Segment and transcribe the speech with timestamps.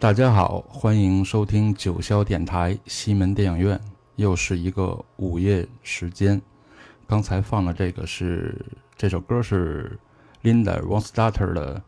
[0.00, 3.80] 大家好，欢迎收听九霄电台西门电影院，
[4.14, 6.40] 又是一个午夜时间。
[7.04, 8.64] 刚才放的这个是
[8.96, 9.98] 这首歌是
[10.44, 11.82] Linda r o n s t a t t e r 的，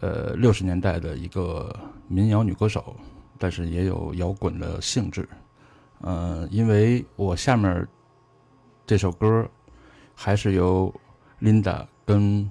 [0.00, 1.78] 呃，六十年代的一个
[2.08, 2.96] 民谣女歌手，
[3.38, 5.28] 但是也有摇滚的性质。
[6.00, 7.86] 呃，因为我下面
[8.86, 9.46] 这首歌
[10.14, 10.90] 还是由
[11.42, 12.50] Linda 跟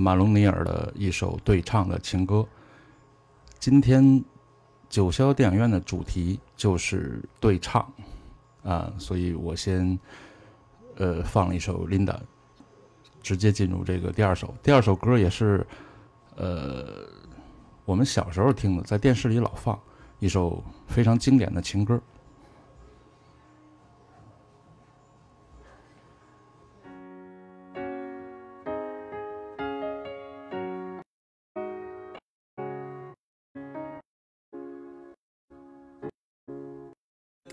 [0.00, 2.46] 马龙尼尔的一首对唱的情歌。
[3.58, 4.24] 今天
[4.88, 7.86] 九霄电影院的主题就是对唱
[8.64, 9.98] 啊，所以我先
[10.96, 12.16] 呃放了一首 Linda，
[13.22, 14.54] 直接进入这个第二首。
[14.62, 15.66] 第二首歌也是
[16.36, 17.06] 呃
[17.84, 19.78] 我们小时候听的，在电视里老放，
[20.18, 22.00] 一首非常经典的情歌。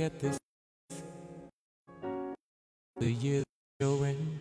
[0.07, 0.37] At this.
[2.95, 3.43] The years
[3.81, 4.39] going.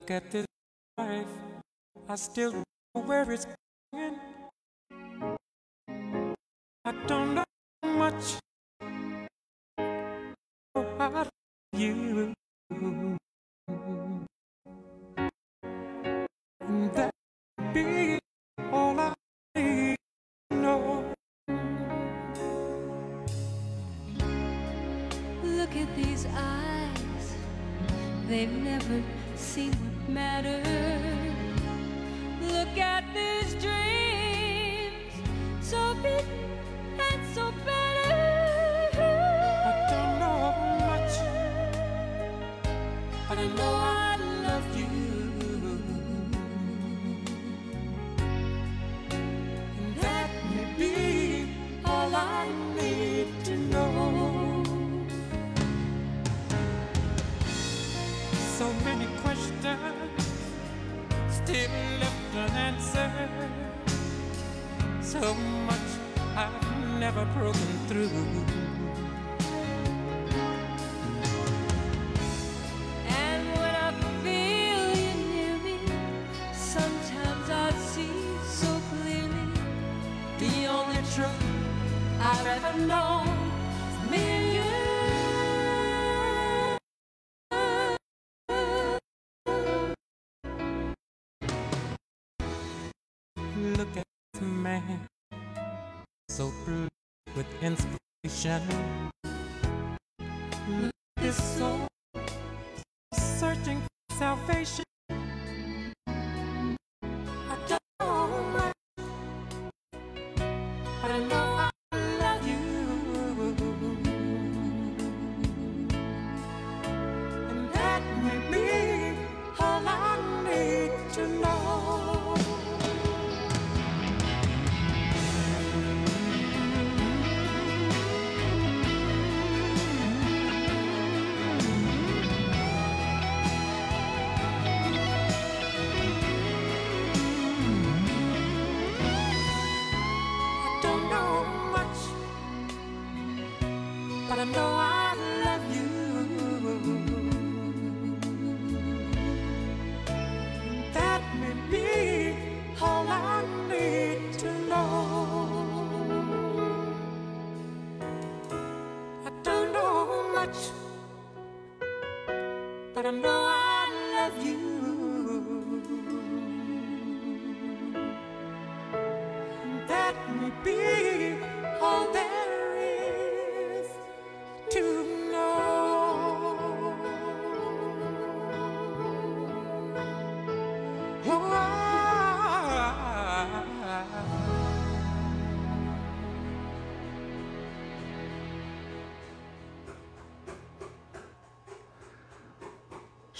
[0.00, 0.44] Look at this
[0.98, 1.32] life.
[2.08, 3.46] I still know where it's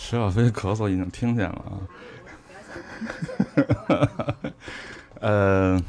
[0.02, 1.78] 石小飞咳嗽已经听见了啊。
[5.21, 5.80] 呃，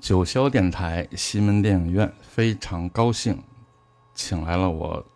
[0.00, 3.40] 九霄电台西门电影院非常高兴，
[4.14, 5.06] 请来了我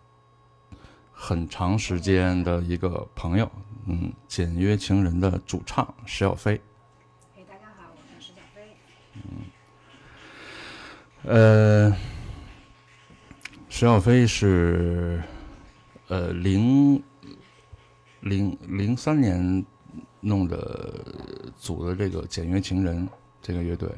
[1.13, 3.51] 很长时间的一个朋友，
[3.87, 6.61] 嗯，简约情人的主唱石小飞。
[7.35, 8.77] 嘿，大家好，我是石小飞。
[11.25, 11.91] 呃，
[13.69, 15.21] 石小飞是
[16.09, 17.03] 呃零
[18.21, 19.65] 零零三年
[20.21, 21.05] 弄的
[21.57, 23.09] 组的这个简约情人
[23.43, 23.89] 这个乐队，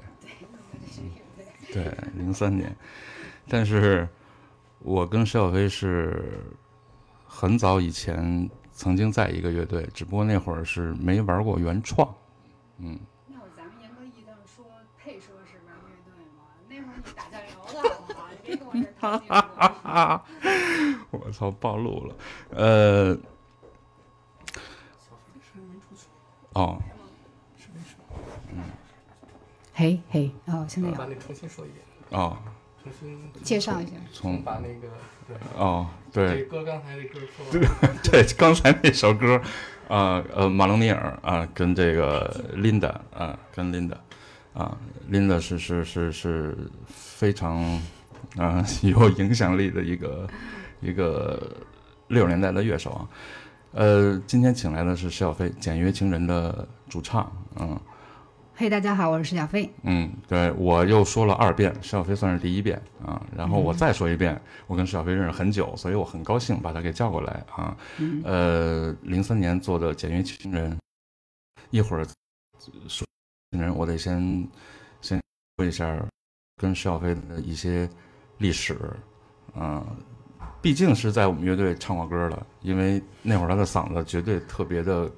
[1.72, 2.74] 对，零三年。
[3.48, 4.08] 但是
[4.80, 6.42] 我跟石小飞是
[7.26, 12.14] 很早以前曾经在一个乐队，只不过那会儿是没玩过原创。
[12.78, 13.72] 嗯，那会儿咱们
[21.10, 22.14] 我操，暴露了。
[22.50, 23.16] 呃，
[26.52, 26.82] 哦，
[28.52, 28.62] 嗯。
[29.74, 30.94] 嘿嘿，哦，现在有。
[30.94, 32.36] 把那重新说一遍，哦，
[32.82, 33.92] 重新介绍一下。
[34.12, 34.88] 从把那个
[35.26, 39.40] 对哦，这对歌刚才那歌说完了， 对，刚才那首歌，
[39.88, 43.96] 啊呃，马龙尼尔啊，跟这个 Linda 啊，跟 Linda
[44.52, 47.80] 啊，林子是是是是非常
[48.36, 50.26] 啊、 有影响力的一个
[50.80, 51.56] 一个
[52.08, 53.08] 六十年代的乐手啊。
[53.73, 57.78] 呃，今天请来的是石小飞，《简约情人》的主唱，嗯
[58.54, 59.70] 嘿，大家好，我是石小飞。
[59.82, 67.76] 嗯，对我又说了二遍，石小飞算是第一遍啊，然后我再说一遍，我跟石小飞认识很久，所以我很高兴把他给叫过来啊。
[67.99, 70.73] 嗯呃，零三年做的《简约情人》，
[71.70, 72.04] 一会儿
[72.88, 73.06] 说
[73.52, 74.49] 情人，我得先
[75.02, 75.20] 先
[75.56, 75.97] 说一下
[76.56, 77.88] 跟石小飞的一些
[78.38, 78.76] 历史，
[79.54, 79.87] 啊、
[80.68, 85.10] 毕竟是在我们乐队唱过歌的，因为那会儿他的嗓子绝对特别的，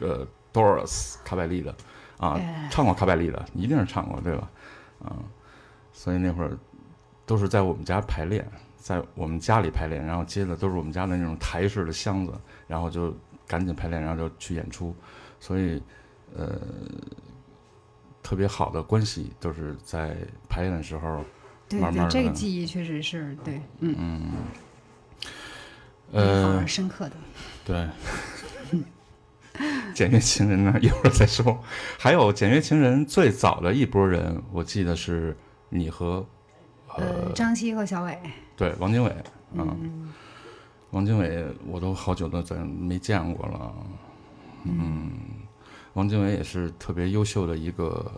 [0.00, 1.70] 呃，Doris 卡百利的，
[2.16, 2.66] 啊，哎。
[2.70, 4.50] 唱过卡百利的，一定是唱过，对吧？
[5.04, 5.12] 啊，
[5.92, 6.56] 所以那会儿
[7.26, 12.32] 都是在我们家排练，在我们家里排练，然后接的都是我们家的那种台式的箱子，
[12.66, 13.14] 然后就
[13.46, 14.96] 赶紧排练，然后就去演出，
[15.38, 15.82] 所以
[16.34, 16.58] 呃，
[18.22, 20.16] 特别好的关系都是在
[20.48, 21.22] 排练的时候，
[21.68, 24.22] 对慢慢对，这个记忆确实是对，嗯，嗯，
[26.20, 27.12] 好呃而，深刻的。
[27.64, 27.88] 对。
[29.94, 31.62] 简约情人呢，一会儿再说。
[31.96, 35.36] 还有简约情人最早的一波人，我记得是
[35.68, 36.26] 你和
[36.96, 38.18] 呃，张希和小伟，
[38.56, 39.14] 对王经纬，
[39.52, 40.12] 嗯，嗯，
[40.90, 43.72] 王经纬我都好久都在没见过了，
[44.64, 45.12] 嗯，
[45.92, 48.10] 王经纬也是特别优秀的一个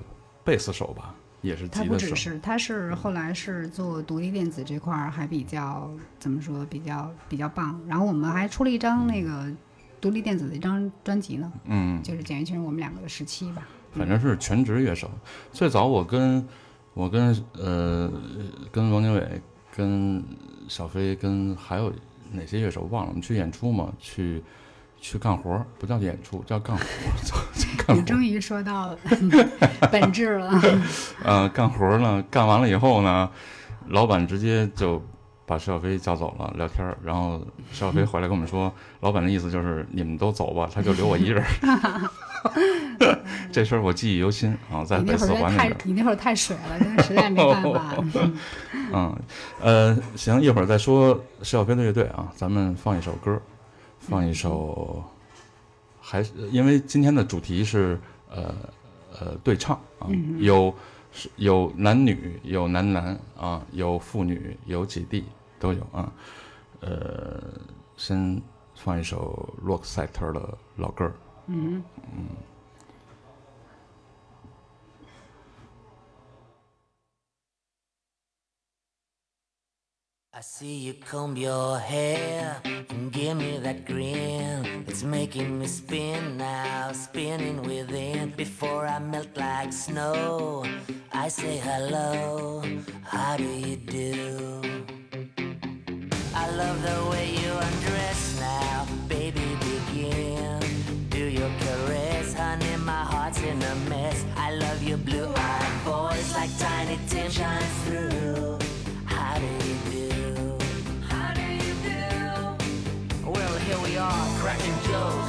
[0.43, 7.81] 贝斯手吧，也是他不只是，他是后来是做独立电子这块儿还比较怎么说，比较比较棒。
[7.87, 9.51] 然后我们还出了一张那个
[10.01, 13.67] 独立电子的一张专辑呢，嗯，就是简约情人我们两个的时期吧。
[13.93, 15.11] 反正是全职乐手。
[15.53, 16.47] 最早我跟
[16.95, 18.11] 我跟呃
[18.71, 19.41] 跟王经纬、
[19.75, 20.23] 跟
[20.69, 21.93] 小飞、跟还有
[22.33, 24.43] 哪些乐手忘了，我们去演出嘛，去
[25.01, 26.85] 去干活儿，不叫演出，叫干活。
[27.95, 28.97] 你终于说到
[29.93, 30.51] 本质了，
[31.23, 33.31] 呃，干活儿呢，干完了以后呢，
[33.89, 35.01] 老板直接就
[35.47, 37.39] 把石小飞叫走了聊天儿，然后
[37.71, 42.11] 石小飞回来跟我们说，老板的意思就是你们都走吧，他就留我一人儿。
[43.53, 45.75] 这事儿我记忆犹新啊，在北你那会儿四环那边儿。
[45.75, 47.95] 太你那会儿太水了，真的实在没办法。
[48.93, 49.17] 嗯，
[49.61, 53.41] 呃，行，一会儿再说石小飞的乐队啊，咱们放一首歌，
[54.09, 55.03] 放一首，
[56.01, 57.99] 还是因为今天的主题是
[58.31, 58.55] 呃
[59.19, 60.09] 呃对唱啊，
[60.39, 60.73] 有
[61.11, 65.25] 是有男女，有男男啊，有妇女，有姐弟
[65.59, 66.13] 都有啊，
[66.81, 67.43] 呃，
[67.97, 68.41] 先
[68.77, 71.13] 放一首洛克赛特的老歌儿，
[71.47, 71.83] 嗯，
[80.37, 84.85] I see you comb your hair and give me that grin.
[84.87, 88.35] It's making me spin now, spinning within.
[88.37, 90.67] Before I melt like snow,
[91.11, 92.63] I say hello.
[93.03, 94.61] How do you do?
[96.35, 99.57] I love the way you undress now, baby.
[99.65, 100.61] Begin.
[101.09, 102.77] Do your caress, honey.
[102.77, 104.23] My heart's in a mess.
[104.37, 108.56] I love your blue-eyed voice, like Tiny Tim shines through.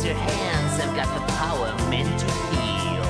[0.00, 2.26] Cause your hands have got the power meant to
[2.56, 3.04] heal.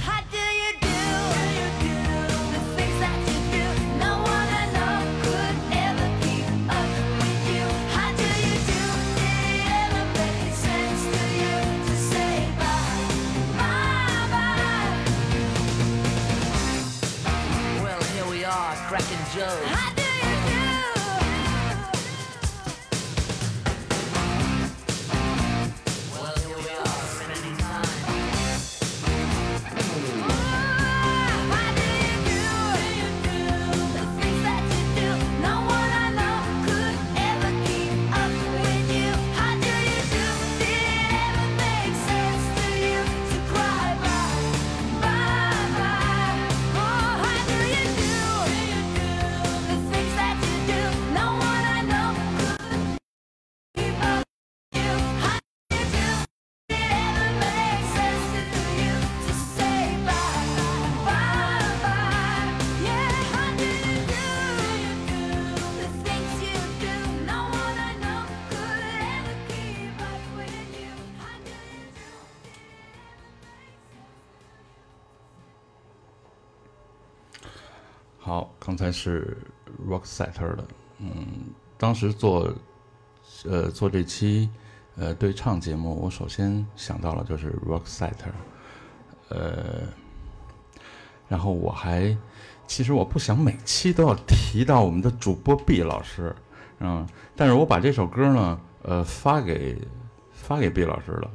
[0.00, 1.04] How do you do?
[2.52, 3.64] The things that you do,
[4.00, 6.88] no one I know could ever keep up
[7.20, 7.64] with you.
[7.92, 8.82] How do you do?
[9.20, 11.56] Did it ever make sense to you
[11.88, 13.04] to say bye,
[13.58, 15.04] bye, bye?
[18.54, 19.66] bar, cracking jokes.
[19.66, 19.93] How do you
[78.84, 79.34] 才是
[79.88, 80.64] Rocksetter 的，
[80.98, 81.26] 嗯，
[81.78, 82.52] 当时做
[83.46, 84.50] 呃做这期
[84.96, 88.34] 呃对唱节目，我首先想到了就是 Rocksetter，
[89.30, 89.88] 呃，
[91.28, 92.14] 然后我还
[92.66, 96.36] 其实我不想每期都要提到我们的主播毕老师，
[96.80, 99.78] 嗯，但是我把这首歌呢，呃，发给
[100.30, 101.30] 发给毕老师了，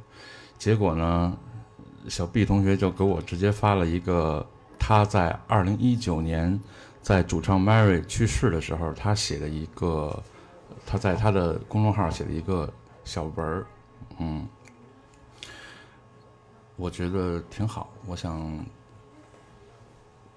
[0.59, 1.35] 结果呢，
[2.07, 4.45] 小毕同学就给我直接发了一个
[4.77, 6.59] 他在二零一九年
[7.01, 10.21] 在主唱 Mary 去世的时候，他写的一个
[10.85, 12.71] 他在他的公众号写的一个
[13.03, 13.65] 小文儿，
[14.19, 14.47] 嗯，
[16.75, 18.65] 我觉得挺好，我想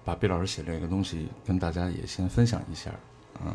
[0.03, 2.91] 把毕老师写这个东西跟大家也先分享一下，
[3.45, 3.53] 嗯，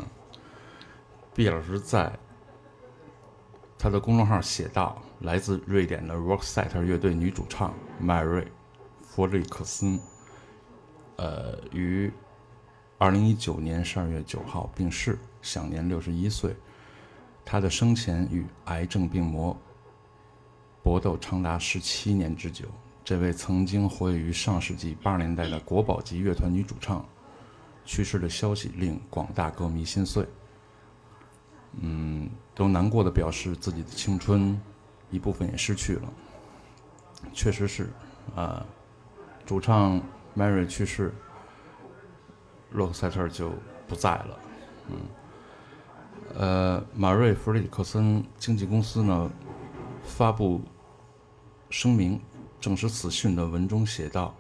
[1.34, 2.12] 毕老师在
[3.78, 8.42] 他的公众号写道，来自瑞典的 Rock Set 乐队女主唱麦瑞·
[9.02, 9.98] 弗里克森，
[11.16, 12.12] 呃，于
[12.98, 16.54] 二零一九年十二月九号病逝，享年六十一岁。
[17.44, 19.56] 他的生前与癌症病魔
[20.82, 22.66] 搏斗长达十七年之久。
[23.04, 27.02] 这位曾经活跃于上世纪八十年代的国宝级乐团女主唱，
[27.84, 30.26] 去世的消息令广大歌迷心碎。
[31.80, 34.60] 嗯，都难过的表示自己的青春
[35.10, 36.12] 一部分也失去了。
[37.32, 37.88] 确实是，
[38.34, 38.66] 啊、
[39.46, 40.02] 主唱
[40.36, 41.14] Mary 去世，
[42.70, 43.50] 洛克塞特就
[43.86, 44.38] 不在了。
[44.88, 44.96] 嗯，
[46.34, 49.30] 呃，马瑞·弗里克森经纪公司呢
[50.02, 50.60] 发布
[51.70, 52.20] 声明，
[52.60, 54.34] 证实此讯的文中写道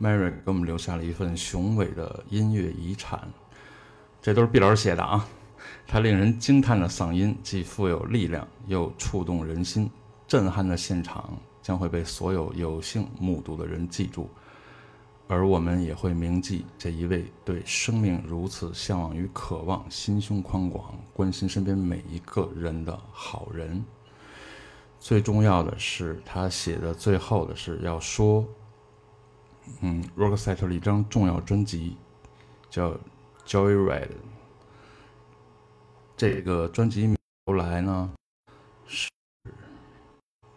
[0.00, 3.28] ：“Mary 给我们留下了一份雄伟的音乐遗产。”
[4.20, 5.26] 这都是毕老师写的啊。
[5.86, 9.90] 他令人惊叹的嗓音既富有力量，又触动人心，
[10.26, 14.28] 震撼的现场将会被所有有幸目睹的人记住，
[15.26, 23.82] 而我们也会铭记这一位对生命如此向往与渴望、心胸宽广、关心身边每一个人的好人。
[25.00, 28.46] 最重要的是，他写的最后的是要说，
[29.80, 31.96] 嗯 r o c k s e t t e r 的一张重要专辑
[32.70, 32.90] 叫
[33.46, 34.06] 《Joyride》。
[36.16, 37.14] 这个专辑
[37.46, 38.12] 由来呢，
[38.86, 39.10] 是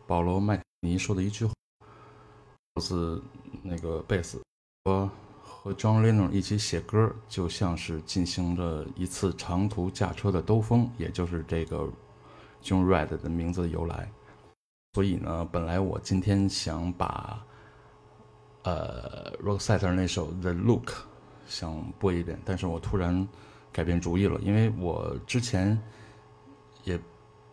[0.05, 1.53] 保罗·麦尼说的一句话，
[2.79, 3.21] 是
[3.63, 4.41] 那个贝斯
[4.87, 5.11] 说
[5.43, 11.89] 和 John Lennon 一起写歌，就像是进行着一次长途驾车的兜风，也就是这个
[12.63, 14.09] John Red 的名字的由来。
[14.93, 17.45] 所以呢，本来我今天想把
[18.63, 20.85] 呃 Roxette 那首《The Look》
[21.47, 23.27] 想播一遍，但是我突然
[23.73, 25.77] 改变主意了，因为我之前
[26.85, 26.97] 也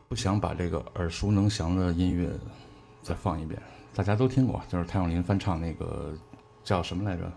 [0.07, 2.31] 不想把这个耳熟能详的音乐
[3.03, 3.61] 再放一遍，
[3.93, 6.17] 大家都听过，就是谭咏麟翻唱那个
[6.65, 7.31] 叫什么来着？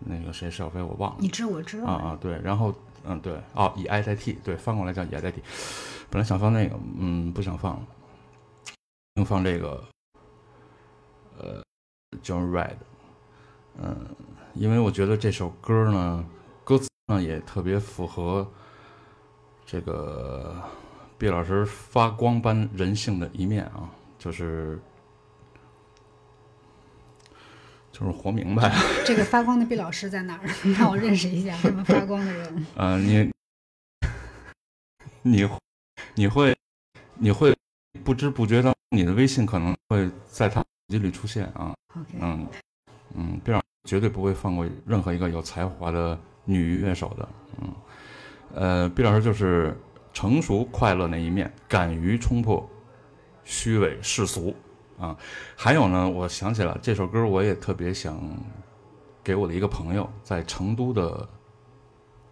[0.00, 1.18] 那个谁，邵飞我忘了。
[1.20, 2.74] 你知我知啊啊，对，然后
[3.04, 5.40] 嗯对，哦以爱代替，对，翻过来叫以爱代替，
[6.10, 7.86] 本来想放那个，嗯，不想放了，
[9.14, 9.84] 就放这个，
[11.38, 11.62] 呃
[12.24, 12.74] ，John Red，
[13.80, 14.04] 嗯，
[14.54, 16.24] 因为我觉得这首歌呢，
[16.64, 18.50] 歌词呢也特别符合
[19.64, 20.60] 这个
[21.16, 24.80] 毕老师发光般人性的一面啊，就是
[27.96, 28.74] 就是活明白。
[29.06, 30.50] 这个发光的毕老师在哪儿？
[30.76, 32.66] 让我认识一下这么发光的人。
[32.74, 33.30] 呃，你
[35.22, 35.48] 你
[36.16, 36.56] 你会
[37.14, 37.56] 你会
[38.02, 41.72] 不知不觉当你的微信可能会在他手机里出现啊
[42.20, 42.46] 嗯
[43.14, 47.28] 嗯，毕老师绝对不会放过任何一个有才华的女乐手的，
[47.62, 47.74] 嗯，
[48.54, 49.78] 呃，毕老师就是
[50.12, 52.68] 成熟快乐那一面，敢于冲破
[53.44, 54.52] 虚伪世俗
[54.98, 55.16] 啊。
[55.56, 58.20] 还有呢，我想起来这首歌，我也特别想
[59.22, 61.28] 给我的一个朋友在成都的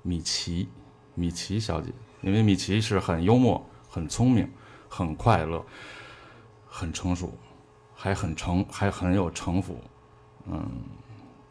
[0.03, 0.69] 米奇，
[1.15, 4.51] 米奇小姐，因为米奇是很幽默、很聪明、
[4.89, 5.65] 很快乐、
[6.67, 7.33] 很成熟，
[7.95, 9.79] 还很成，还很有城府。
[10.47, 10.69] 嗯，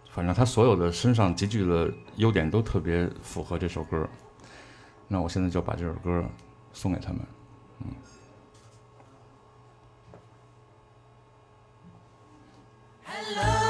[0.10, 4.08] 反正她所有的身上集聚的优点都特别符合这首歌。
[5.08, 6.24] 那我现在就把这首歌
[6.74, 7.20] 送给他们。
[7.80, 7.88] 嗯
[13.36, 13.61] love.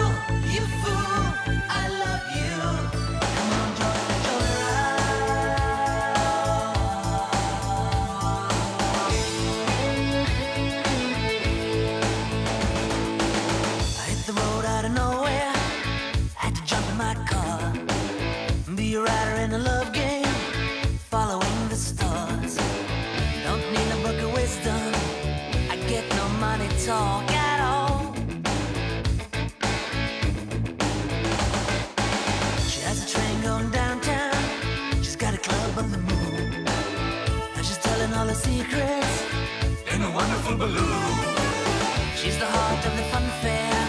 [40.52, 43.81] She's the heart of the fun fair.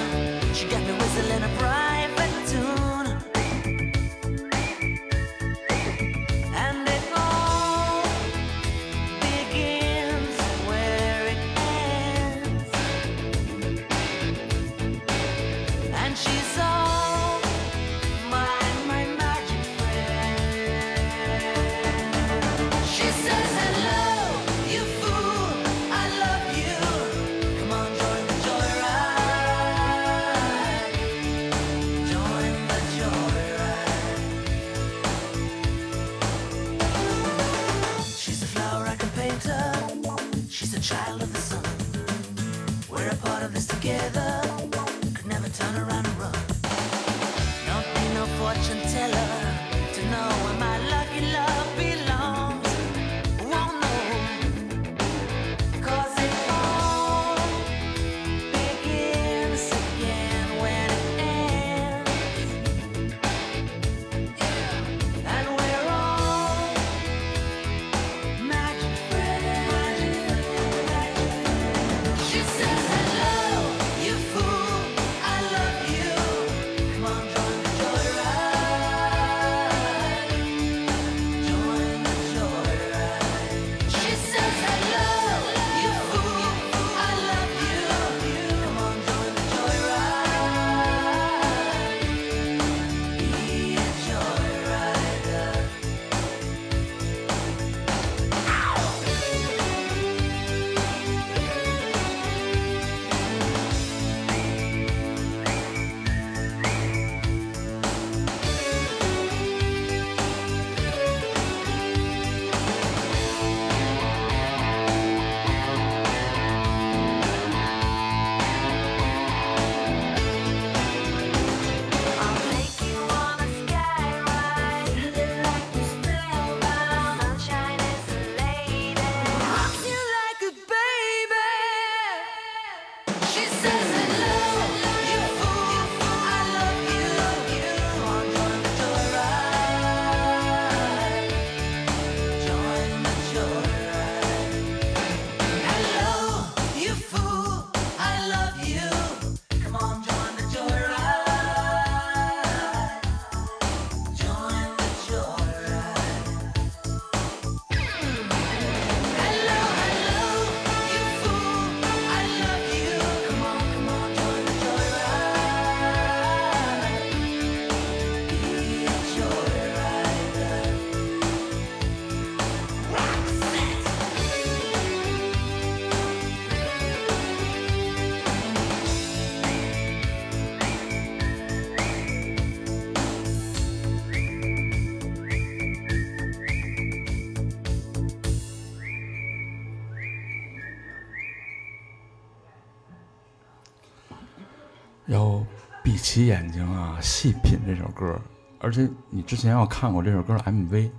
[196.26, 198.20] 眼睛啊，细品这首歌。
[198.58, 200.90] 而且你之前要看过这首歌的 MV，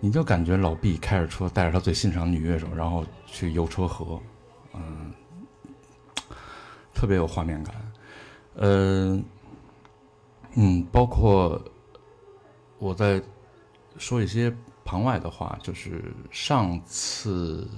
[0.00, 4.20] 你就感觉老毕开着车带着他最欣赏的女乐手，然后去游车河，
[4.74, 5.12] 嗯，
[6.92, 7.92] 特别有画面感。
[8.54, 9.22] 呃，
[10.54, 11.62] 嗯，包括
[12.78, 13.22] 我在
[13.98, 14.52] 说一些
[14.84, 17.68] 旁外的话，就是上次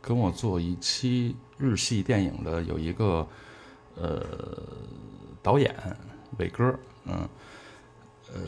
[0.00, 3.28] 跟我做一期日系电影的有一个
[3.96, 4.24] 呃
[5.44, 5.72] 导演
[6.38, 7.28] 伟哥，嗯，
[8.32, 8.40] 呃，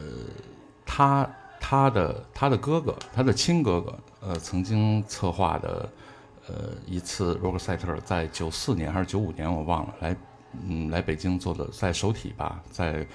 [0.87, 1.31] 他
[1.61, 5.89] 他的他的哥哥，他的亲哥哥，呃，曾经策划的，
[6.49, 10.17] 呃，一次罗克赛特在九四年还是九五年我忘了，来，
[10.67, 13.07] 嗯，来北京做的，在首体吧，在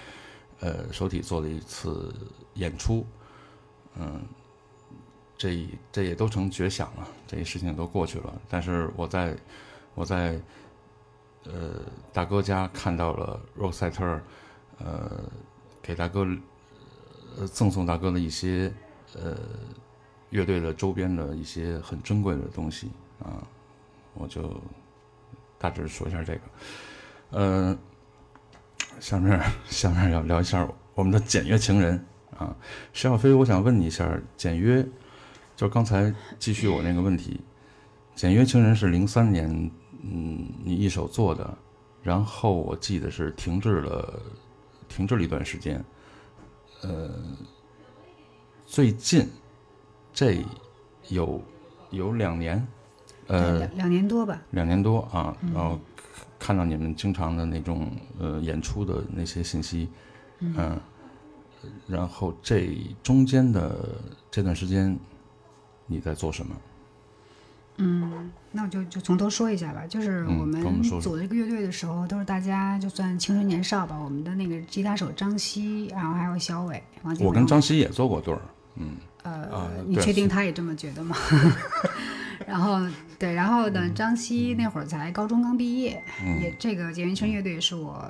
[0.59, 2.13] 呃首体做的一次
[2.53, 3.03] 演出，
[3.95, 4.21] 嗯，
[5.35, 8.31] 这这也都成绝响了，这些事情都过去了。
[8.47, 9.35] 但是我在
[9.95, 10.39] 我在
[11.45, 11.81] 呃
[12.13, 14.19] 大哥家看到了罗克赛特，
[14.79, 15.23] 呃，
[15.81, 16.27] 给大哥
[17.37, 18.71] 呃赠送大哥的一些
[19.15, 19.37] 呃
[20.29, 23.41] 乐队的周边的一些很珍贵的东西啊，
[24.13, 24.61] 我就
[25.57, 26.41] 大致说一下这个。
[27.31, 27.77] 呃，
[28.99, 32.05] 下面下面要聊一下我们的简约情人
[32.37, 32.55] 啊，
[32.93, 34.85] 石小飞，我想问你一下，简约，
[35.55, 37.39] 就刚才继续我那个问题，
[38.15, 39.71] 简约情人是零三年
[40.03, 41.57] 嗯你一手做的，
[42.01, 44.21] 然后我记得是停滞了
[44.89, 45.83] 停滞了一段时间，
[46.81, 47.09] 呃，
[48.65, 49.27] 最近
[50.11, 50.43] 这
[51.09, 51.41] 有
[51.91, 52.67] 有两年，
[53.27, 54.41] 呃，两两年多吧。
[54.49, 55.79] 两年多啊，然后
[56.39, 59.87] 看到你们经常的那种呃演出的那些信息，
[60.39, 60.79] 嗯、
[61.87, 64.97] 然后这中间的这段时间
[65.85, 66.55] 你在做什么？
[68.51, 73.97] 那我就就从头说一下吧，就是嗯我们组这个乐队的时候，都是大家就算青春年少吧。
[73.97, 78.41] 我们的那个吉他手张希，然后还有小伟、王金我跟张希也做过对儿，
[78.75, 81.15] 嗯，呃，啊你确定他也这么觉得吗？
[82.47, 82.79] 然后
[83.17, 88.05] 对，然后呢，张希那会儿才高中刚毕业，嗯也这个简约圈乐队是我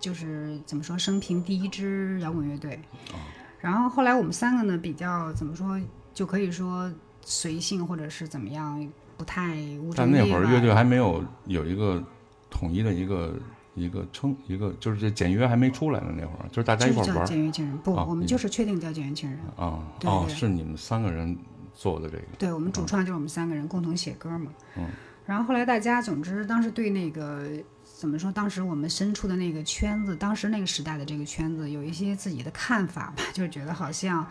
[0.00, 2.78] 就是怎么说生平第一支摇滚乐队。
[3.12, 3.16] 哦
[3.60, 5.80] 然后后来我们三个呢比较怎么说，
[6.12, 6.92] 就可以说
[7.24, 12.02] 随性或者是怎么样，不太无但那会儿乐队还没有有一个
[12.50, 13.34] 统一的一个
[13.74, 19.38] 一个称一个，就是这简约还没出来呢，那会儿就是大家一块儿玩儿简约情人，不，哦我们就是确定叫简约情人。
[19.56, 21.36] 啊，哦，是你们三个人
[21.74, 24.52] 做的这个，对我们主创就是我们三个人共同写歌嘛。
[24.76, 24.86] 嗯。
[25.24, 27.48] 然后后来大家，总之当时对那个
[27.84, 34.26] 怎么说，当时我们身处的那个圈子，当时那个时代的这个圈子，有一些自己的看法吧，就是觉得好像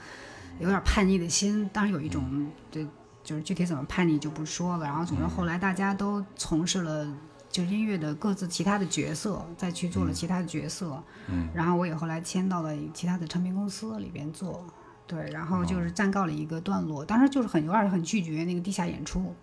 [0.59, 1.69] 有点叛逆的心。
[1.73, 2.85] 当然有一种对，
[3.23, 4.85] 就是具体怎么叛逆就不说了。
[4.85, 7.07] 然后总之后来大家都从事了。
[7.51, 14.65] 就音乐的各自其他的角色，再去做了其他的角色，嗯，然后我也后来签到了其他的唱片公司里边做，
[15.05, 19.35] 对，然后就是暂告了一个段落，当时就是很有点很拒绝那个地下演出，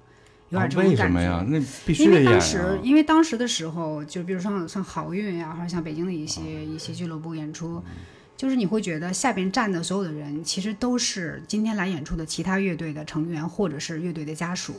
[0.49, 1.03] 有啊点这种感觉。
[1.05, 1.45] 为什么呀？
[1.47, 7.83] 那必须因为当时，因为当时的时候，就比如说像像好运呀、或者像北京的一些一些俱乐部演出，
[8.39, 14.77] 就是你会觉得下边站的所有的人，其实都是今天来演出的其他乐队的成员或者是乐队的家属，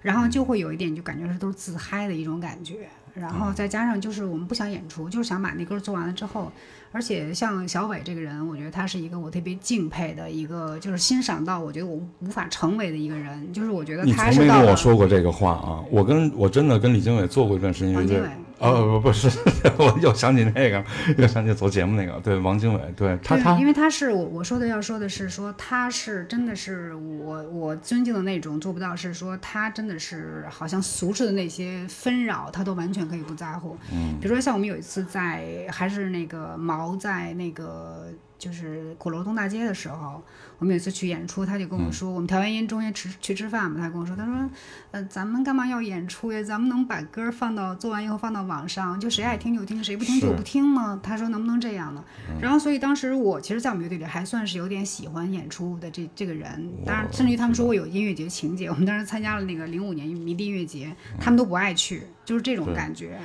[0.00, 2.88] 然后就会有一点就感觉是都是自嗨的一种感觉。
[3.14, 6.50] 然后再加上就是我们不想演出，就是想把那歌做完了之后，
[6.92, 15.82] 而且像小伟这个人，我觉得他是一个我特别敬佩的一个，就是欣赏到我觉得我无法成为的一个人，就是我觉得你他从没跟我说过这个话啊！
[15.90, 19.28] 我跟我真的跟李经纬做过一段时间乐队王经纬，哦不不是，
[19.78, 20.84] 我又想起那个，
[21.16, 33.76] 又想起做节目那个，对王经纬，对他他因为他是我我说的要说的是说他是真的是我我尊敬的那种做不到，是说他真的是好像俗世的那些纷扰，他都完全可以不在乎。
[33.92, 38.06] 嗯比如说像我们有一次在还是那个毛在那个
[38.40, 40.20] 就是鼓楼东大街的时候，
[40.58, 44.50] 我们有一次去演出，他就跟我说，我们调完音中间吃去吃饭嘛，他跟我说，他说，
[44.92, 46.42] 呃，咱们干嘛要演出呀？
[46.42, 50.98] 咱们能把歌放到做完以后放到网上，就谁爱听就听，谁不听就不听吗？
[51.02, 52.02] 他说能不能这样呢？
[52.40, 63.18] 然后所以当时我其实，在我们乐队里还算是有点喜欢演出的这这个人，当然甚至于他们说我有音乐节情节，我们当时参加了那个零五年迷笛音乐节，他们都不爱去，就是这种感觉。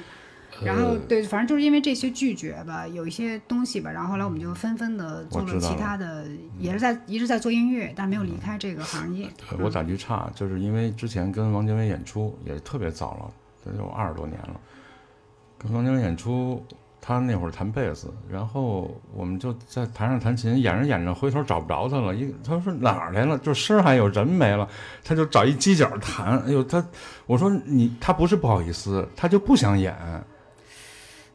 [0.63, 6.25] 然后对，反正就是因为这些拒绝吧，有一些东西吧，然后后来我们就纷纷的做了其他的，
[6.57, 9.27] 也是在一直在做音乐，但没有离开这个行业。
[9.49, 13.31] 对我打句岔，就是因为之前跟王经伟演出也特别早了，
[13.65, 14.59] 得有二十多年了。
[15.57, 16.63] 跟王经伟演出，
[17.01, 23.37] 他那会儿弹贝斯，然后我们就在台上弹琴，演着演着回头找不着他了，一他说哪儿来了？
[23.39, 24.67] 就声儿还有人没了，
[25.03, 26.39] 他就找一犄角弹。
[26.39, 26.83] 哎呦，他
[27.25, 29.93] 我说你他不是不好意思，他就不想演。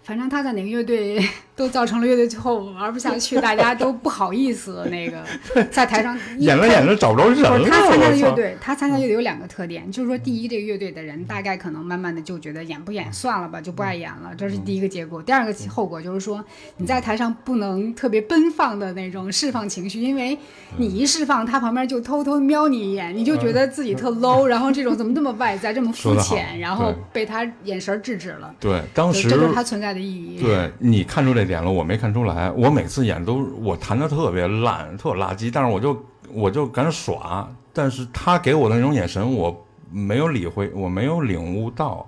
[0.02, 1.22] 反正他在哪个乐队
[1.54, 5.22] 都造成了乐队最后玩不下去，大家都不好意思那个
[5.70, 15.22] 在台上演着演着找不着人了，他参加的乐队，他参加乐队有两个特点，就是说，第一，这个乐队的人大概可能慢慢的就觉得演不演算了吧，就不爱演了，这是第一个结果。
[15.22, 16.42] 第二个后果就是说，
[16.78, 20.36] 你在台上不能特别奔放的那种释放情绪，因为
[20.78, 28.54] 你一释放，他旁边就偷偷瞄你一眼，你就觉得自己特 low，然后这种怎么这么外在，这么肤浅，然后被他眼神制止了。
[28.58, 29.89] 对，当时对这就是他存在
[30.40, 32.50] 对你看出这点了，我没看出来。
[32.50, 37.48] 我每次演都我弹的特别烂，特垃圾，但是我就我就敢耍。
[37.72, 42.06] 但是他给我的那种眼神，我没有理会，我没有领悟到，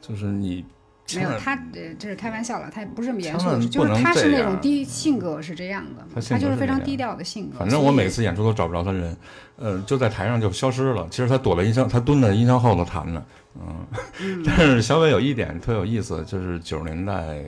[0.00, 0.64] 就是你
[1.14, 7.58] 没有他，呃，这是开玩笑了，他也不是这么严肃，就是他是那种低性格是这样的，他就是非常低调的性格。
[7.58, 9.16] 反正我每次演出都找不着他人，
[9.56, 11.06] 呃，就在台上就消失了。
[11.10, 14.42] 其实他躲在音箱，他蹲在音箱后头弹呢，嗯。
[14.44, 17.42] 但是小伟有一点特有意思，就是九十年代，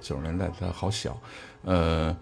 [0.00, 1.16] 九十年代他好小，
[1.64, 2.14] 呃，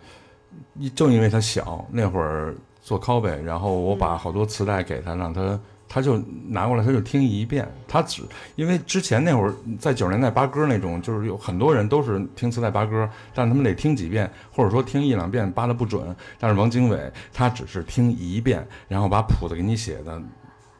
[0.78, 5.58] 一正因为他小，那会儿做 copy，然后我把好多磁带给他，让他。
[5.88, 6.18] 他就
[6.48, 7.66] 拿过来，他就听一遍。
[7.86, 8.22] 他只
[8.56, 16.14] 因为之前那会儿在九十年代扒歌那种，就是有很多人都是听磁带扒歌，但是他们得听几遍，或者说听一两遍扒的不准。
[16.38, 20.20] 但是王经纬他只是听一遍，然后把谱子给你写的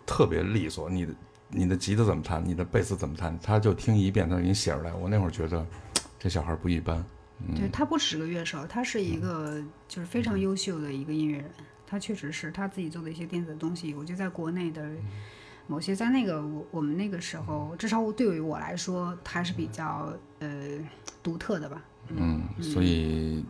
[0.05, 1.15] 特别利索，你的
[1.49, 4.93] 你的吉他怎么弹，你的贝斯怎么弹，他就听一遍，他给你写出来。
[4.93, 5.65] 我那会儿觉得
[6.19, 7.05] 这小孩不一般，
[7.55, 11.51] 对他不只是个乐手，他是一个就是非常优秀的一个音乐人。
[11.87, 14.91] 他确实是他自己做的一些电子的东西，我觉得在国内的
[15.67, 20.79] 某些，在那个我我们那个时候，至少对于我来说，还是比较呃
[21.23, 21.83] 独特的吧。
[22.09, 23.45] 嗯，所以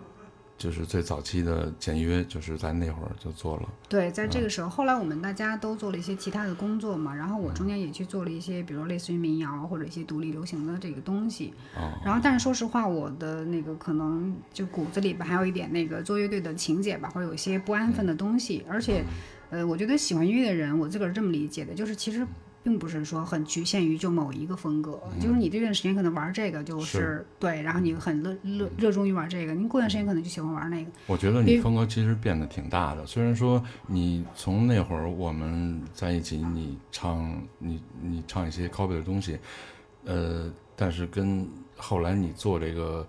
[0.59, 3.69] 就是最早期的简约，就是在那会儿就做了。
[3.89, 11.53] 对，在这个时候，后来我们大家都做了一些其他的工作嘛，然后我中间也去做了一些，比如类似于民谣或者一些独立流行的这个东西。
[11.77, 18.65] 哦，然后，但是说实话，我的那个可能就骨子里边还有一点那个做乐队的情节吧，或者有一些不安分的东西。
[18.69, 19.05] 而且，
[19.51, 22.27] 呃，我觉得喜欢音乐的人，我自个儿这么理解的，就是其实
[22.67, 30.91] 并不是说很局限于就某一个风格，就是你这段时间可能玩这个就是是对，然后你很热热热衷于玩这个，你过段时间可能就喜欢玩那个。
[31.07, 33.07] 我觉得你风格其实变得挺大的。
[33.07, 39.39] 虽然说你从那会儿我们在一起，你唱你你唱一些 copy 的东西，
[40.05, 43.07] 呃，但是跟后来你做这个，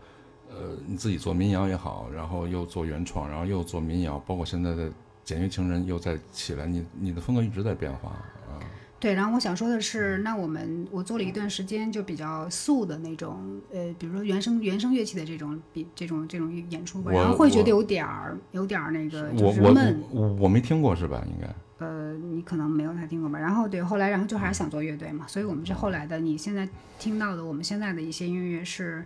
[0.51, 4.87] 呃，你自己做民谣也好，然后又做原创，然后又做民谣，包括现在的
[5.23, 8.61] 简约情人又在起来，你你的风格一直在变化啊。
[8.99, 21.23] 对，然后我想说的是，那我们我做了一段时间就比较素的那种，呃，比如说原声原声乐器的这种比这种这种演出吧，然后会觉得有点儿有点儿那个就是闷，我我没听过是吧？
[21.27, 21.47] 应该
[21.85, 23.37] 呃，你可能没有太听过吧。
[23.37, 29.05] 然后对，后来然后就还是想做乐队嘛，所以我们是后来的，你现在听到的我们现在的一些音乐是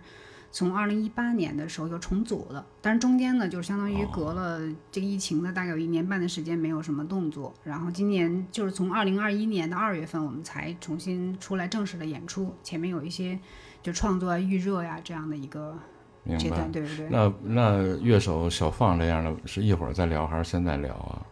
[0.52, 4.60] 从二零一八年的时候又重组了，但是中间呢，就是相当于隔了
[4.90, 7.52] 这个疫情的，大概有一年半的时间没有什么动作。
[7.64, 13.38] 然后今年就是从二零二一年的二月份，我们才重新出来正式的演出，前面有一些
[13.82, 15.74] 就创作啊、预热呀、这样的一个
[16.22, 16.70] 明白阶段，。
[16.70, 17.08] 对不对。
[17.08, 21.26] 那那乐手小放这样的，是一会儿再聊还是现在聊啊？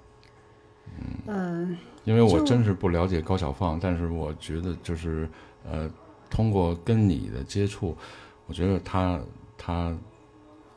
[1.26, 5.28] 嗯、因为我真是不了解高小放，但是我觉得就是
[5.64, 5.88] 呃，
[6.28, 7.96] 通过跟你的接触，
[8.50, 9.20] 我觉得他
[9.56, 9.96] 他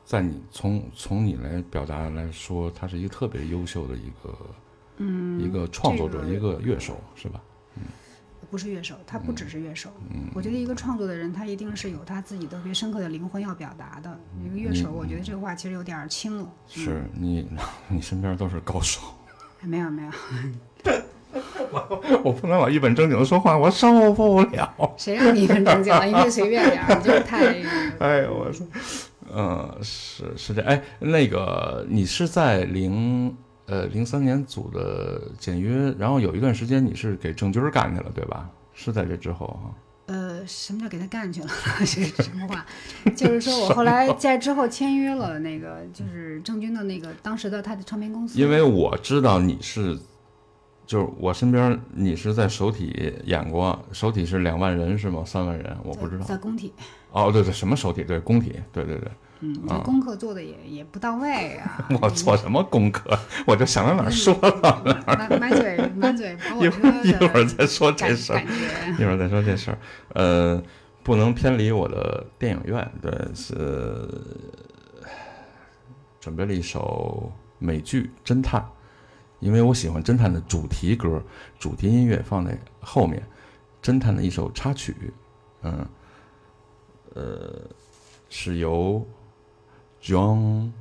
[0.05, 4.37] 在你从从你来表达来说，他是一个特别优秀的一个
[4.97, 7.41] 嗯一个创作者，这个一个乐手，是吧？
[8.51, 9.89] 不是乐手，他不只是乐手。
[10.11, 14.19] 嗯我觉得一个创作的人，他一定是有他自己特别深刻的灵魂要表达的。
[14.45, 16.53] 一个乐手，我觉得这个话其实有点轻了。
[16.67, 17.49] 是你
[17.89, 19.01] 你身边都是高手，
[19.63, 20.11] 没有没有，
[21.71, 24.93] 我我不能老一本正经的说话，我受不了。
[24.97, 26.05] 谁让你一本正经了？
[26.05, 27.53] 你可以随便点，你就是太……
[27.99, 28.65] 哎呦我说！
[29.35, 38.49] 嗯，是是这，哎，那个你是在零呃零三年组的简约，然后有一段时间你是给郑钧干去了，对吧？
[38.73, 39.73] 是在这之后啊。
[40.05, 41.47] 呃，什么叫给他干去了？
[41.79, 42.65] 这 是什么话？
[43.15, 48.37] 就是说我后来在之后签约了那个，就是郑钧的那个当时的他的唱片公司。
[48.37, 49.97] 因为我知道你是，
[50.85, 55.23] 就是我身边你是在首体演过，首体是两万人是吗？
[55.25, 55.75] 三万人？
[55.83, 56.25] 我不知道。
[56.25, 56.73] 在工体，
[57.11, 58.03] 哦，对对，什么首体？
[58.03, 59.09] 对，工体，对对对。
[59.39, 61.85] 嗯，这功课做的也也不到位啊。
[62.01, 63.17] 我做什么功课？
[63.45, 65.17] 我就想到哪儿说到哪儿。
[65.17, 68.41] 满 满嘴满嘴跑一火车会儿一会儿再说这事儿。
[68.99, 69.77] 一会儿再说这事儿。
[70.13, 70.61] 呃，
[71.01, 74.07] 不能偏离我的电影院，对，是
[76.21, 77.29] 准备了一首
[77.59, 78.61] 美剧《侦探》，
[79.43, 81.21] 因为我喜欢侦探的主题歌，
[81.59, 83.21] 主题音乐放在后面，
[83.81, 84.95] 侦探的一首插曲，
[85.61, 85.85] 嗯，
[87.13, 87.61] 呃，
[88.29, 89.05] 是由
[90.01, 90.71] John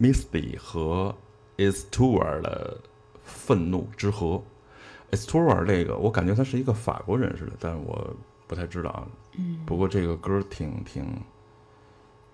[0.00, 1.14] Misty 和
[1.58, 2.78] Is Tour 的
[3.22, 4.26] 《愤怒之河》。
[5.10, 8.16] s t o r 这个，我感觉他是一个法国人似的，但是我
[8.46, 9.08] 不太知道啊。
[9.38, 11.02] 嗯不过这个歌挺挺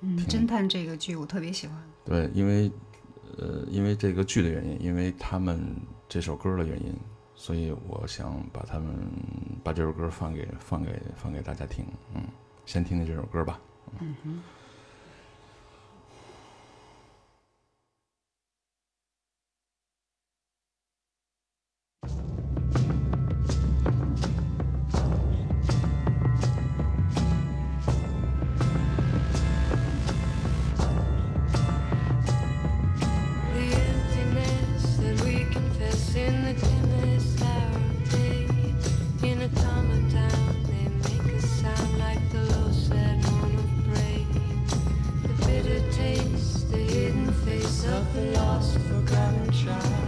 [0.01, 1.77] 嗯，侦探这个剧我特别喜欢。
[2.05, 2.71] 对，因为
[3.39, 5.61] 呃，因为这个剧的原因，因为他们
[6.09, 6.95] 这首歌的原因，
[7.35, 8.95] 所以我想把他们
[9.63, 11.85] 把这首歌放给放给放给大家听。
[12.15, 12.23] 嗯，
[12.67, 13.61] 先听听这首歌吧。
[14.01, 14.43] 嗯哼
[49.81, 50.04] Thank you.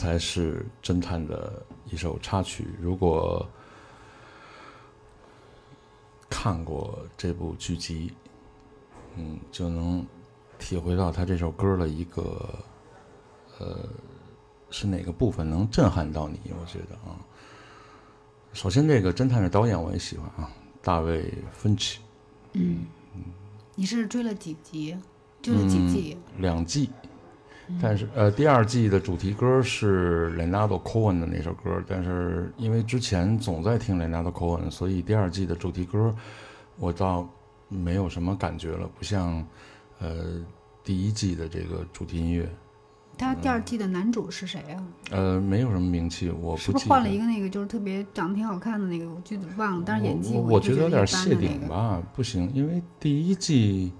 [0.00, 2.66] 才是侦探的一首插曲。
[2.80, 3.46] 如果
[6.30, 8.10] 看过这部剧集，
[9.16, 10.06] 嗯，就能
[10.58, 12.58] 体会到他这首歌的一个
[13.58, 13.76] 呃
[14.70, 16.40] 是哪个部分能震撼到你？
[16.58, 17.20] 我觉得啊，
[18.54, 21.98] 首先这个侦探的导演我也喜欢啊，大卫·芬奇，
[22.54, 22.86] 嗯
[23.74, 24.96] 你是追了几集？
[25.42, 26.16] 追了几季？
[26.38, 26.88] 两季，
[27.80, 36.14] 但是呃，第二季的主题歌是 Leonardo Cohen 的那首歌，但是因为之前总在听 Leonardo Cohen，所以第二季的主题歌
[36.78, 37.28] 我倒
[37.68, 39.46] 没有什么感觉了，不像
[39.98, 40.44] 呃
[40.82, 42.48] 第一季的这个主题音乐，
[43.18, 44.82] 他第二季的男主是谁啊？
[45.10, 49.08] 呃，没有什么名气，我是不是不记得换了一个那个就是特别长得挺好看的那个？
[49.08, 51.68] 我具体忘了，但是演技我觉得有点谢顶。
[51.68, 53.92] 吧，不行，因为第一季、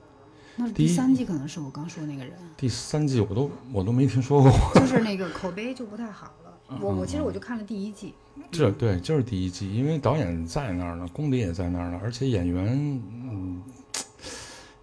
[0.68, 4.52] 第三季可能是我刚说那个人，第三季我都我都没听说过。
[4.74, 6.78] 就是那个口碑就不太好了。
[6.80, 8.14] 我我其实我就看了第一季，
[8.52, 13.60] 这对，就是第一季，因为导演在那儿呢，功底也在那儿呢，而且演员，嗯，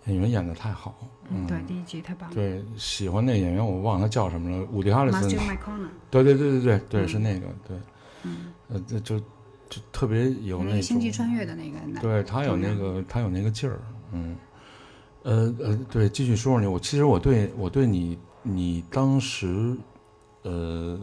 [0.05, 0.93] 演员演的太好，
[1.29, 2.35] 嗯，对，第一季太棒了。
[2.35, 5.29] 对，喜欢那个演员，我忘了他叫什么了，伍迪·哈里森
[6.11, 7.77] 对对对对对对，嗯是那个，对，
[8.23, 9.17] 嗯，呃，这就
[9.69, 13.79] 就特别有那那个星际，穿越的那个，对他有那个他有那个劲儿，
[14.11, 14.35] 嗯，
[15.23, 19.75] 呃呃，对，继续说说你，我其实我对我对你你当时，
[20.43, 20.99] 呃，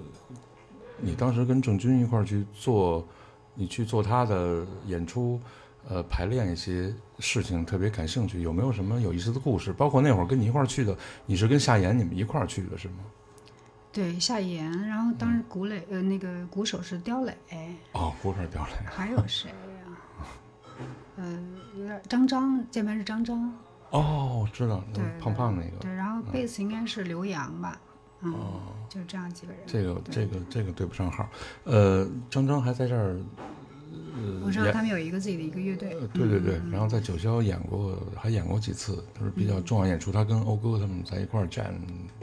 [0.98, 3.06] 你当时跟郑钧一块儿去做，
[3.54, 5.40] 你去做他的演出，
[5.88, 9.72] 呃，排练一些事情特别感兴趣，有没有什么有意思的故事？
[9.72, 10.96] 包括那会儿跟你一块儿去的，
[11.26, 12.94] 你是跟夏言你们一块儿去的是吗？
[13.92, 17.32] 对夏言，然后当时鼓垒呃那个鼓手是刁磊，
[17.92, 19.54] 哦，不是刁磊，还有谁呀、
[21.16, 21.38] 呃，
[21.78, 23.52] 有点张张，键盘是张张，
[23.98, 27.80] 哦，知道，对，胖胖那个，对，然后贝斯应该是刘洋吧，
[28.22, 28.34] 嗯，
[28.88, 29.62] 就这样几个人。
[29.62, 31.28] 哦这个这个这个对不上号。
[31.62, 33.16] 呃，张张还在这儿，
[34.16, 40.10] 呃，我知道他们有一个自己的一个乐队呃，对对对嗯，然后在九霄演过，还演过几次，都是比较重要演出。
[40.10, 41.72] 他跟欧哥他们在一块儿站，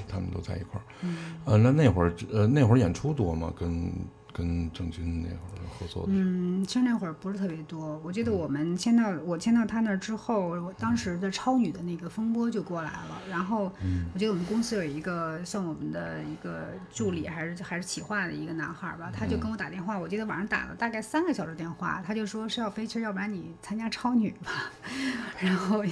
[0.09, 0.84] 他们都在一块儿。
[1.03, 3.53] 嗯呃，那那会儿呃那会儿演出多吗？
[3.57, 3.91] 跟
[4.34, 7.99] 跟郑钧那会儿合作的，嗯，其实那会儿不是特别多。
[8.03, 13.21] 我记得我们签到我签到他那儿之后，我当时的超女的那个风波就过来了。
[13.29, 13.71] 然后
[14.13, 24.71] 我记得我们公司有一个算我们的一个助理，还是还是企划的一个男孩儿吧，他就跟我打电话，我记得晚上打了大概三个小时电话，他就说是要飞车，要不然你参加超女吧。
[25.39, 25.91] 然后因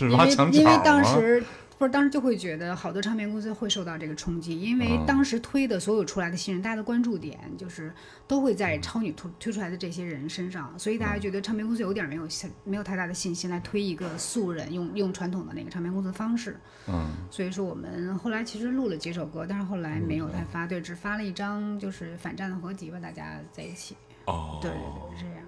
[0.00, 0.78] 为因为？
[0.84, 1.42] 当时
[1.78, 7.94] 不是当时就会觉得好多唱片公司会受到这个冲击，因为嗯当时推的所有出来的新人，大家的关注点就是
[8.26, 16.58] 都会嗯在超女推推出来的这些人身上，所以大家觉得唱片公司有点没有信没有太大的信心来推一个素人，用用传统的那个唱片公司的方式。
[16.88, 23.96] 嗯，所以说我们后来其实录了几首歌，但是后来没有太发，对，只发了一张就是反战的合集吧，大家在一起。
[24.24, 25.46] 哦，对对对，是这样。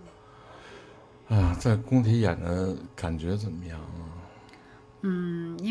[1.28, 3.80] 哎呀，在工体演的感觉怎么样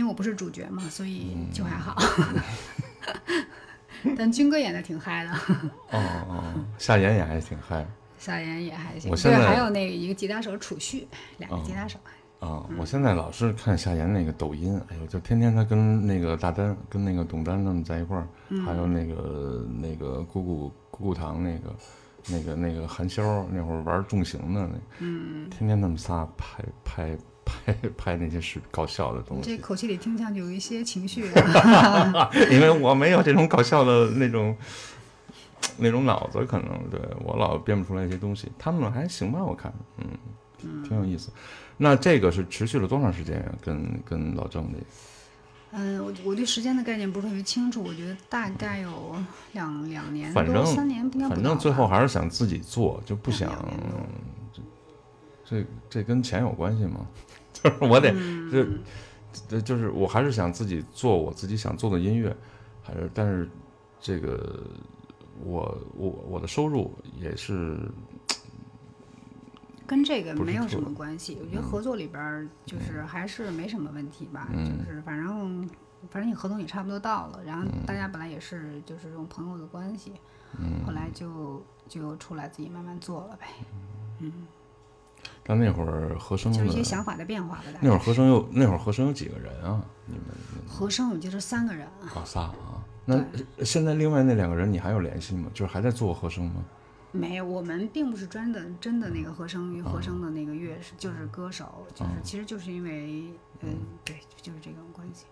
[0.09, 1.95] 我不是主角嘛，所以嗯就还好。
[4.17, 5.31] 但军哥演的挺嗨的，
[5.91, 7.85] 哦哦，夏言也还挺嗨
[8.17, 9.11] 夏言也还行。
[9.11, 11.07] 我现在对，还有那个一个吉他手楚旭，
[11.37, 11.99] 两个吉他手。
[12.39, 12.63] 啊！
[12.69, 21.75] 嗯我现在老是看夏言那个抖音，哎呦，就天天他跟那个大丹、跟那个董丹他们在一块儿，嗯还有那个那个姑姑姑姑堂那个
[22.29, 27.17] 那个那个韩潇那会儿玩重型的那，嗯，天天他们仨拍拍
[27.65, 31.25] 拍 拍那些是搞笑的东西这，口气里听上去有一些情绪。
[32.51, 34.55] 因为我没有这种搞笑的那种
[35.77, 38.51] 那种脑子，可能对我老编不出来一些东西。
[38.57, 41.31] 他们还行吧，我看，嗯，挺有意思。
[41.77, 43.51] 那这个是持续了多长时间呀？
[43.61, 44.77] 跟跟老郑的，
[45.71, 49.15] 嗯，我我对时间的概念不是特别清楚，我觉得大概有
[49.53, 53.49] 两两年反正多三年，应该不反正最后还是想自己做，就不想
[55.45, 57.07] 这这跟钱有关系吗？
[57.63, 58.13] 就 是我得
[59.47, 62.35] 就就是我还是想自己做我自己想做的音乐，
[62.81, 63.47] 还是但是
[63.99, 64.63] 这个
[65.43, 67.77] 我我我的收入也是
[69.85, 71.37] 跟这个没有什么关系。
[71.41, 74.85] 我觉得合作里边就是还是没什么问题吧，嗯。
[74.85, 75.69] 就是反正
[76.09, 80.13] 反正你合同也差不多到了，然后大家本来也是就是这种朋友的关系，
[80.57, 80.83] 嗯。
[80.85, 83.47] 后来就就出来自己慢慢做了呗，
[85.49, 87.63] 但那会儿和声就是一些想法的变化吧。
[87.81, 89.83] 那会儿和声有那会儿和声有几个人啊？
[90.05, 90.25] 你们
[90.67, 92.85] 和声我们就是三个人，啊仨啊？
[93.03, 93.19] 那
[93.65, 95.49] 现在另外那两个人你还有联系吗？
[95.51, 96.63] 就是还在做和声吗？
[97.11, 103.23] 没有，我们并不是真的真的那个和声与和声的那个乐是就是歌手，就是其实就是因为
[103.61, 103.69] 嗯
[104.05, 105.25] 对，就是这种关系。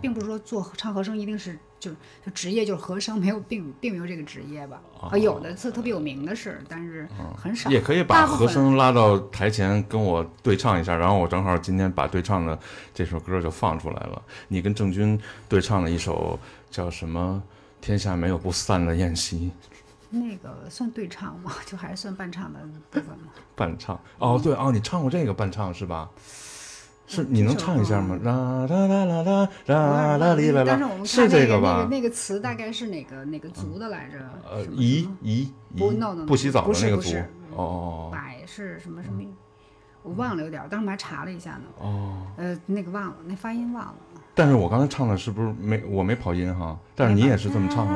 [0.00, 1.90] 并不是说做唱和声一定是就
[2.24, 4.80] 就职业就是和声，没有并并没有这个职业吧。
[5.00, 7.70] 啊，有的特特别有名的是，但是很少。
[7.70, 12.58] 也可以把和声拉到台前跟我对唱一下，然后我正好今天把对唱的
[12.94, 14.22] 这首歌就放出来了。
[14.48, 16.38] 你跟郑钧对唱了一首
[16.70, 17.42] 叫什么？
[17.78, 19.52] 天下没有不散的宴席，
[20.10, 21.52] 那个算对唱吗？
[21.66, 22.58] 就还是算伴唱的
[22.90, 23.32] 部分吗？
[23.54, 24.00] 伴唱。
[24.18, 26.10] 哦，对哦，你唱过这个伴唱是吧？
[27.06, 28.18] 是你能唱一下吗？
[28.24, 31.88] 啦啦啦啦啦啦啦哩啦啦，是这那个那吧个？
[31.88, 34.18] 那个词大概是哪个哪个族的来着？
[34.50, 37.16] 呃，什么姨姨不姨 no, no, no，不洗澡的那个族。
[37.54, 39.22] 哦哦百是什么什么？
[40.02, 41.62] 我忘了有点儿，当时我还查了一下呢。
[41.78, 42.26] 哦哦。
[42.36, 43.94] 呃，那个忘了，那发音忘了。
[44.34, 46.78] 但是我刚才唱的是不是没我没跑音哈？
[46.94, 47.92] 但是你也是这么唱的。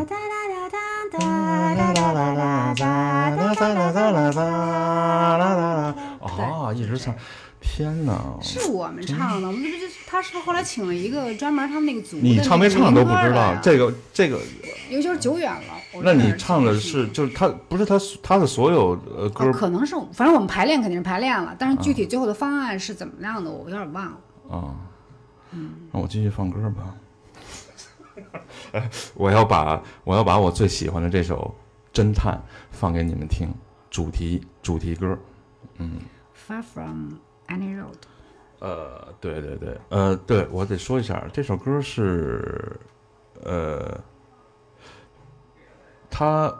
[6.39, 7.15] 啊，一直唱，
[7.61, 8.39] 天哪！
[8.43, 14.41] 是我们唱的，我们这这他是不是后来请了一个专门他们那个组的你唱没唱都不知道，这这个这个，
[14.89, 16.03] 尤其是久远了。
[16.03, 24.19] 那你唱的是就是他不是他他的所有呃歌哦，可能是，反正我们排练肯定是排练了，但是具体最后的方案是怎么样的，我有点忘了。
[24.51, 24.75] 啊？
[25.53, 26.95] 嗯那我继续放歌吧。
[29.15, 31.53] 我要把我要把我最喜欢的这首
[31.99, 32.35] 《侦探》
[32.71, 33.53] 放给你们听，
[33.91, 35.19] 主题主题歌。
[35.79, 36.03] 嗯
[36.47, 37.15] Far from
[37.51, 37.95] any road，
[38.61, 42.79] 呃，对对对，呃，对我得说一下，这首歌是，
[43.43, 44.01] 呃，
[46.09, 46.55] 他，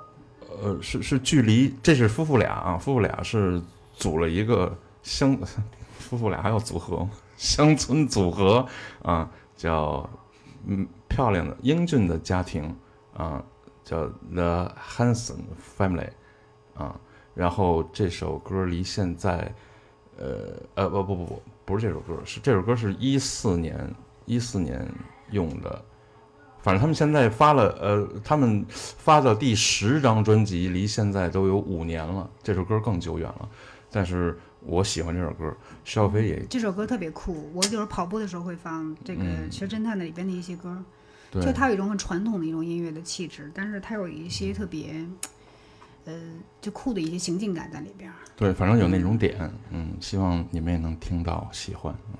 [0.63, 3.63] 呃，是是距离，这是夫妇俩啊，夫妇俩是
[3.95, 5.39] 组了一个乡，
[5.99, 8.67] 夫妇俩还要组合乡村组合
[9.03, 10.09] 啊，叫
[10.67, 12.77] 嗯漂亮的英俊的家庭
[13.15, 13.43] 啊，
[13.85, 15.39] 叫 The Hanson
[15.79, 16.11] Family
[16.75, 16.99] 啊，
[17.35, 19.55] 然后这首歌离现在。
[20.21, 23.93] 呃呃不不不不不是这首歌，是这首歌是一四年
[24.27, 24.87] 一四年
[25.31, 25.83] 用的。
[26.63, 33.49] 反正他们现在发了，呃，他们发的第十张专辑离现在都有五年了，这首歌更久远了。
[33.91, 40.77] 但是我喜欢这首歌，徐小飞也这首歌特别酷，我就是跑步的时候会放这个《嗯其实侦探》的里边的一些歌，
[41.31, 45.07] 对就它有一种很传统的一种音乐的气质，但是它有一些特别，
[46.11, 46.21] 呃，
[46.61, 48.11] 就酷的一些行进感在里边。
[48.37, 49.39] 对，反正有那种点，
[49.71, 51.95] 嗯，希望你们也能听到喜欢。
[52.09, 52.19] 嗯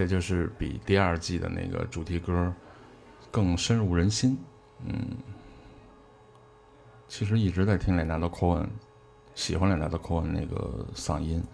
[0.00, 2.50] 这就是比第二季的那个主题歌
[3.30, 4.38] 更深入人心。
[4.86, 5.14] 嗯，
[7.06, 8.70] 其实一直在听莱纳多·科恩，
[9.34, 11.44] 喜欢莱纳多·科恩那个嗓音，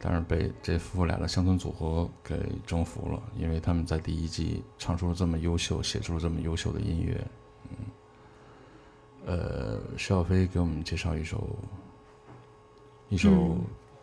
[0.00, 7.24] 但是被这夫妇俩的乡村组合给征服了，因为他们在第一季唱出了这么优秀，写出了这么优秀的音乐。
[7.70, 7.76] 嗯，
[9.24, 11.48] 呃，徐小飞给我们介绍一首
[13.08, 13.56] 一首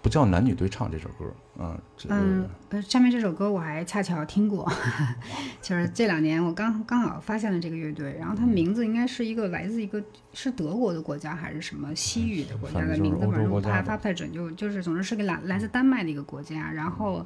[0.05, 1.25] 不叫男女对唱这首歌，
[1.57, 4.71] 嗯，这个嗯，呃，下面这首歌我还恰巧听过，
[5.63, 9.99] 就是这两年我刚刚好发现了这个乐队，然后它名字应该是一个来自一个
[10.31, 17.25] 是德国的国家还是什么西域的国家的名字，欧反正我还发不太准，就就是总之是个来来自丹麦的一个国家，然后，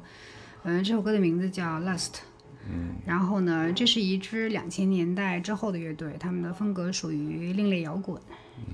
[0.62, 2.20] 嗯、这首歌的名字叫 Lust。
[2.66, 8.18] 嗯然后呢，这是一支两千年代之后的乐队，他们的风格属于另类摇滚。
[8.56, 8.64] 嗯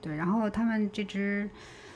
[0.00, 1.48] 对，然后他们这支，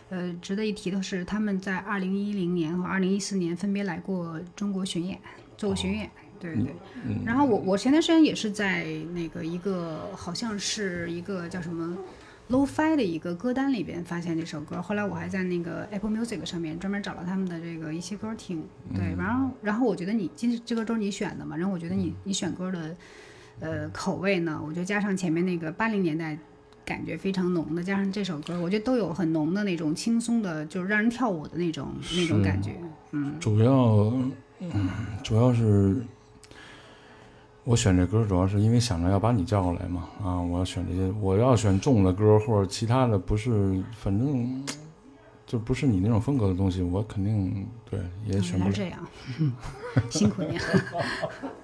[0.08, 5.18] 呃，值得一提的是，他们在二零一零年和二零一四年分别来过中国巡演，
[5.56, 6.08] 做过巡演。
[6.38, 6.74] 对对对。
[7.04, 8.84] 嗯然后我我前段时间也是在
[9.14, 11.98] 那个一个好像是一个叫什么
[12.50, 18.62] low-fi 的一个歌单里边发现这首歌，后来我还在那个 Apple Music 上面专门找了他们的这个一些歌听。
[18.94, 22.96] 对，然后然后我觉得你今这歌都是你选的嘛，然后我觉得你你选歌的
[23.58, 26.38] 呃口味呢，我就加上前面那个八零年代。
[26.86, 32.70] 感觉非常浓的，加上这首歌，我觉得都有很浓的那种轻松的，就是让人跳舞的那种那种感觉。
[33.10, 33.72] 嗯，主要，
[34.60, 34.88] 嗯，
[35.24, 35.96] 主要是
[37.64, 44.64] 我选这歌主要是因为想着要把你叫过来嘛，啊，我要选这些，我要选重的歌或者其他的，不是，反正
[45.46, 48.74] 就不是你那种风格的东西，我肯定对也选不了。
[48.76, 49.06] 原来这样，
[50.10, 50.64] 辛苦你了。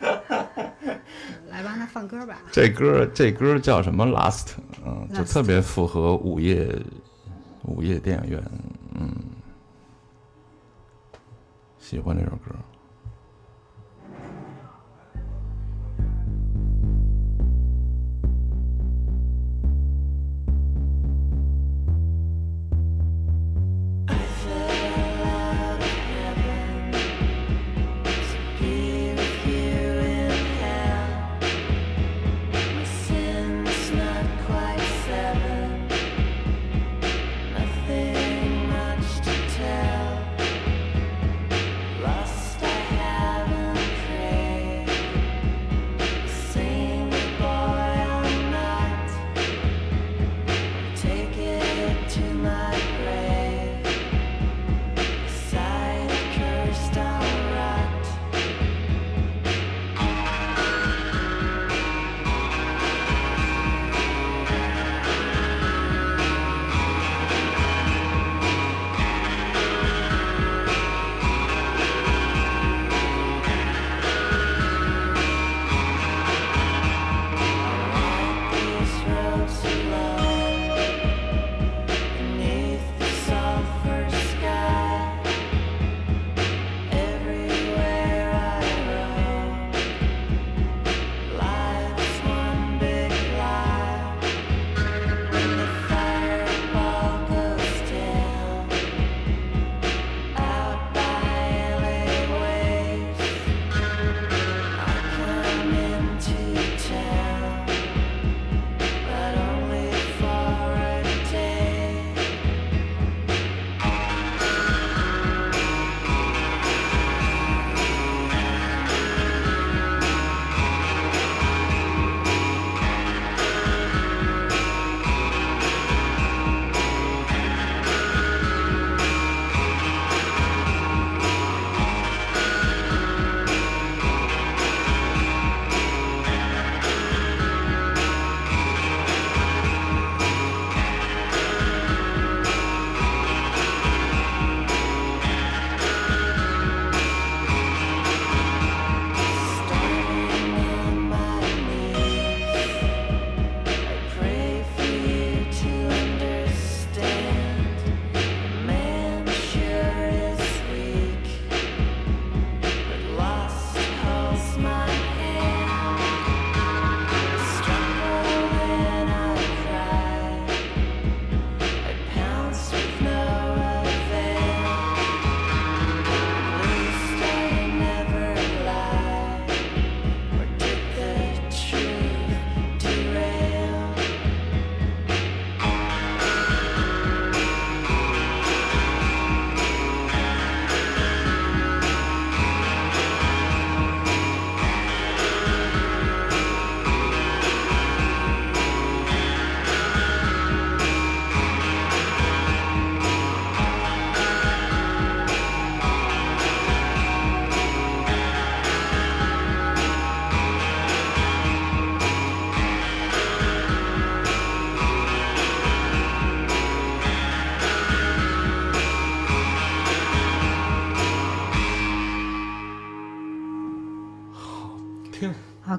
[1.51, 2.39] 来吧，那放歌吧。
[2.51, 4.53] 这歌这歌叫什么？Last，
[4.87, 6.75] 嗯，就特别符合午夜
[7.65, 8.43] 午夜电影院，
[8.95, 9.15] 嗯，
[11.79, 12.55] 喜欢这首歌。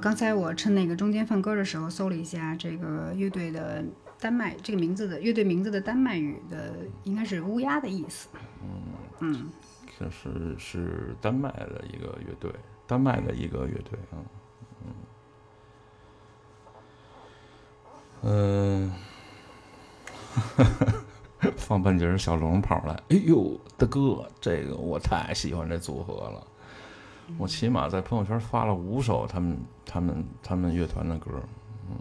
[0.04, 3.82] 刚才我趁那个中间放歌的时候搜了一下这个乐队的
[4.20, 6.74] 丹麦这个名字的乐队名字的丹麦语的
[7.04, 8.28] 应该是乌鸦的意思。
[9.20, 9.48] 嗯，
[9.98, 12.52] 这是是丹麦的一个乐队，
[12.86, 14.20] 丹麦的一个乐队啊，
[18.20, 18.92] 嗯，
[21.40, 26.46] 嗯， 放半截儿小龙跑来，哎呦，大哥，这个我太喜欢这组合了，
[27.38, 31.30] 我起码在朋友圈发了五首他们他们他们乐团的歌，
[31.90, 31.96] 嗯，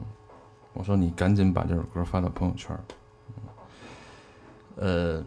[0.74, 2.78] 我说你赶紧把这首歌发到朋友圈，
[4.76, 5.24] 呃。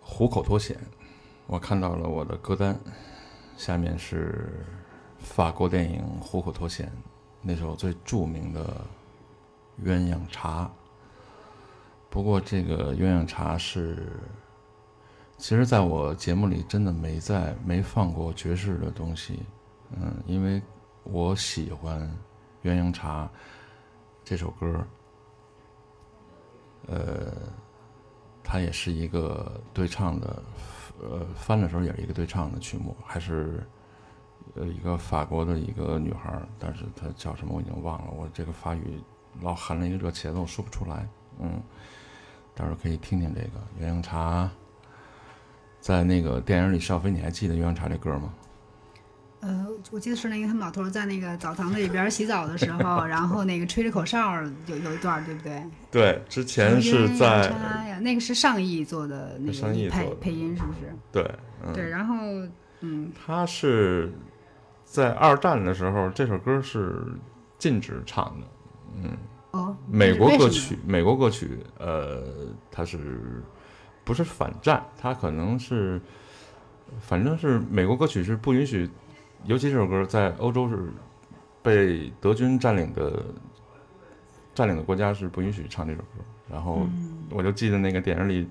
[0.00, 0.78] 虎口脱险，
[1.46, 2.78] 我看到了我的歌单，
[3.56, 4.64] 下面是
[5.18, 6.86] 法国电影《虎口脱险》
[7.42, 8.86] 那首最著名的
[9.86, 10.64] 《鸳鸯茶》。
[12.08, 14.12] 不过这个鸳鸯茶是
[15.38, 19.40] 其实，在我节目里真的没在没放过爵士的东西，
[19.90, 20.60] 嗯，因为
[21.04, 22.00] 我喜欢
[22.68, 23.24] 《鸳鸯茶》
[24.24, 24.84] 这首歌，
[26.88, 27.32] 呃，
[28.42, 30.42] 它也是一个对唱的，
[31.02, 33.62] 呃，翻的时候也是一个对唱的曲目，还是
[34.54, 39.00] 呃一个法国的一个女孩，但是她叫什么我已经忘了，我这个法语
[39.42, 41.06] 老含了一个热茄子，我说不出来，
[41.38, 41.62] 嗯，
[42.54, 44.44] 到时候可以听听这个《鸳鸯茶》。
[45.86, 48.34] 在那个电影里，邵飞，你还记得《鸳鸯茶》这歌吗？
[49.38, 54.34] 呃，我记得是那个他们老头在那个澡堂子里边洗澡的时候， 然后那个吹着口哨，
[54.66, 55.62] 有有一段，对不对？
[55.88, 60.92] 对，之前是在茶呀，那个是上亿做的那个配亿的配音，是不是？
[61.12, 61.30] 对，
[61.64, 62.16] 嗯，对，然后
[62.80, 64.12] 嗯，他是
[64.84, 67.00] 在二战的时候，这首歌是
[67.60, 68.46] 禁止唱的。
[69.04, 69.16] 嗯，
[69.52, 72.24] 哦，美国歌曲，美国歌曲，呃，
[72.72, 73.40] 它是
[74.06, 74.82] 不是反战？
[74.96, 76.00] 他可能是，
[77.00, 78.88] 反正是美国歌曲是不允许，
[79.44, 80.90] 尤其这首歌在欧洲是
[81.62, 83.22] 被德军占领的
[84.54, 86.24] 占领的国家是不允许唱这首歌。
[86.50, 86.88] 然后
[87.28, 88.48] 我就记得那个电影里。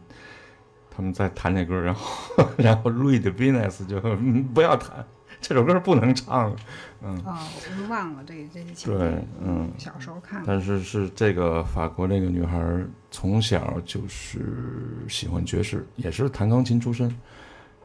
[0.98, 5.06] 他们在弹这歌，然后， 然后 Louis de Venus 就、嗯、不要弹
[5.42, 6.56] 这首歌，不能唱。
[7.02, 10.46] 嗯哦，我都忘了这这些情对。，嗯，小时候看的。
[10.48, 17.10] 但是是这个法国这个女孩儿从小就是喜欢爵士，也是弹钢琴出身，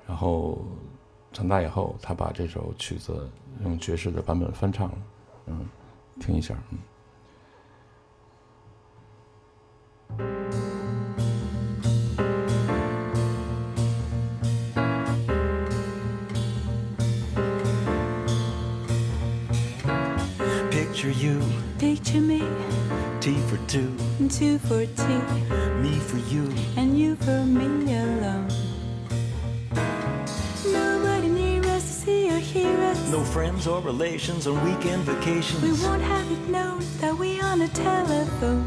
[0.04, 0.60] 然后
[1.32, 3.30] 长大以后，他把这首曲子
[3.62, 4.98] 用爵士的版本翻唱了，
[5.46, 5.68] 嗯，
[6.18, 6.78] 听一下，嗯。
[20.72, 21.38] Picture you,
[21.78, 22.44] Picture me,
[23.20, 23.94] T for two,
[24.30, 25.22] two for tea,
[25.82, 26.50] me for you.
[26.78, 28.48] and you for me alone.
[30.64, 33.10] Nobody near us to see or hear us.
[33.10, 35.62] No friends or relations on weekend vacations.
[35.62, 38.66] We won't have it known that we on a telephone.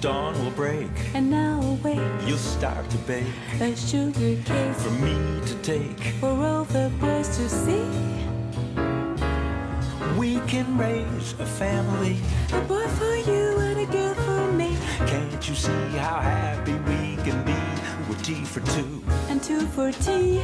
[0.00, 3.26] Dawn will break, And now awake you'll start to bake
[3.60, 6.00] a sugar cake for me to take.
[6.20, 8.19] for all the boys to see.
[10.20, 12.18] We can raise a family.
[12.52, 17.16] A boy for you and a girl for me, Can't you see how happy we
[17.24, 17.56] can be
[18.06, 19.02] with T for two?
[19.30, 20.42] and two for tea.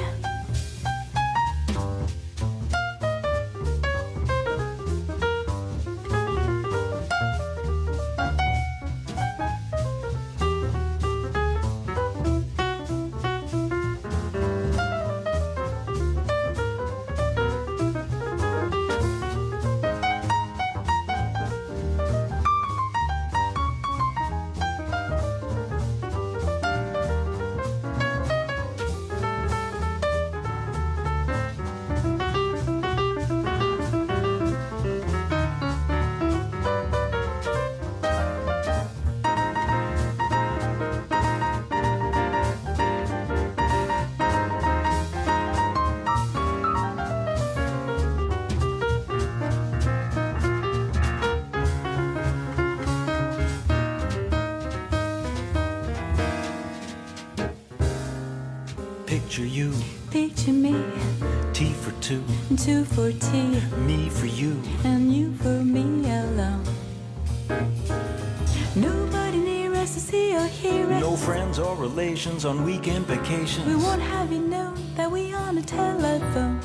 [72.45, 73.67] On weekend vacations.
[73.67, 76.61] We won't have it know that we on a telephone.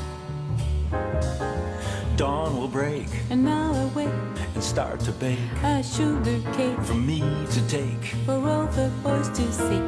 [2.18, 4.10] Dawn will break And now awake
[4.54, 8.04] and start to bake a sugar cake for me to take.
[8.26, 9.82] for all the boys to see.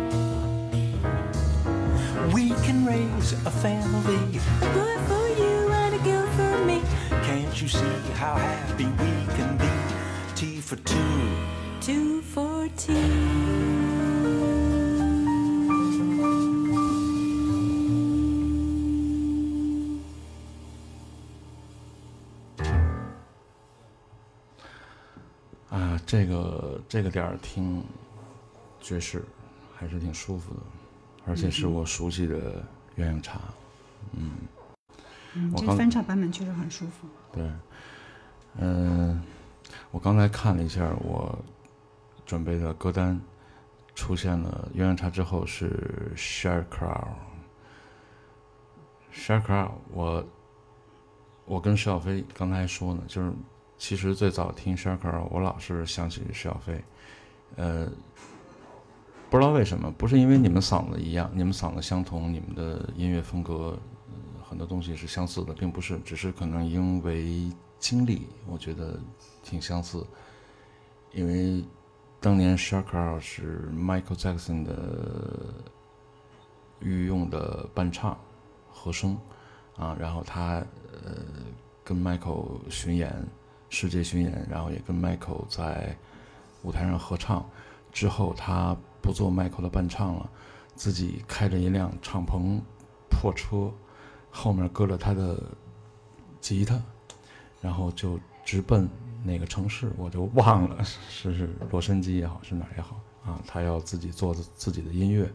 [2.33, 4.39] We can raise a family.
[4.61, 6.81] A boy for you and a girl for me,
[7.23, 9.69] Can't you see how happy we can be?
[10.35, 11.12] Tea for two
[26.93, 27.83] 这个点儿听
[28.79, 29.25] 爵士
[29.75, 30.59] 还是挺舒服的，
[31.25, 32.63] 而且是我熟悉的
[32.95, 33.41] 鸳鸯茶。
[34.11, 34.29] 嗯，
[35.33, 37.07] 这我刚翻唱版本确实很舒服。
[37.31, 37.51] 对，
[38.59, 39.23] 嗯、
[39.89, 41.35] 我刚才看了一下我
[42.27, 43.19] 准备的歌单，
[43.95, 47.07] 出现了鸳鸯茶之后是 Share Crow。
[49.11, 50.23] Share Crow，我
[51.45, 53.33] 我跟石小飞刚才还说呢，就是
[53.83, 56.81] 其实最早听 Shaker，我老是想起石小飞，
[57.57, 57.85] 呃，
[59.29, 63.77] 不知道为什么，不是因为你们嗓子一样，你们嗓子相同，你们的音乐风格、
[64.41, 68.97] 很多东西是相似的，并不是，只是可能因为经历，我觉得
[69.43, 70.01] 挺相似。
[71.11, 71.61] 因为
[72.21, 75.53] 当年 Shaka 是 Michael Jackson 的
[76.79, 78.17] 御用的伴唱
[78.71, 79.17] 和声
[79.75, 80.65] 啊，然后他
[81.03, 81.17] 呃
[81.83, 83.13] 跟 Michael 巡演，
[83.73, 85.97] 世界巡演，然后也跟 Michael 在
[86.61, 87.43] 舞台上合唱。
[87.91, 90.29] 之后他不做 Michael 的伴唱了，
[90.75, 92.59] 自己开着一辆敞篷
[93.09, 93.71] 破车，
[94.29, 95.41] 后面搁着他的
[96.39, 96.79] 吉他，
[97.61, 98.87] 然后就直奔
[99.23, 105.27] 哪个城市，我就忘了是是洛杉矶也好，是哪也好啊，他要自己做自己的音乐。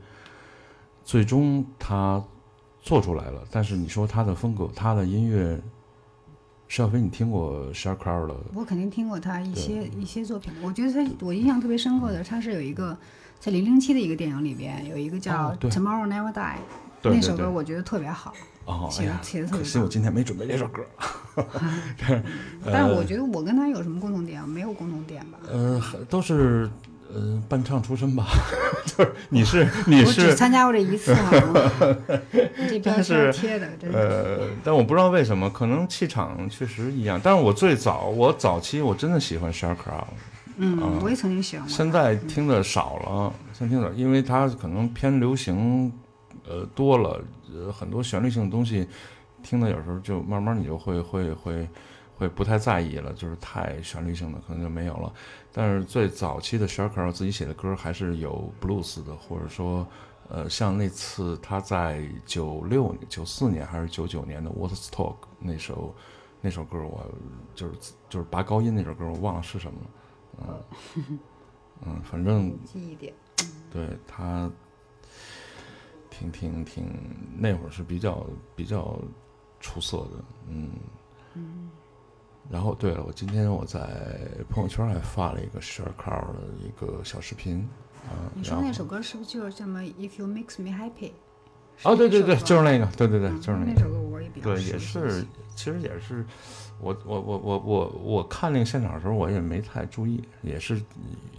[1.05, 2.23] 最终他
[2.83, 5.61] 做出来了，但是你说他的风格，他的音乐，
[6.69, 8.35] 邵飞，你听过 s h a k r 的？
[8.55, 12.97] 我肯定听过他一些一些作品，我觉得他我印象特别深刻的，他是有一个
[13.41, 16.33] 在零零七的一个电影里边有一个叫《Tomorrow Never Die》，
[17.01, 18.35] 对那首歌我觉得特别好，
[18.67, 19.65] 哦，哎写的，写的特别好。
[19.65, 20.83] 可惜我今天没准备这首歌。
[22.65, 24.47] 但是我觉得我跟他有什么共同点？
[24.47, 25.39] 没有共同点吧？
[25.51, 26.69] 呃，都是
[27.13, 28.27] 呃伴唱出身吧，
[28.85, 31.71] 就是你是你我只是参加过这一次， 好吗？
[32.69, 33.97] 这标但是签贴的真是。
[33.97, 37.21] 呃，但我不知道为什么，可能气场确实一样。
[37.23, 40.05] 但是我最早我早期我真的喜欢 Shaka Crow，
[40.59, 41.75] 嗯，我也曾经喜欢过。
[41.75, 45.93] 现在听的少了，现在听的，因为它可能偏流行，
[46.47, 47.21] 呃多了，
[47.55, 48.87] 呃很多旋律性的东西，
[49.43, 51.69] 听的有时候就慢慢你就会会会
[52.17, 55.13] 会不太在意了，就是太旋律性的可能就没有了。
[55.53, 59.87] 但是最早期的 Shaka 自己写的歌还是有 blues 的，或者说，
[60.29, 65.95] 呃，像那次他在九六九四年还是九九年的 What's Talk 那首
[66.41, 67.05] 那首歌，我
[67.55, 70.65] 就是就是拔高音那首歌，我忘了是什么了。
[70.97, 71.19] 嗯，
[71.87, 73.13] 嗯，反正记忆点。
[73.71, 74.51] 对他
[76.11, 76.87] 挺挺挺
[77.37, 78.99] 那会儿是比较比较
[79.61, 80.71] 出色的，嗯。
[82.51, 83.81] 然后对了，我今天我在
[84.49, 87.69] 朋友圈还发了一个 Share Car 的一个小视频
[88.07, 88.31] 啊。
[88.35, 91.13] 你说那首歌是不是就是什么 “If You Makes Me Happy”？
[91.85, 93.73] 哦，对对对，就是那个，对对对，嗯就是那个。
[93.73, 95.25] 那首歌我也比较对，也是，
[95.55, 96.27] 其实也是，
[96.81, 100.83] 我我我我我我看那个现场的时候，我也没太注意，也是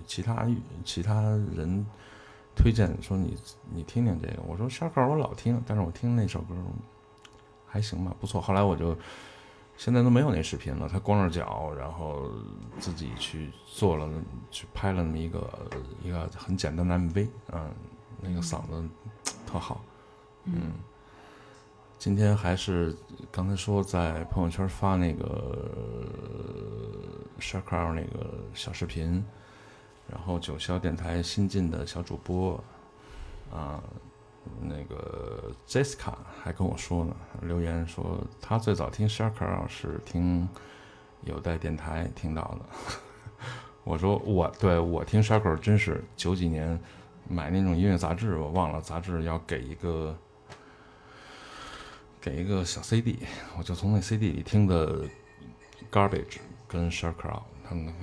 [0.08, 0.48] 其他
[0.86, 1.22] 其他
[1.56, 1.86] 人
[2.56, 3.36] 推荐说你
[3.74, 6.56] 你听听这个，我说小狗我老听，但是我听那首歌
[7.68, 8.40] 还行吧，不错。
[8.40, 8.98] 后来我就
[9.80, 12.30] 现在都没有那视频了，他光着脚，然后
[12.80, 14.10] 自己去做了
[14.52, 15.50] 去拍了那么一个
[16.04, 17.72] 一个很简单的 MV，嗯，
[18.20, 18.84] 那个嗓子
[19.48, 19.82] 特好，
[20.44, 20.74] 嗯。
[21.98, 22.94] 今天还是
[23.32, 26.06] 刚才说在朋友圈发那个
[27.40, 29.24] Shaka 那个小视频，
[30.10, 32.62] 然后九霄电台新进的小主播
[33.50, 33.82] 啊，
[34.62, 40.48] 那个 Jessica 还跟我说呢，留言说他最早听 Shaka 是听
[41.24, 43.46] 有带电台听到的。
[43.84, 46.80] 我说我对我听 Shaka 真是九几年
[47.28, 50.16] 买那种音乐杂志，我忘了杂志要给一个。
[52.22, 53.18] 给一个小 CD，
[53.58, 55.06] 我就从那 CD 里听的
[55.90, 57.94] Garbage 跟 Sharker 他们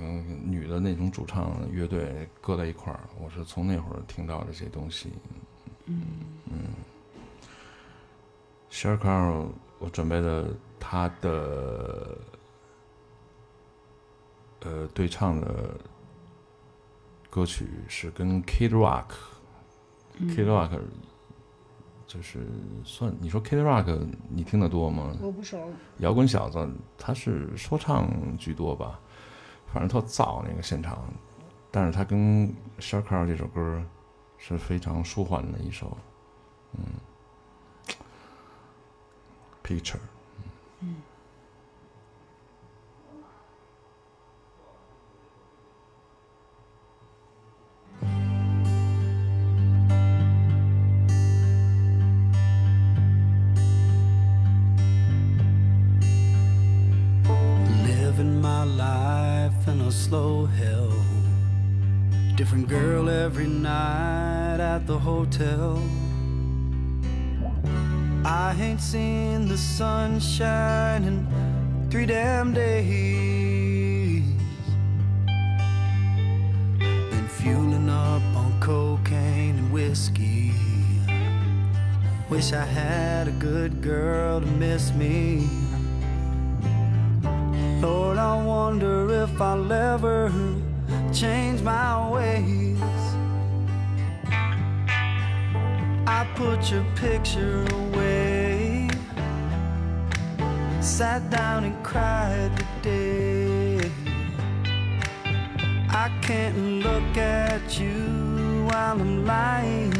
[0.43, 5.13] 女的那种主唱乐队搁在一块儿，我是从那会儿听到这些东西。
[5.85, 6.73] 嗯嗯
[8.71, 10.47] ，Share Crowd 我准备的
[10.79, 12.17] 他的
[14.61, 15.77] 呃对唱的
[17.29, 20.79] 歌曲是跟 Kid Rock，Kid Rock
[22.07, 22.47] 就是
[22.85, 25.15] 算你说 Kid Rock 你听得多吗？
[25.21, 25.69] 我不熟。
[25.97, 26.67] 摇滚小子
[26.97, 28.99] 他是说唱居多吧，
[29.73, 31.03] 反正特燥那个现场，
[31.69, 32.47] 但是他跟
[32.79, 33.83] Shaka 这首歌
[34.37, 35.97] 是非常舒缓的一首，
[36.77, 36.83] 嗯
[57.23, 60.93] ，Picture，Living my life in a slow hell.
[62.35, 65.81] Different girl every night at the hotel.
[68.25, 71.27] I ain't seen the sunshine in
[71.89, 74.23] three damn days.
[76.77, 80.53] Been fueling up on cocaine and whiskey.
[82.29, 85.47] Wish I had a good girl to miss me.
[87.81, 90.31] Lord, I wonder if I'll ever
[91.13, 92.96] change my ways.
[96.19, 98.89] I put your picture away.
[100.81, 103.91] Sat down and cried today.
[105.89, 109.93] I can't look at you while I'm lying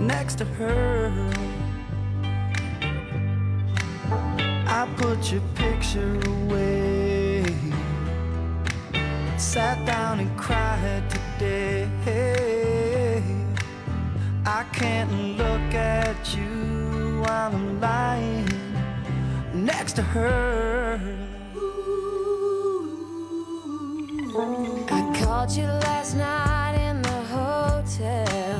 [0.00, 1.12] next to her.
[4.66, 7.44] I put your picture away.
[9.36, 12.61] Sat down and cried today.
[14.44, 18.48] I can't look at you while I'm lying
[19.54, 21.00] next to her.
[24.90, 28.51] I called you last night in the hotel.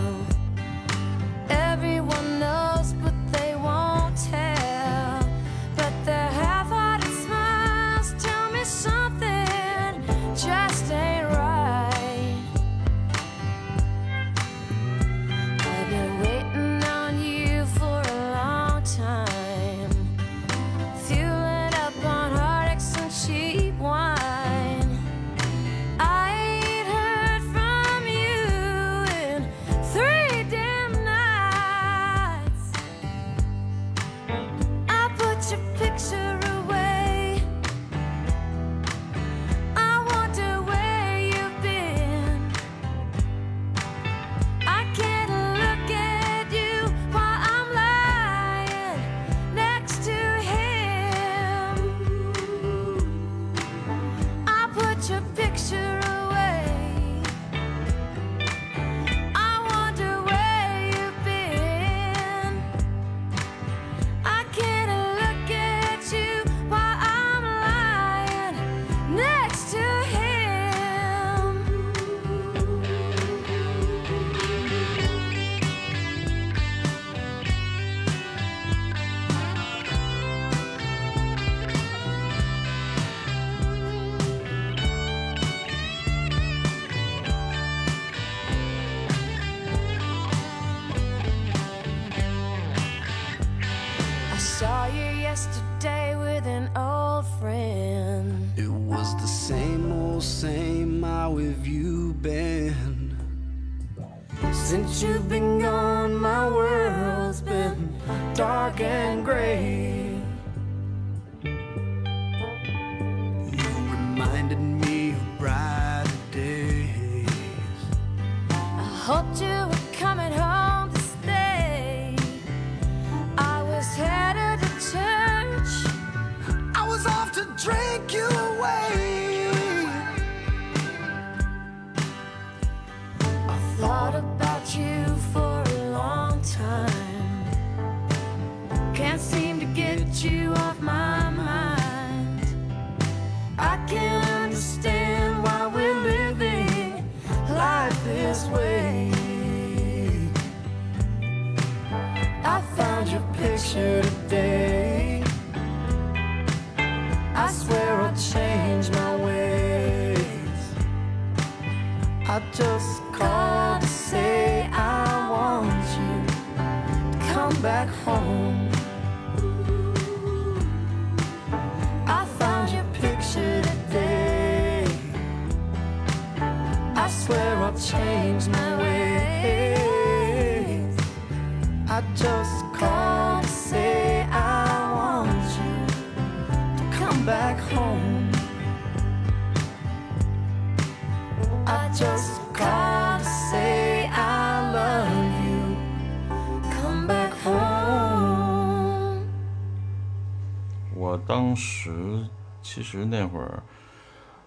[202.72, 203.62] 其实那会儿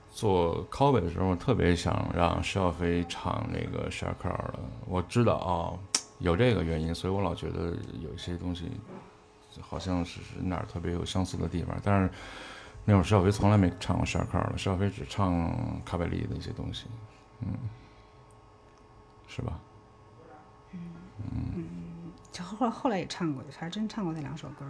[0.10, 4.60] 做 cover 的时候，特别想让石小飞唱那个 s h a k a r 的。
[4.88, 5.78] 我知道啊、
[6.18, 8.72] 有这个原因，所以我老觉得有一些东西
[9.62, 11.78] 好像是是哪儿特别有相似的地方。
[11.84, 12.10] 但是
[12.84, 16.88] 那会儿石小飞从来没唱过 s h a k a r 的，石小飞只唱卡贝利的一些东西，
[17.42, 17.54] 嗯，
[19.28, 19.60] 是吧？
[20.74, 24.66] 嗯就后后来也唱过，还真唱过那两首歌。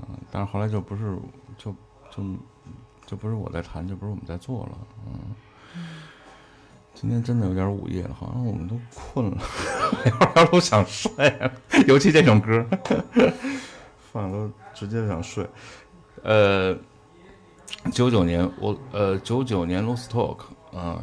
[0.00, 1.18] 嗯，但是后来就不是
[1.58, 1.74] 就
[2.18, 5.34] 就就不是我在弹，就不是我们在做了，嗯。
[6.94, 9.38] 今天真的有点午夜了，好像我们都困了，
[10.50, 11.52] 都想睡了，
[11.86, 12.66] 尤其这种歌，
[14.12, 15.48] 放了都直接想睡。
[16.24, 16.76] 呃，
[17.92, 20.38] 九九年我呃九九年 Lost Talk
[20.76, 21.00] 啊、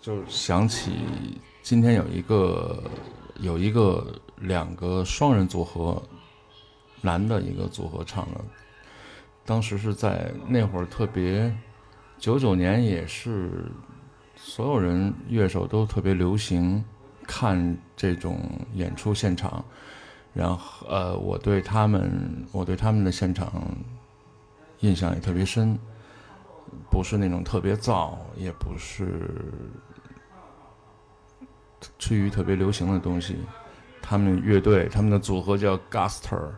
[0.00, 2.84] 就想起今天有一个
[3.40, 4.06] 有一个
[4.36, 6.00] 两个双人组合，
[7.00, 8.40] 男的一个组合唱的，
[9.50, 11.52] 当时是在那会儿特别，
[12.18, 13.64] 九九年也是
[14.36, 16.84] 所有人乐手都特别流行
[17.26, 18.38] 看这种
[18.74, 19.64] 演出现场，
[20.32, 23.76] 然后呃，我对他们我对他们的现场
[24.82, 25.76] 印象也特别深，
[26.88, 29.52] 不是那种特别燥，也不是
[31.98, 33.36] 趋于特别流行的东西。
[34.00, 36.50] 他们乐队，他们的组合叫 Guster，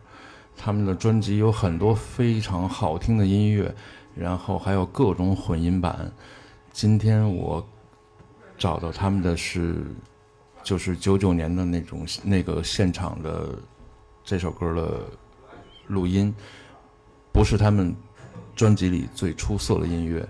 [0.55, 3.73] 他们的专辑有很多非常好听的音乐，
[4.15, 6.11] 然后还有各种混音版。
[6.71, 7.65] 今天我
[8.57, 9.83] 找到他们的是，
[10.63, 13.57] 就是九九年的那种那个现场的
[14.23, 15.01] 这首歌的
[15.87, 16.33] 录音，
[17.31, 17.93] 不是他们
[18.55, 20.27] 专辑里最出色的音乐，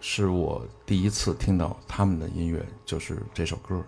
[0.00, 3.84] 是我第一次听到他们的音乐，就是这首歌。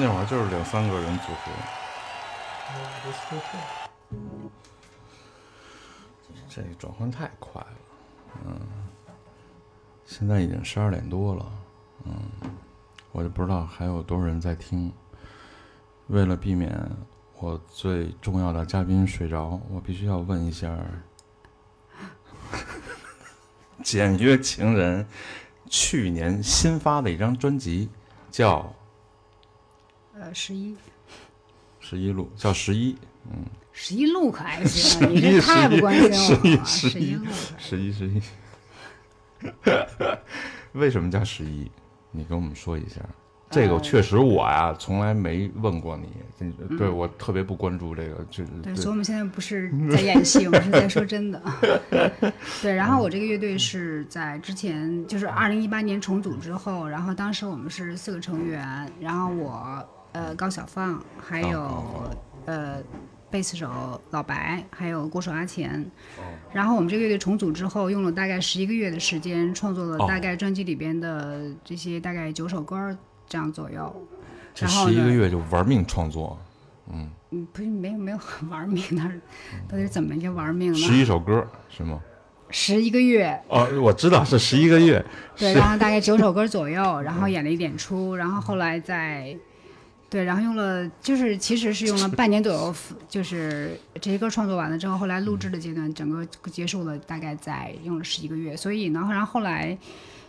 [0.00, 1.52] 那会儿就是两三个人组合，
[6.48, 7.76] 这转换太快了。
[8.46, 8.58] 嗯，
[10.06, 11.52] 现在已经十二点多了，
[12.06, 12.14] 嗯，
[13.12, 14.90] 我就不知道还有多少人在听。
[16.06, 16.74] 为了避免
[17.36, 20.74] 我最重要的嘉宾睡着，我必须要问一下，
[23.84, 25.06] 简约情人
[25.68, 27.90] 去年新发的一张专辑，
[28.30, 28.74] 叫
[30.20, 30.72] 呃，十一
[31.80, 32.92] 《十一路》，叫《十一》。
[33.30, 33.38] 嗯
[33.72, 36.64] 十一路可还行啊，你这太不关心我了。
[36.66, 37.24] 十一十一路
[37.56, 38.20] 十一，十一。
[40.72, 41.70] 为什么叫十一？
[42.10, 43.00] 你跟我们说一下。
[43.48, 46.08] 这个呃确实我呀，从来没问过你。
[46.38, 51.40] 真对我特别不关注这个，就对，所以我们现在不是在演戏， 我们是在说真的。
[52.60, 62.10] 对，然后我这个乐队是在之前，就是二零一八年重组之后，然后当时我们是四个成员，然后我呃高小放，还有
[62.46, 62.82] 呃
[63.30, 63.68] 贝斯手
[64.10, 65.90] 老白，还有鼓手阿钱。
[66.52, 72.96] 然后我们这个乐队重组之后，用了大概十一个月的时间，创作了哦大概专辑里边的这些大概九首歌儿
[73.26, 74.08] 这样左右。
[74.52, 76.36] 这十一个月就玩命创作，
[76.92, 79.20] 嗯，嗯不是没有没有很玩命，那是
[79.68, 80.78] 到底是怎么一个玩命呢？
[80.78, 82.00] 十一首歌是吗？
[82.52, 85.02] 十一个月，哦，我知道是十一个月。
[85.36, 89.36] 对，然后大概九首歌左右， 然后演了一点出，然后后来再，
[90.10, 92.74] 对，然后用了，就是其实是用了半年左右，
[93.08, 99.78] 就是这些歌创作完了之后，后来录制的阶段整个结束了，大概在用了十一个月，所以呢，然后后来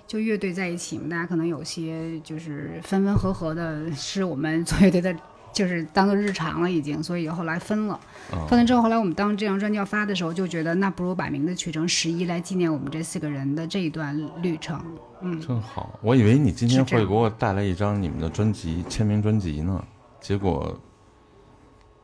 [0.08, 5.16] 就乐队在一起嘛，大家可能有些就是分分合合的，是我们 做乐队的。
[5.53, 7.99] 就是当做日常了，已经，所以后来分了。
[8.32, 14.82] 哦分了之后，后来我们当这张专辑要发的时候，就觉得那不如把名字取成十一，来纪念我们这四个人的这一段旅程。
[15.22, 19.84] 嗯，真好，我以为你今天会给我带来一张你们的专辑签名专辑呢，
[20.19, 20.80] 结果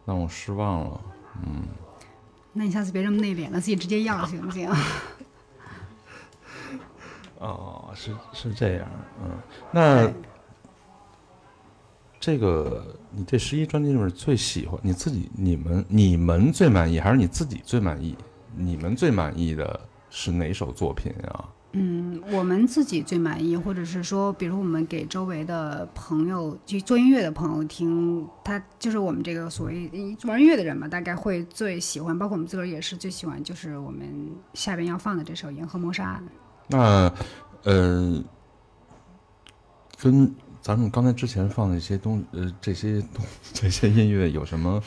[0.05, 1.01] 让我失望了。
[1.45, 1.63] 嗯
[2.53, 4.69] 那你下次别这么内敛了，自己直接要行不行？
[7.39, 8.87] 哦，是是这样，
[9.23, 9.29] 嗯，
[9.71, 10.11] 那
[12.19, 18.15] 这个你这十一专辑里面最喜欢你自己，你们你们最满意，还是你自己最满意？
[18.55, 19.79] 你们最满意的
[20.09, 21.49] 是哪首作品啊？
[21.73, 29.91] 嗯，我们自己最满意，或者是说，比如我们给周围的朋友，就做音乐的朋友听，他就是我们这个所谓
[30.23, 34.07] 玩音乐的人嘛，大概会最喜欢，包括我们自个儿也是最喜欢，就是我们
[34.53, 36.23] 下边要放的这首《银河谋杀案》。
[36.69, 37.13] 那
[37.63, 38.23] 呃，
[40.01, 40.33] 跟
[40.67, 43.23] 咱们刚才之前放的一些东呃这些东
[43.53, 44.83] 这些音乐有什么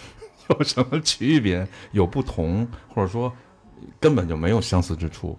[0.51, 1.67] 有什么区别？
[1.93, 3.33] 有不同，或者说
[3.99, 5.39] 根本就没有相似之处？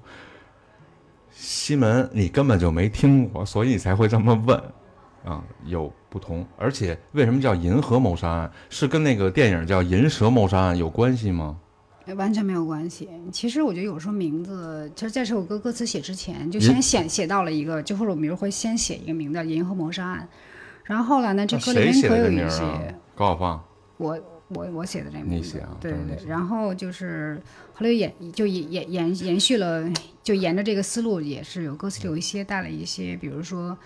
[1.30, 4.60] 西门，你根本就没听过，所以你才会这么问
[5.24, 6.44] 啊，有不同。
[6.58, 8.50] 而且为什么叫《银河谋杀案》？
[8.76, 11.60] 是跟那个电影叫《银蛇谋杀案》有关系吗？
[12.06, 13.08] 哎完全没有关系。
[13.32, 20.28] 其实我觉得有时候名字，其实在这首歌歌词写之前，就银先写写到了一个，就或者我们比如会先写一个名字叫《银河谋杀案》，
[20.86, 22.96] 然后后来呢，这歌里面可有一些？
[23.16, 23.64] 高晓放。
[23.98, 26.28] 我我我写的这个你名字写啊对对对。
[26.28, 27.40] 然后就是
[27.74, 29.88] 后来延就延延延延续了，
[30.24, 33.78] 就沿着这个思路，也是有歌词里有一些带了一些，比如说，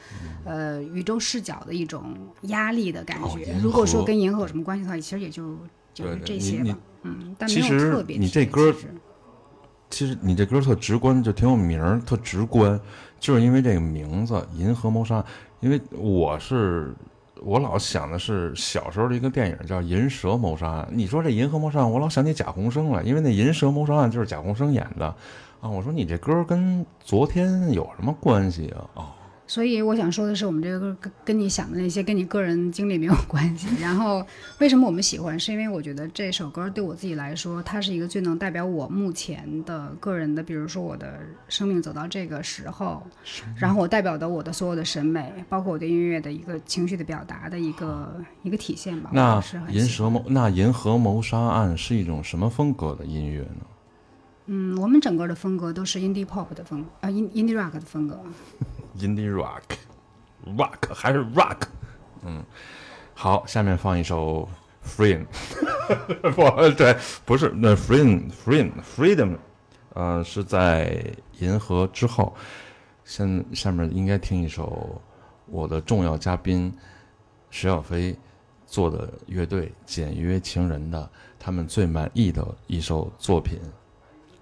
[0.46, 3.54] 呃，宇宙视角的一种压力的感觉。
[3.62, 5.58] 如果说跟银河有什么关系的话，其实也就
[5.94, 6.78] 就是这些吧。
[7.06, 8.74] 嗯，但没有其实特别你这歌
[9.90, 12.78] 其实你这歌特直观，就挺有名儿，特直观，
[13.20, 15.24] 就是因为这个名字《银河谋杀案》。
[15.62, 16.94] 因为我是
[17.42, 20.86] 我老想的是小时候的一个电影叫《银蛇谋杀案》。
[20.92, 25.06] 你说这《银河谋杀案》，我老想起贾宏声来，因为那《银蛇谋杀案》就是贾宏声演的
[25.62, 25.70] 啊。
[25.70, 28.86] 我说你这歌跟昨天有什么关系啊？
[28.96, 29.06] 哦，
[29.48, 33.68] 所以我想说的是，我们这个歌跟跟你想的那些跟你个人经历没有关系。
[33.80, 34.26] 然后
[34.60, 43.06] 为什么我们喜欢，是因为我觉得这首歌对我自己来说，它是一个最能代表我目前的个人的，比如说我的生命走到这个时候，
[43.56, 49.12] 然后我代表的我的所有的审美，包括我对音乐的一个情绪的表达的一个一个体现吧。
[49.14, 53.66] 那是银喜欢蛇谋那银河谋杀案是一种什么风格的音乐呢？
[54.48, 58.20] 嗯，我们整个的风格都是 indie pop 的风，呃，in indie rock 的风格。
[59.00, 61.62] Indie rock，rock 还是 rock，
[62.24, 62.44] 嗯，
[63.14, 64.48] 好，下面放一首
[64.86, 65.26] Freedom，
[66.36, 66.96] 不 对，
[67.26, 69.38] 不是那 Freedom Freedom Freedom，
[69.94, 71.04] 呃，是在
[71.40, 72.36] 银河之后，
[73.04, 75.02] 现下面应该听一首
[75.48, 76.74] 我的重要嘉宾
[77.50, 78.16] 石小飞
[78.66, 81.10] 做的乐队简约情人的
[81.40, 83.60] 他们最满意的一首作品，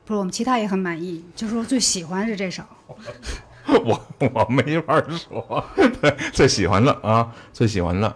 [0.06, 2.64] 不是，我们其他也很满意，就是说最喜欢是这首。
[3.86, 4.02] 我
[4.34, 8.14] 我没法说，对，最喜欢的啊，最喜欢的，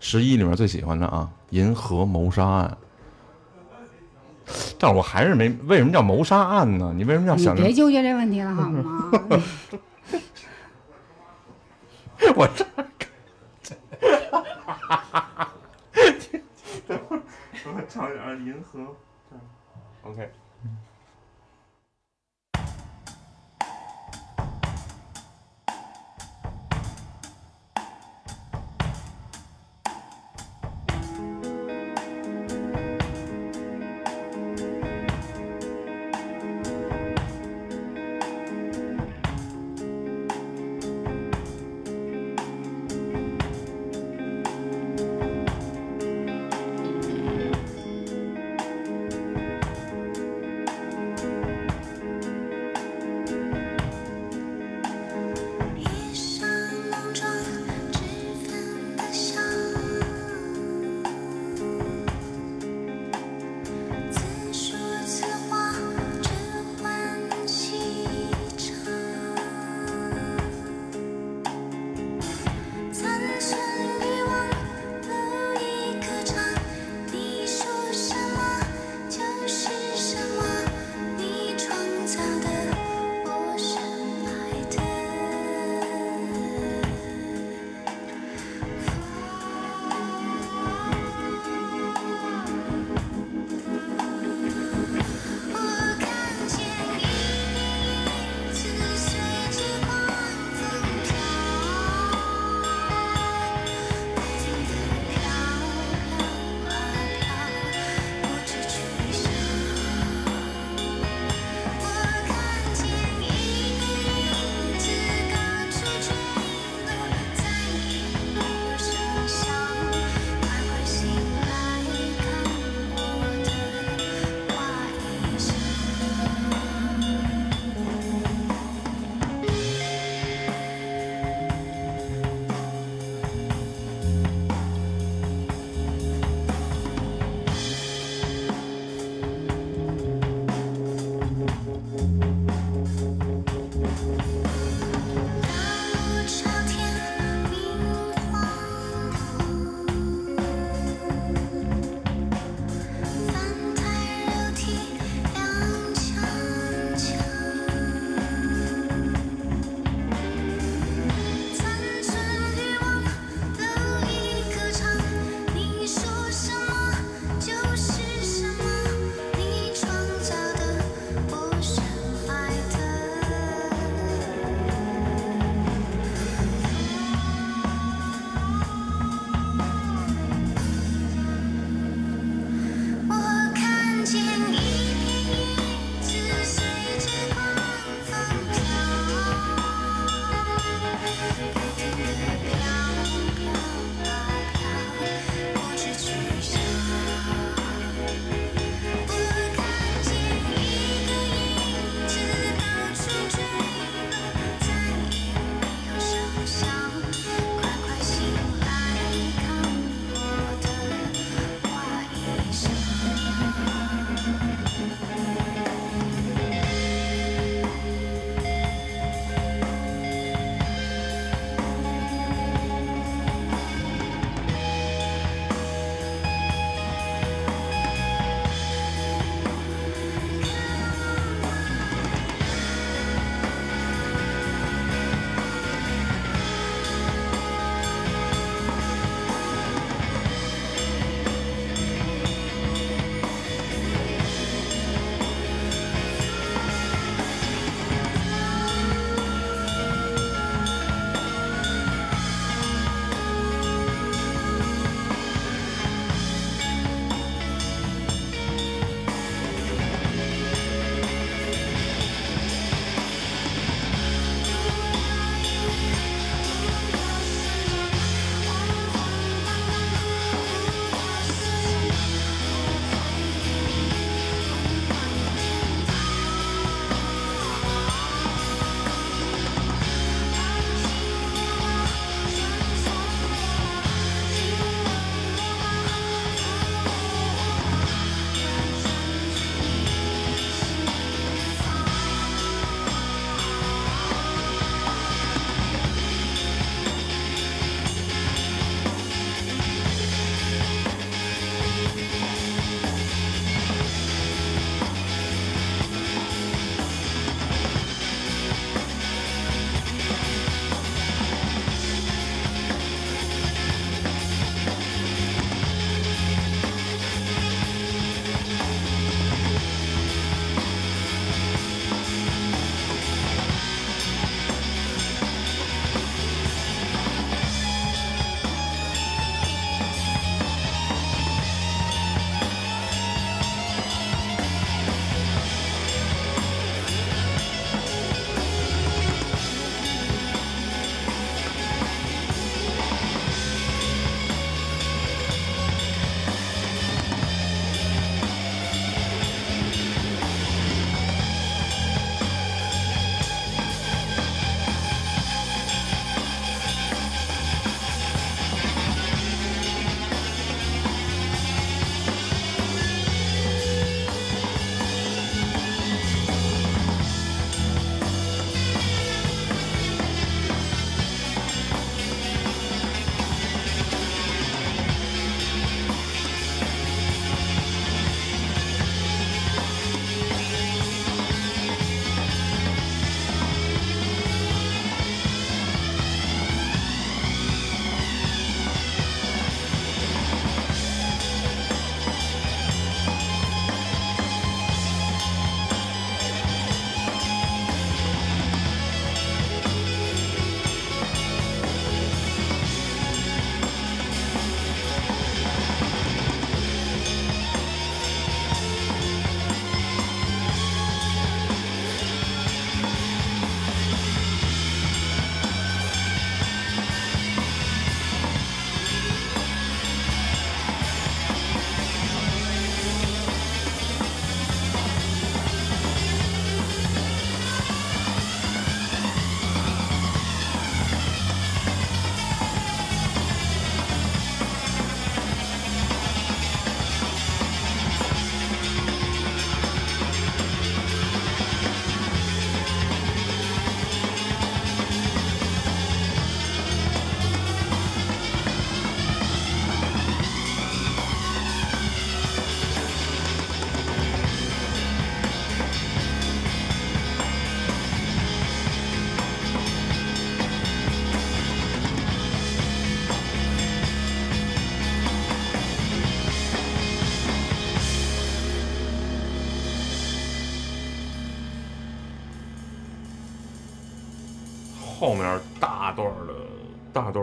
[0.00, 2.70] 十一里面最喜欢的啊，《银河谋杀案》。
[4.78, 6.92] 但我还是没，为什么叫谋杀案呢？
[6.94, 9.10] 你为什么要你别纠结这问题了好吗？
[12.36, 12.66] 我这？
[17.64, 18.80] 我唱点《银河》
[20.02, 20.30] ，OK。「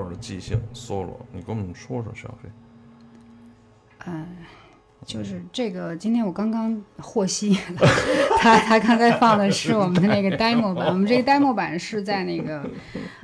[0.09, 2.49] 的即兴 solo，你跟我们说说，小飞。
[4.05, 4.25] 嗯，
[5.05, 7.57] 就是这个，今天我刚刚获悉，
[8.41, 12.69] 他他刚才放的是我们的那个 demo 版，我们这个 demo 版是在那个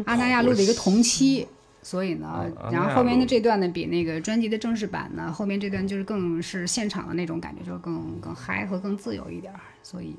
[0.06, 1.48] 阿那亚录的一个同期。
[1.82, 2.28] 所以呢，
[2.60, 9.60] 啊然后后面的这段呢，比那个专辑的正式版呢，后面这段就是更是现场的那种感觉，就是更更嗨和更自由一点儿。
[9.84, 10.16] 所以，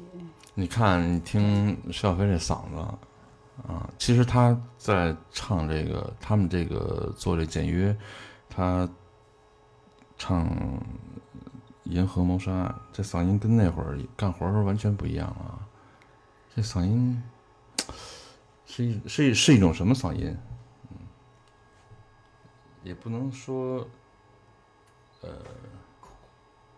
[0.55, 2.87] 你看，你听邵飞这嗓子
[3.67, 7.97] 啊，其实他在唱这个，他们这个做这简约，
[8.51, 8.89] 他
[10.19, 10.47] 唱
[11.85, 15.67] 《银河谋杀案》，这嗓音跟那会儿干活时候完全不一样啊。
[16.55, 17.23] 这嗓音
[18.67, 20.37] 是一是一是一种什么嗓音？
[20.91, 20.99] 嗯，
[22.83, 23.89] 也不能说
[25.23, 25.31] 呃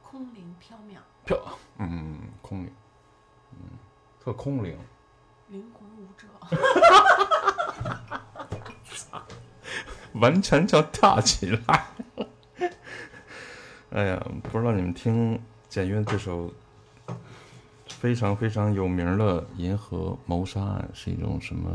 [0.02, 1.36] 空灵缥缈，飘，
[1.78, 2.72] 嗯，空灵，
[3.52, 3.58] 嗯，
[4.20, 4.78] 特空灵。
[5.48, 5.64] 灵。
[6.56, 8.20] 哈
[10.14, 11.84] 完全就跳起来。
[13.90, 16.52] 哎呀，不知道你们听简约这首
[17.88, 21.70] 非常非常有名的《银河谋杀案》是一种什么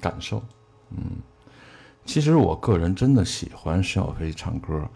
[0.00, 0.42] 感受？
[0.90, 1.18] 嗯，
[2.04, 4.88] 其实我个人真的喜欢施小飞唱歌，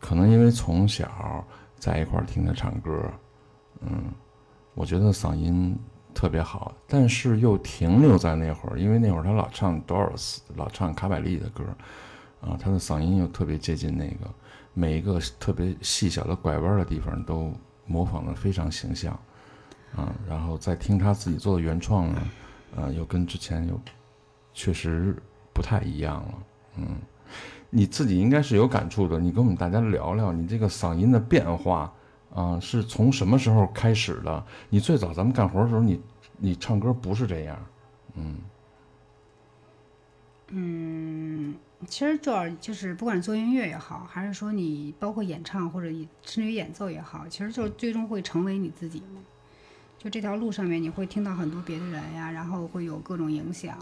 [0.00, 1.44] 可能因为从小
[1.78, 3.10] 在一块儿听他唱歌，
[3.80, 4.12] 嗯，
[4.74, 5.76] 我觉得嗓音
[6.14, 11.64] 特别好，但是又停留在那会儿，因为那会儿他老唱 Doris，老唱卡百利的歌，
[12.40, 14.30] 啊，他的嗓音又特别接近那个，
[14.74, 17.52] 每一个特别细小的拐弯的地方都
[17.86, 19.12] 模仿的非常形象，
[19.96, 22.22] 啊，然后再听他自己做的原创呢，
[22.76, 23.80] 啊，又跟之前又
[24.54, 25.16] 确实
[25.52, 26.34] 不太一样了，
[26.76, 26.96] 嗯，
[27.70, 31.92] 你自己应该是有感触的，你跟我们大家聊聊你这个嗓音的变化。
[32.34, 34.44] 啊，是从什么时候开始的？
[34.70, 36.00] 你最早咱们干活的时候，你
[36.38, 37.58] 你唱歌不是这样，
[38.14, 38.36] 嗯
[40.48, 41.54] 嗯，
[41.86, 49.22] 其实这儿就是不管是做音乐也好，还是说你包括演唱或者甚至于演奏也好，其实就是最终会成为你自己嘛。
[49.98, 53.78] 就这条路上面，你会听到很多别的人呀，然后会有各种影响，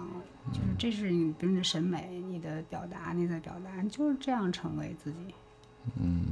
[0.52, 5.18] 就是这是你别人的审美、你的表达、内在表达，就是这样成为自己。
[5.98, 6.22] 嗯，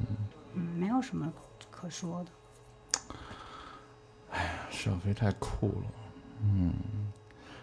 [0.54, 1.32] 嗯，没有什么
[1.80, 2.30] 可说的。
[4.68, 5.86] 施小飞太酷了，
[6.42, 6.74] 嗯，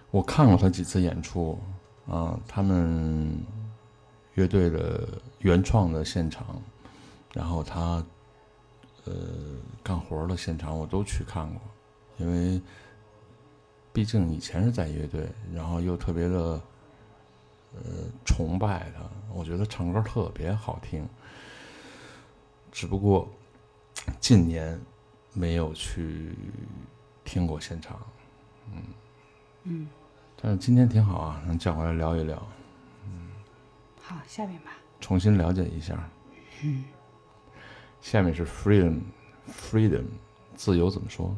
[0.10, 1.60] 我看过他几次演出，
[2.08, 3.38] 啊，他们
[4.36, 5.06] 乐队的
[5.40, 6.62] 原创的现场，
[7.34, 8.02] 然后他
[9.04, 9.14] 呃
[9.84, 11.62] 干活的现场我都去看过，
[12.18, 12.62] 因为
[13.92, 16.38] 毕竟以前是在乐队，然后又特别的
[17.74, 17.82] 呃
[18.24, 19.02] 崇拜他，
[19.34, 21.06] 我觉得唱歌特别好听，
[22.72, 23.28] 只不过
[24.20, 24.80] 近年
[25.34, 26.36] 没有去
[27.24, 28.00] 听过现场，
[28.74, 28.84] 嗯
[29.64, 29.88] 嗯，
[30.42, 32.48] 但是今天挺好啊，能叫回来聊一聊，
[33.06, 33.32] 嗯
[34.02, 34.72] 好，下面吧。
[35.02, 36.10] 重新了解一下。
[36.64, 36.86] 嗯，
[38.02, 40.06] 下面是 freedom，freedom，
[40.56, 41.36] 自由怎么说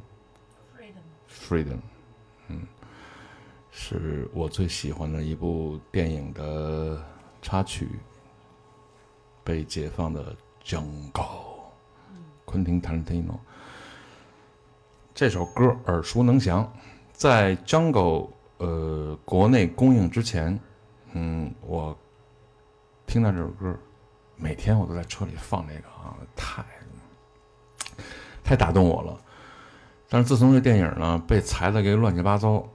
[1.28, 1.80] Freedom，？freedom，
[2.50, 2.68] 嗯，
[3.72, 7.04] 是我最喜欢的一部电影的
[7.42, 7.90] 插曲，
[9.44, 11.47] 被解放的 Jungle，
[12.48, 13.38] 昆汀·塔伦蒂诺。
[15.14, 16.72] 这首歌耳熟能详，
[17.12, 20.58] 在 Jungle 呃国内公映之前，
[21.12, 21.96] 嗯，我
[23.06, 23.78] 听到这首歌，
[24.38, 26.64] 每天我都在车里放这个啊，太
[28.44, 29.20] 太打动我了。
[30.08, 32.66] 但是自从这电影呢被裁的给乱七八糟，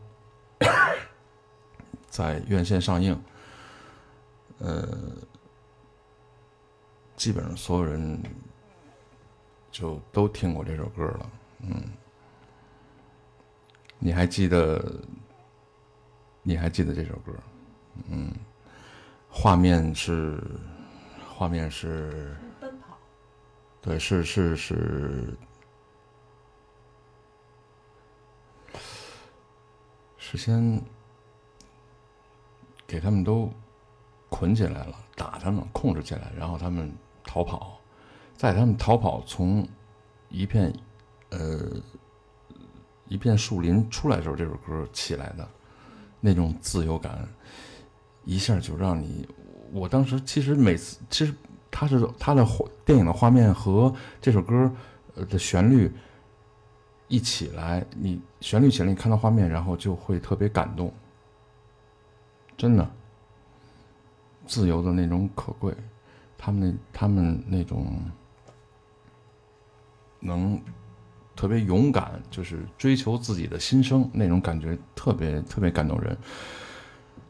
[2.11, 3.19] 在院线上映，
[4.59, 4.87] 呃，
[7.17, 8.23] 基本上所有人
[9.73, 11.31] 就都听过这首歌了。
[11.63, 11.83] 嗯，
[13.99, 14.81] 你还记得？
[16.45, 17.33] 你还记得这首歌？
[18.11, 18.33] 嗯，
[19.31, 20.43] 画面是，
[21.29, 22.99] 画面是，奔跑，
[23.81, 25.37] 对，是是是，
[30.17, 30.83] 是先
[32.89, 33.49] 给他们都
[34.29, 36.93] 捆起来了，打他们，控制起来，然后他们
[37.23, 37.79] 逃跑，
[38.43, 39.65] 在他们逃跑从
[40.29, 40.75] 一片
[41.31, 41.61] 呃
[43.07, 45.49] 一片树林出来的时候，这首歌起来的
[46.19, 47.25] 那种自由感，
[48.25, 49.29] 一下就让你，
[49.71, 51.33] 我当时其实每次其实
[51.71, 52.45] 它是它的
[52.85, 54.69] 电影的画面和这首歌
[55.15, 55.89] 的旋律
[57.07, 60.93] 一起来，你旋律起来，你看到画面，然后就会特别感动，
[62.57, 62.91] 真的，
[64.47, 65.73] 自由的那种可贵，
[66.37, 67.87] 他们那他们那种
[70.23, 70.59] 能
[71.37, 76.17] 特别勇敢，就是追求自己的心声那种感觉，特别特别感动人。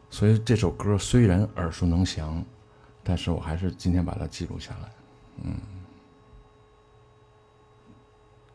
[0.09, 2.45] 所以这首歌虽然耳熟能详，
[3.03, 4.91] 但是我还是今天把它记录下来。
[5.43, 5.55] 嗯，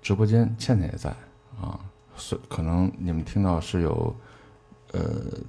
[0.01, 1.10] 直播间倩倩也在
[1.60, 1.81] 啊，
[2.15, 4.15] 所可能你们听到是有
[4.93, 5.02] 呃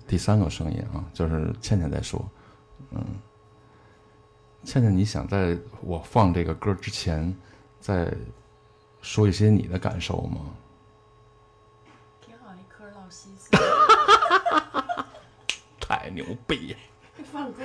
[0.07, 2.27] 第三个声音啊，就是倩倩在说，
[2.89, 3.05] 嗯，
[4.63, 7.31] 倩倩，你想在我放这个歌之前，
[7.79, 8.11] 再
[9.01, 10.41] 说一些你的感受吗？
[12.21, 13.49] 挺好一颗老西斯。
[15.79, 16.75] 太牛逼！
[17.31, 17.63] 放歌。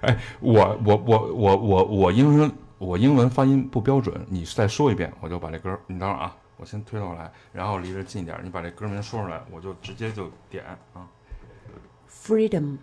[0.00, 11.06] 哎，我我我我我我英文我英文发音不标准，你再说一遍，我就把这歌，你等会儿啊，我先推过来，然后离着近一点，你把这歌名说出来，我就直接就点啊。
[12.10, 12.78] Freedom.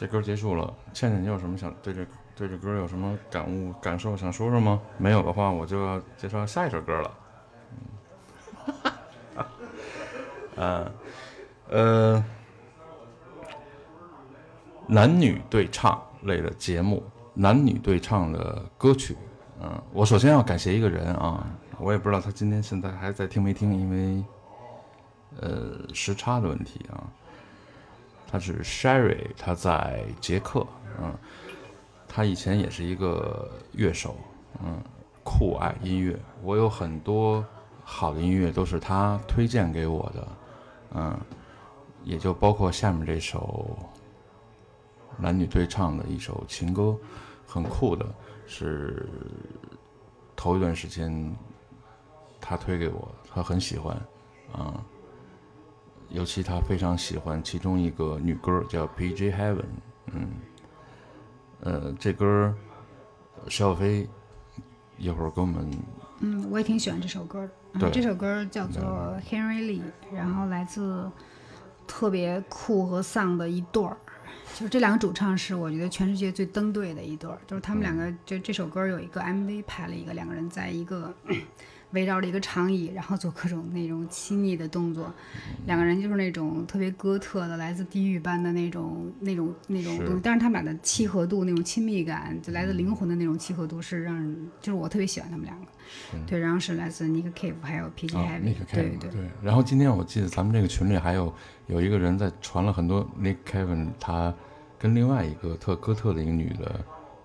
[0.00, 0.72] 这歌结束了。
[0.94, 4.80] 倩倩，你有什么想对这对这歌有什么感悟、感受想说说吗？
[4.96, 7.14] 没有的话，我就要介绍下一首歌了。
[10.56, 10.90] 嗯，
[11.68, 12.24] 呃，
[14.86, 17.02] 男女对唱类的节目，
[17.34, 19.14] 男女对唱的歌曲。
[19.60, 21.46] 嗯，我首先要感谢一个人啊，
[21.78, 24.24] 我也不知道他今天现在还在听没听，因为
[25.42, 27.04] 呃时差的问题啊。
[28.30, 30.64] 他是 Sherry，他在捷克，
[31.00, 31.12] 嗯，
[32.06, 34.16] 他以前也是一个乐手，
[34.62, 34.80] 嗯，
[35.24, 37.44] 酷爱音乐，我有很多
[37.82, 40.28] 好的音乐都是他推荐给我的，
[40.94, 41.18] 嗯，
[42.04, 43.76] 也就包括下面这首
[45.18, 46.96] 男女对唱的一首情歌，
[47.46, 48.06] 很酷的，
[48.46, 49.08] 是
[50.36, 51.36] 头一段时间
[52.40, 53.96] 他推给我，他很喜欢，
[54.52, 54.80] 啊、
[56.10, 59.56] 尤其他非常喜欢其中一个女歌叫《PJ Heaven》，
[60.12, 60.28] 嗯，
[61.60, 62.54] 呃，这歌
[63.48, 64.08] 邵飞
[64.98, 65.70] 一会儿给我们
[66.20, 67.90] 嗯，我也挺喜欢这首歌的。
[67.90, 69.82] 这首歌叫做 Henry Lee，
[70.12, 71.10] 然后来自
[71.86, 73.96] 特别酷和丧的一对儿。
[74.52, 81.14] 就是这两个主唱是我觉得全世界最登对的一对儿，就是他们两个就这首歌有一个 MV 拍了一个两个人在一个
[81.92, 85.12] 围绕着一个长椅，然后做各种那种亲密的动作，
[85.66, 95.66] 两个人就是那种特别哥特的，来自地狱般的那种那种那种东西，但是他们俩的契合度那种亲密感，就来自灵魂的那种契合度是让人就是我特别喜欢他们两个。
[96.26, 99.30] 对，然后是来自 Nick Cave 还有 PG 啊 Heavy，、，Nick 对 Cave 对对。
[99.42, 101.34] 然后今天我记得咱们这个群里还有
[101.66, 104.32] 有一个人在传了很多 Nick Cave 他
[104.78, 106.80] 跟另外一个特哥特的一个女的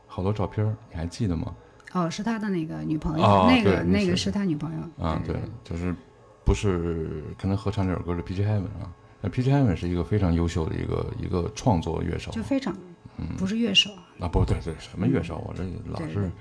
[0.08, 1.54] 好多照片儿，你还记得吗？
[1.96, 5.96] 哦，是他的那个女朋友，哦那个那个是他女朋友啊，对，就是
[6.44, 8.92] 不是跟他合唱这首歌的 PG Heaven 啊？
[9.22, 12.76] 那 PG Heaven 是一个非常优秀的一个一个创作乐手就非常
[13.18, 13.90] 嗯不是乐手。
[14.20, 15.42] 啊，不对对，什么乐手？
[15.48, 16.32] 我这老是对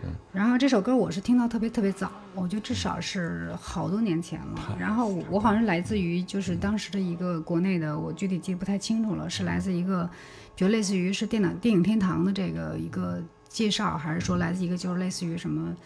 [0.00, 4.76] 对然后这首歌我是听到特别特别早，我觉得至少是好多年前了。
[4.80, 10.08] 然后我我好像是来自于就是当时的一个国内的，我具体记不太清楚了，是来自一个
[10.56, 13.22] 就类似于是电脑电影天堂的这个一个
[13.52, 15.76] 介绍，还是说来自一个就是类似于什么，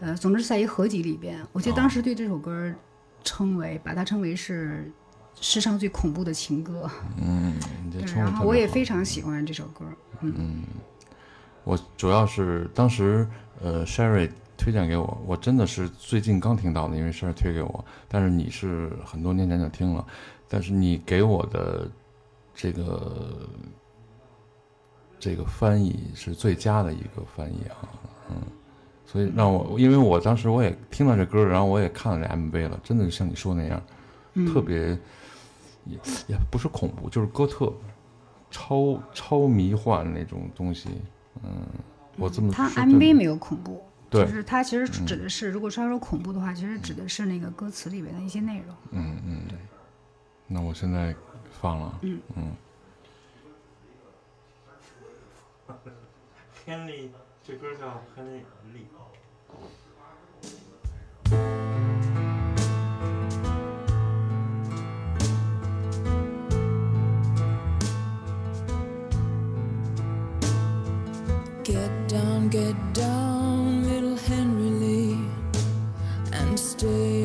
[0.00, 1.42] 呃，总之是在一个合集里边。
[1.52, 2.72] 我记得当时对这首歌
[3.24, 4.92] 称为把它称为是
[5.40, 6.90] 世上最恐怖的情歌。
[7.20, 7.54] 嗯，
[8.14, 9.84] 然后我也非常喜欢这首歌。
[10.20, 10.62] 嗯，嗯，
[11.64, 13.26] 我主要是当时
[13.62, 20.06] 呃，Sherry 推荐给我，我真的是最近刚听到的，因为 Sherry 推给我，但是你是很多年前就听了，
[20.48, 21.90] 但是你给我的
[22.54, 23.48] 这个
[25.18, 27.88] 这个翻译是最佳的一个翻译啊，
[28.30, 28.36] 嗯，
[29.06, 33.82] 所以让我，因为我当时我也听到这歌，然后我也看了这 MV 了，真的像你说那样，
[34.34, 34.52] 嗯。
[34.52, 34.98] 特别
[35.84, 37.72] 也也不是恐怖，就是哥特，
[38.50, 40.88] 超超迷幻那种东西，
[41.42, 41.66] 嗯，
[42.16, 44.24] 我这么它 MV 没有恐怖，对。
[44.24, 48.74] 就是它其实嗯指的是，如果说说恐怖的话，其实指的是那个歌词里面的一些内容。
[48.90, 49.56] 嗯嗯，对。
[50.48, 51.14] 那我现在
[51.60, 52.20] 放了，嗯。
[52.36, 52.52] 嗯，
[56.65, 57.09] Henry，
[57.43, 58.43] 这歌叫 Henry
[58.73, 58.87] 利。
[71.63, 75.17] Get down, get down, little Henry Lee,
[76.33, 77.24] and stay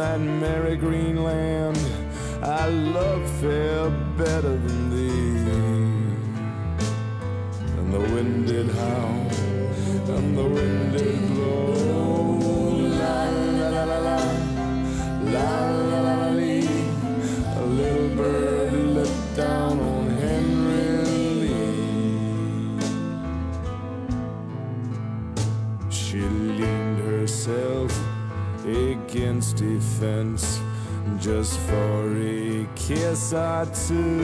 [0.00, 1.78] That merry green land,
[2.42, 5.36] I love fair better than thee.
[7.78, 9.30] And the wind did howl,
[10.16, 10.69] and the wind
[33.64, 34.19] To.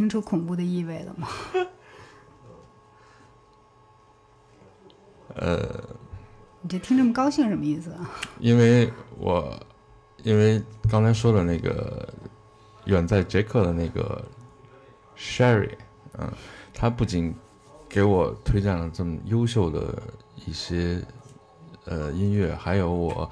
[0.00, 1.28] 听出恐怖的意味了吗？
[5.36, 5.58] 呃，
[6.62, 8.10] 你这听这么高兴什么意思啊？
[8.38, 9.60] 因为我
[10.22, 12.08] 因为刚才说的那个
[12.86, 14.24] 远在捷克的那个
[15.18, 15.74] Sherry，
[16.16, 16.32] 嗯，
[16.72, 17.34] 他不仅
[17.86, 20.02] 给我推荐了这么优秀的
[20.46, 21.04] 一些
[21.84, 23.30] 呃音乐，还有我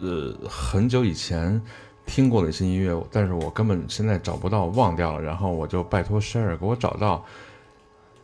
[0.00, 1.62] 呃很久以前
[2.10, 5.22] 听过的一些音乐，但是我根本现在找不到，忘掉了。
[5.22, 7.24] 然后我就拜托 Sherry 给我找到，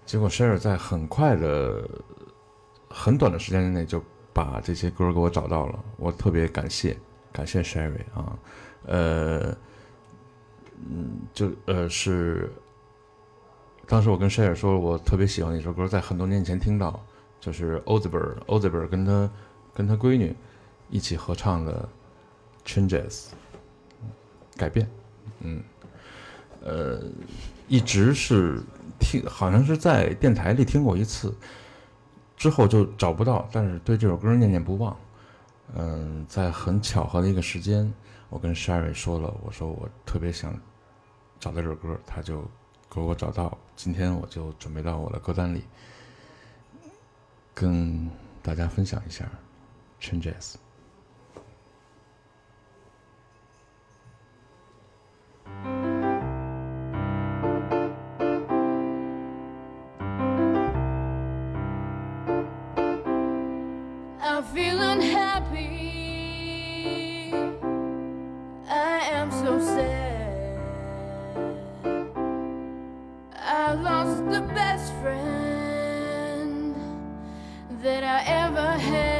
[0.04, 1.88] 结果 Sherry 在很快的、
[2.90, 4.02] 很短的时间之内就
[4.32, 6.98] 把这些歌给我找到了，我特别感谢，
[7.32, 8.36] 感谢 Sherry 啊，
[8.86, 9.56] 呃，
[10.90, 12.50] 嗯，就呃是，
[13.86, 17.00] 当时我跟 Sherry 说，我特别喜欢的一首歌，在很多年前听到，
[17.38, 19.30] 就是 Ozber，Ozber 跟他
[19.72, 20.34] 跟他闺女
[20.90, 21.88] 一起合唱的
[22.68, 23.10] 《Changes》，
[24.56, 24.88] 改变，
[25.40, 25.62] 嗯，
[26.62, 27.02] 呃，
[27.68, 28.62] 一直是
[28.98, 31.34] 听，好像是在电台里听过一次，
[32.36, 34.96] 之后就找不到，但是对这首歌念念不忘。
[35.74, 37.92] 嗯，在很巧合的一个时间，
[38.28, 40.58] 我跟 Sherry 说了，我说我特别想
[41.38, 42.48] 找到这首歌，他就
[42.88, 43.58] 给我找到。
[43.74, 45.64] 今天我就准备到我的歌单里，
[47.52, 48.08] 跟
[48.42, 49.28] 大家分享一下
[50.04, 50.54] 《Changes》。
[64.28, 65.66] I feel unhappy.
[68.68, 70.58] I am so sad.
[73.34, 76.74] I lost the best friend
[77.82, 79.15] that I ever had.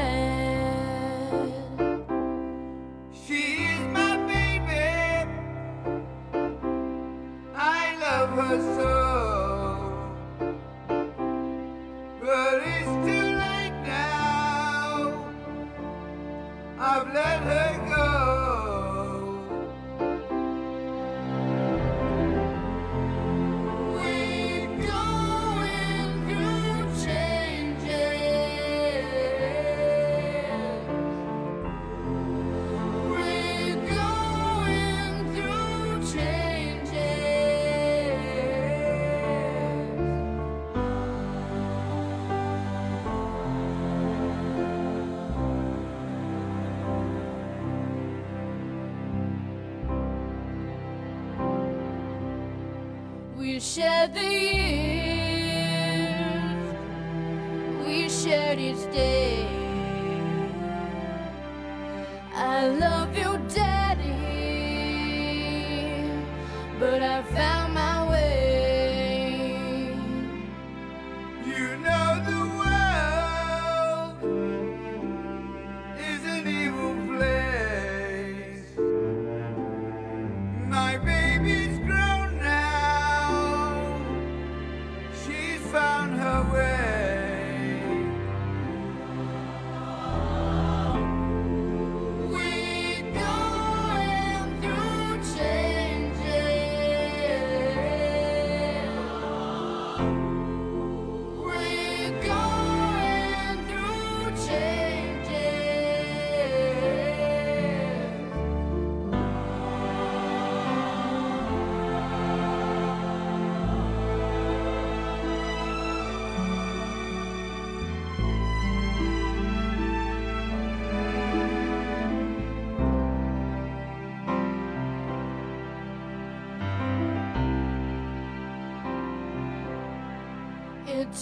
[8.56, 8.85] presence.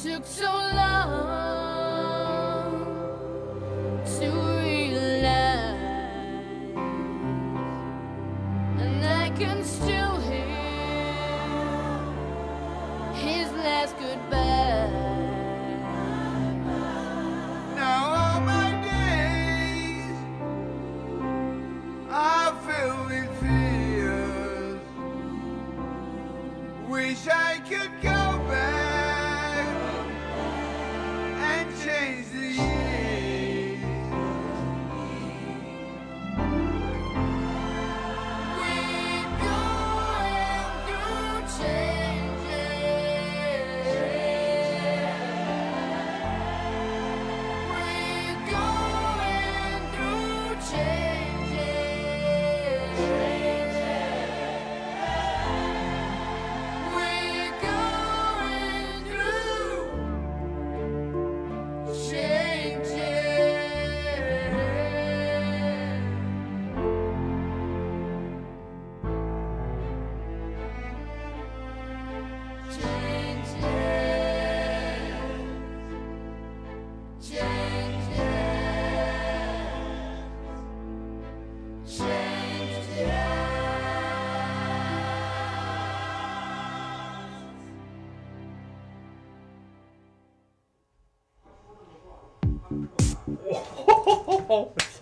[0.03, 0.84] Took so long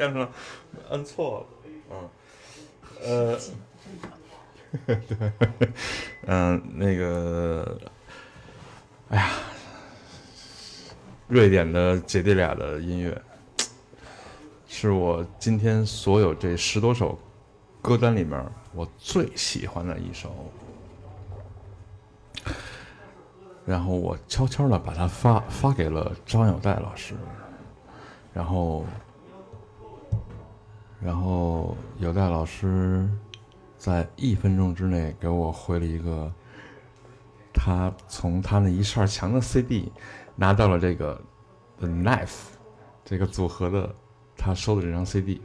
[0.03, 0.29] 天哪，
[0.91, 1.47] 摁错
[1.89, 2.11] 了，
[3.07, 3.39] 嗯，呃，
[4.87, 5.33] 对，
[6.27, 7.81] 嗯，那个，
[9.11, 9.31] 哎呀，
[11.29, 13.23] 瑞典的姐弟俩的音乐，
[14.66, 17.16] 是我今天所有这十多首
[17.81, 20.35] 歌单里面我最喜欢的一首。
[23.65, 27.15] 然后我悄悄的把它发发给了张友代老师，
[28.35, 28.85] 然后，
[31.05, 33.09] 然后有代老师
[33.77, 36.33] 在一分钟之内给我回了一个，
[37.53, 39.91] 他从他那一扇墙的 CD
[40.37, 41.20] 拿到了这个
[41.79, 42.31] The Knife
[43.05, 43.93] 这个组合的
[44.37, 45.43] 他收的这张 CD，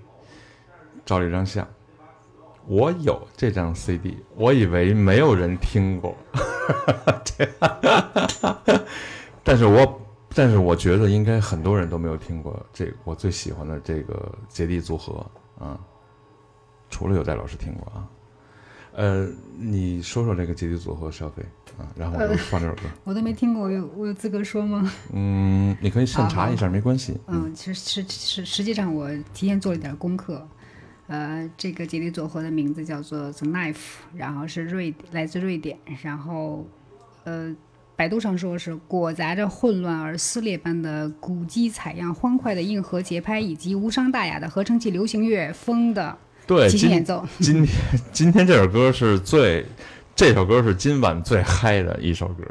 [1.06, 1.68] 照了一张相。
[2.68, 7.50] 我有这张 CD，我以为没有人听过，哈哈哈这
[9.44, 10.02] 但是我
[10.36, 15.26] 但是我觉得应该很多人都没有听过这我最喜欢的这个姐弟组合
[15.60, 15.80] 啊，
[16.90, 18.08] 除了有戴老师听过啊。
[18.94, 21.44] 呃，你说说这个姐弟组合消费
[21.78, 22.82] 啊，然后我就呃放这首歌。
[23.06, 24.92] 我都没听过，我有我有资格说吗？
[25.14, 27.16] 嗯，你可以现查一下，没关系。
[27.28, 30.48] 嗯，其实实实实际上我提前做了一点功课，
[31.06, 36.66] 呃，这个姐弟组合的名字叫做 The Knife，然后是瑞来自瑞典，然后
[37.24, 37.56] 呃，
[37.98, 46.16] 百度上说是裹杂着混乱而撕裂般的鼓机采样、欢快的硬核节拍以及无伤大雅的合成器流行乐风的
[46.46, 47.26] 对，今即兴演奏。
[47.42, 49.66] 今天今天这首歌是最，
[50.16, 52.44] 这首歌是今晚最嗨的一首歌。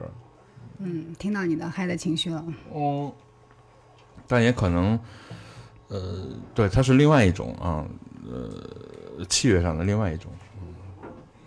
[0.79, 2.45] 嗯，听到你的嗨的情绪了。
[2.73, 3.13] 哦，
[4.27, 4.99] 但也可能，
[5.87, 7.87] 呃，对，它是另外一种啊，
[8.29, 10.31] 呃，器乐上的另外一种。
[10.61, 10.67] 嗯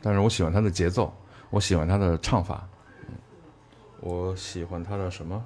[0.01, 1.13] 但是我喜欢它的节奏，
[1.49, 2.78] 我喜欢它的唱法，嗯
[4.01, 5.43] 我喜欢他的什么？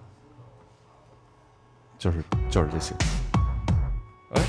[1.97, 2.93] 就是就是这些。
[4.31, 4.41] 哎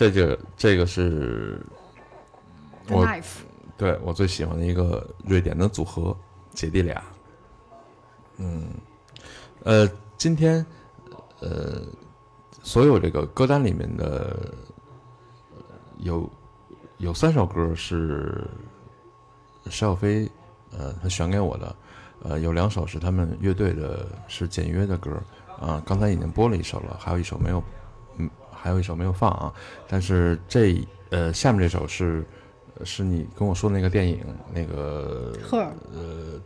[0.00, 1.60] 这个这个是
[2.88, 3.06] 我
[3.76, 6.16] 对我最喜欢的一个瑞典的组合，
[6.54, 7.02] 姐弟俩。
[8.38, 8.68] 嗯，
[9.62, 9.86] 呃，
[10.16, 10.64] 今天
[11.40, 11.82] 呃，
[12.62, 14.54] 所有这个歌单里面的
[15.50, 15.62] 呃
[15.98, 16.30] 有
[16.96, 18.48] 有三首歌是
[19.66, 20.26] 邵小飞
[20.70, 21.76] 呃他选给我的，
[22.22, 25.12] 呃，有两首是他们乐队的，是简约的歌
[25.60, 27.64] 啊、刚才已经播了一首了，还有一首没有，嗯，
[28.60, 29.52] 还有一首没有放啊。
[29.88, 32.24] 但是这呃下面这首是
[32.84, 34.20] 是你跟我说的那个电影
[34.52, 35.32] 那个
[35.92, 36.40] 呃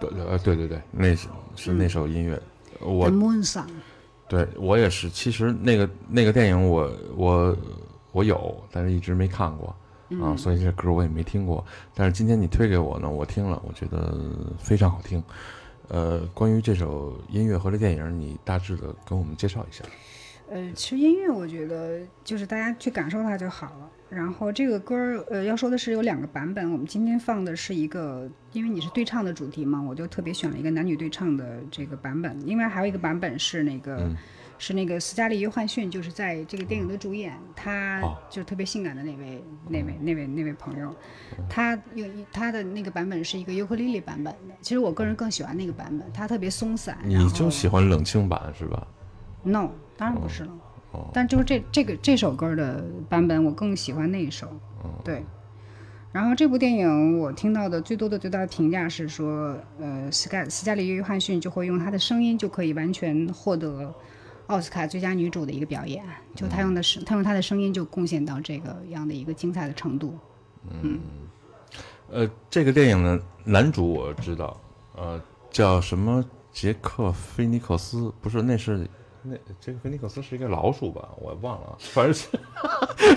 [0.00, 2.40] 对呃对对对，那是是那首音乐，
[2.80, 3.10] 我。
[4.28, 7.56] 对我也是，其实那个那个电影我我
[8.10, 11.64] 我有，但是一直没看过啊，嗯所以这歌我也没听过。
[11.94, 14.18] 但是今天你推给我呢，我听了，我觉得
[14.58, 15.22] 非常好听。
[15.86, 19.84] 呃，关于这首音乐和这电影，你大致的跟我们介绍一下。
[20.48, 23.90] 呃，其实音乐我觉得就是大家去感受它就好了。
[24.08, 26.70] 然后这个歌儿，呃，要说的是有两个版本。
[26.70, 32.38] 我们今天放的是一个，因为你是对唱的主题嘛，我就特别选了一个男女对唱的这个版本。
[32.46, 34.16] 另外还有一个版本是那个，嗯
[34.58, 40.94] 是那个斯嘉丽·约翰逊，就是在这个电影的主演，他哦就特别性感的那位、那位、那位、那位朋友，
[41.46, 44.54] 他有一他的那个版本是一个尤克里里版本的。
[44.62, 46.96] 其实我个人更喜欢那个版本，它特别松散。
[47.04, 48.86] 你就喜欢冷清版是吧
[49.42, 50.52] ？No，当然不是了。
[50.92, 54.46] 哦，但就是这这个这首歌的版本，我更喜欢那一首。
[54.82, 55.24] 哦对。
[56.12, 63.92] 然后这部电影我听到的最多的最大的评价是说，呃，斯盖斯嘉丽·约翰逊就会用她的声音就可以完全获得
[64.46, 66.02] 奥斯卡最佳女主的一个表演，
[66.34, 70.16] 就她用的是她用她的声音就贡献到这个样的一个精彩的程度。
[70.82, 70.98] 嗯，
[72.10, 74.58] 呃，这个电影的男主我知道，
[74.94, 75.20] 呃，
[75.50, 78.88] 叫什么杰克·菲尼克斯，不是，那是
[79.28, 81.08] 那这个菲尼克斯是一个老鼠吧？
[81.18, 82.28] 我忘了，反正是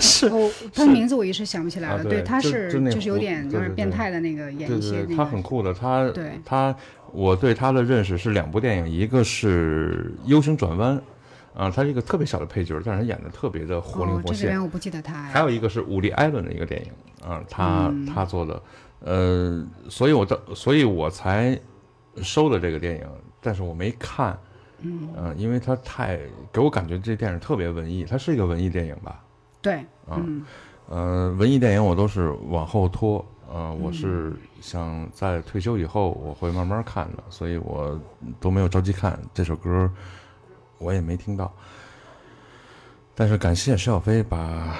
[0.00, 2.00] 是哦，他的名字我一时想不起来了。
[2.00, 6.74] 啊对他是就那就是有点有点对对对变态的那个演对一些对对，他很酷的，他对他
[7.12, 10.96] 我对他的认识是两部电影，一个是《U 型转弯》，
[11.54, 14.62] 啊，他是一个特别小的配角，但是他演的特别的活灵哦，活现这里边。
[14.62, 15.30] 我不记得他哎。
[15.30, 16.92] 还有一个是伍迪·艾伦的一个电影，
[17.28, 18.62] 啊，他、嗯他做的，
[19.00, 21.58] 呃，所以我到，所以我才
[22.22, 23.02] 收的这个电影，
[23.40, 24.38] 但是我没看，
[24.82, 26.18] 嗯呃，因为它太
[26.52, 29.22] 给我感觉这电影特别文艺，它是一个文艺电影吧？
[29.62, 29.74] 对，
[30.08, 30.44] 啊嗯
[30.88, 38.00] 呃，文艺电影我都是往后拖，呃，我是想在退休以后我会慢慢看的，所以我
[38.40, 39.88] 都没有着急看这首歌，
[40.78, 41.52] 我也没听到。
[43.14, 44.74] 但是感谢石小飞把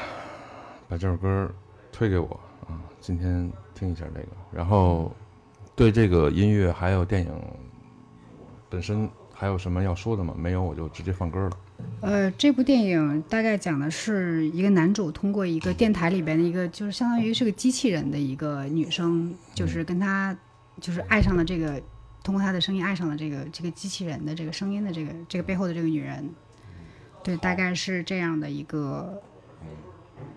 [0.88, 1.48] 把这首歌
[1.92, 5.12] 推给我啊，今天听一下这个，然后
[5.76, 7.30] 对这个音乐还有电影
[8.68, 9.08] 本身
[9.40, 10.34] 还有什么要说的吗？
[10.36, 11.56] 没有，我就直接放歌了。
[12.02, 20.36] 呃，这部电影大概讲的是一个男主通过一个电台里边的一个，就是相当于是个机器人的一个女生，就是跟他
[20.78, 21.80] 就是爱上了这个，
[22.22, 26.28] 通过他的声音爱上了这个这个机器人的这个声音的这个这个背后的这个女人，
[27.24, 29.22] 对，大概是这样的一个，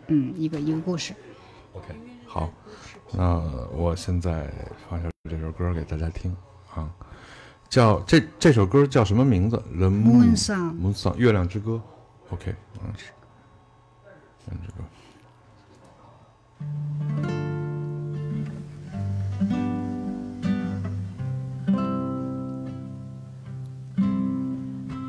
[0.08, 1.14] 嗯，一个一个故事。
[1.74, 1.94] OK，
[2.26, 2.50] 好，
[3.12, 3.38] 那
[3.74, 4.50] 我现在
[4.90, 6.34] 放下这首歌给大家听
[6.74, 6.90] 啊，
[7.73, 9.57] 叫这这首歌叫什么名字？
[9.77, 11.81] The Moon Song Moon Song，月亮之歌。
[12.31, 13.07] OK，嗯，是
[14.47, 14.85] 月亮之歌。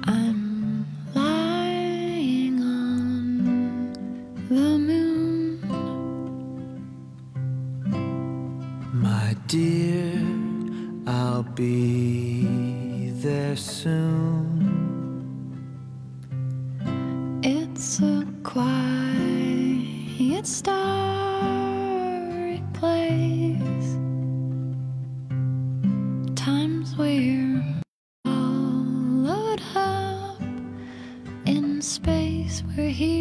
[0.06, 3.94] I'm lying on
[4.50, 5.60] the moon.
[8.94, 10.22] My dear,
[11.06, 12.53] I'll be
[13.35, 14.61] there soon.
[17.43, 18.77] It's a quiet,
[20.47, 21.43] starry
[22.75, 23.91] place.
[26.37, 27.61] Times we're
[28.25, 30.41] followed up
[31.45, 32.63] in space.
[32.77, 33.14] We're here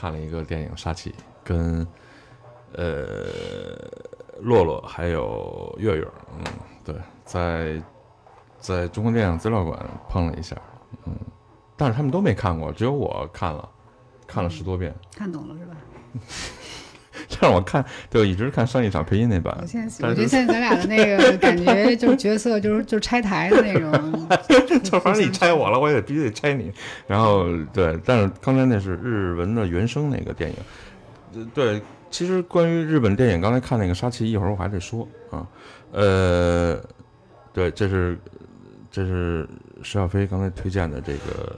[0.00, 1.10] 看了一个电影《杀气》，
[1.44, 1.86] 跟
[2.72, 3.26] 呃
[4.40, 6.08] 洛洛还有月月，
[6.38, 6.44] 嗯，
[6.82, 7.82] 对，在
[8.58, 9.78] 在中国电影资料馆
[10.08, 10.56] 碰了一下，
[11.04, 11.14] 嗯，
[11.76, 13.68] 但是他们都没看过，只有我看了，
[14.26, 15.76] 看了十多遍，看懂了是吧？
[17.40, 24.28] 这让我看，对我一直看上一场配音那版我现在，我觉得现在咱俩的那个 感觉就是角色就是就是拆台的那种，
[24.84, 26.70] 就反正你拆我了，我也必须得拆你。
[27.06, 30.56] 然后对，但是刚才那是日文的原声那个电影。
[31.34, 31.80] 呃对，
[32.10, 35.46] 其实关于日本电影，刚才看那个《杀气》，一会儿我还得说啊。
[35.92, 36.78] 呃，
[37.52, 38.18] 对，这是
[38.90, 39.48] 这是
[39.82, 41.56] 石小飞刚才推荐的这个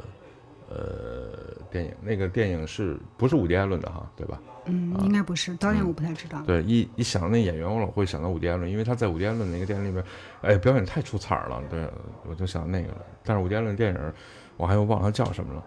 [0.69, 4.07] 呃电影，那个电影是不是伍迪·艾伦的哈？
[4.15, 4.39] 对吧？
[4.65, 6.41] 嗯，应该不是导演，我不太知道。
[6.43, 10.05] 对，一一想到那演员，我老会想到伍迪·艾伦，因为他在伍迪·艾伦那个电影里边，
[10.43, 11.63] 哎，表演太出彩了。
[11.69, 11.89] 对，
[12.27, 12.99] 我就想那个了。
[13.25, 14.13] 但是伍迪·艾伦电影，
[14.57, 15.65] 我还又忘了他叫什么了。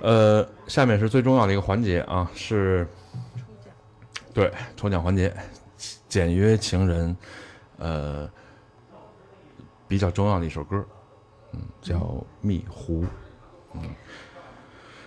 [0.00, 2.86] 呃，下面是最重要的一个环节啊，是
[4.32, 5.34] 对抽奖环节，
[6.08, 7.16] 简约情人，
[7.78, 8.30] 呃，
[9.88, 10.84] 比较重要的一首歌，
[11.52, 11.96] 嗯，叫
[12.40, 13.02] 《蜜湖》，
[13.74, 13.82] 嗯，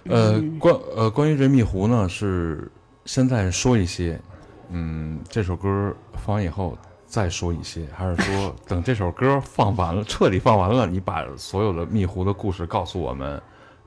[0.06, 2.70] 呃，关呃关于这蜜湖呢，是
[3.10, 4.22] 现在说一些，
[4.70, 6.78] 嗯，这首歌放完以后
[7.08, 13.42] 再说一些，还是说等这首歌放完了，彻底放完了，你把所有的蜜湖的故事告诉我们，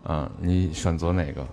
[0.07, 1.47] 嗯，你选择哪个？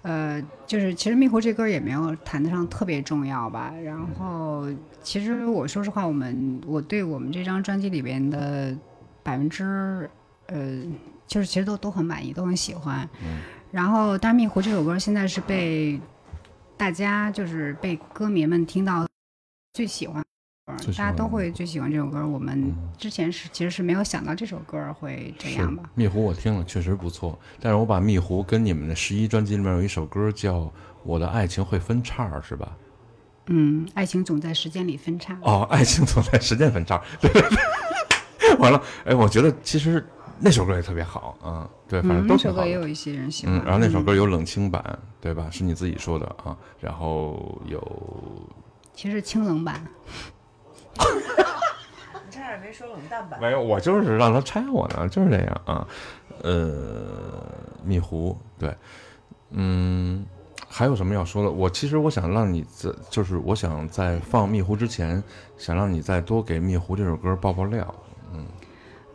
[0.00, 3.70] 呃，就是其实《蜜湖》这歌也没有谈得上特别重要吧。
[3.84, 4.66] 然后，
[5.02, 8.74] 其实我说实话，我们我对我们这张专辑里边的
[9.22, 10.08] 百分之
[10.46, 10.82] 呃，
[11.26, 13.06] 就是其实都都很满意，都很喜欢。
[13.70, 16.00] 然后，但是《蜜湖》这首歌现在是被
[16.78, 19.04] 大家就是被歌迷们听到
[19.74, 20.24] 最喜欢
[20.66, 22.24] 大家都会最喜欢这首歌。
[22.24, 25.90] 我们之前是其实是没有想到这首歌会这样吧。
[25.96, 30.60] 蜜湖我听了确实不错，但是我把蜜湖跟你们的十一专辑里面有一首歌叫
[31.02, 32.76] 《我的爱情会分叉》，是吧？
[33.46, 35.36] 嗯，爱情总在时间里分叉。
[35.42, 37.02] 哦，爱情总在时间分叉。
[37.20, 37.30] 对，
[38.60, 40.06] 完了，哎，我觉得其实
[40.40, 42.62] 那首歌也特别好嗯，对，反正嗯，都挺好的。
[42.62, 43.56] 那首歌也有一些人喜欢。
[43.56, 45.48] 嗯，然后那首嗯歌有冷清版，对吧？
[45.50, 46.56] 是你自己说的啊。
[46.80, 47.80] 然后有
[48.94, 49.84] 其实是清冷版。
[50.96, 53.40] 你差点没说冷淡版。
[53.40, 53.60] 没有？
[53.60, 55.86] 我就是让他拆我呢，就是这样啊。
[56.42, 57.52] 呃，
[57.84, 58.72] 蜜湖，对，
[59.50, 60.24] 嗯，
[60.68, 61.50] 还有什么要说的？
[61.50, 65.22] 我其实我想让你在，就是我想在放蜜湖之前，
[65.56, 67.92] 想让你再多给蜜湖这首歌爆爆料。
[68.32, 68.46] 嗯，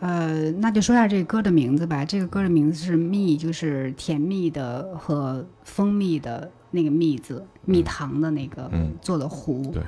[0.03, 2.03] 呃，那就说一下这个歌的名字吧。
[2.03, 9.71] 这个歌的名字是蜜，就是甜蜜的和蜂蜜的那个蜜字，蜜糖的那个嗯做的壶。
[9.71, 9.81] 对。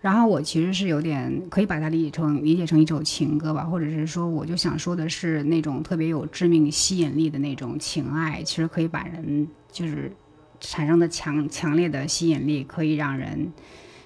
[0.00, 10.10] 然后我其实是有点可以把它理解成理解成一首情歌吧，或者是说，我就想说的是那种特别有致命吸引力的那种情爱，其实可以把人就是
[10.58, 13.52] 产生的强强烈的吸引力，可以让人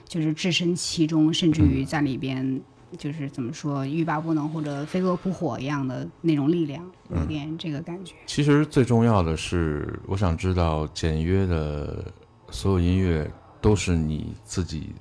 [0.09, 2.61] 就是置身其中，甚至于在里边
[2.97, 8.15] 就是怎么说欲罢不能或者飞蛾扑火一样的那种力量，有点这个感觉。
[8.27, 12.05] 其实最重要的是，我想知道简约的
[12.51, 13.31] 所有音乐
[13.61, 14.95] 都是你自己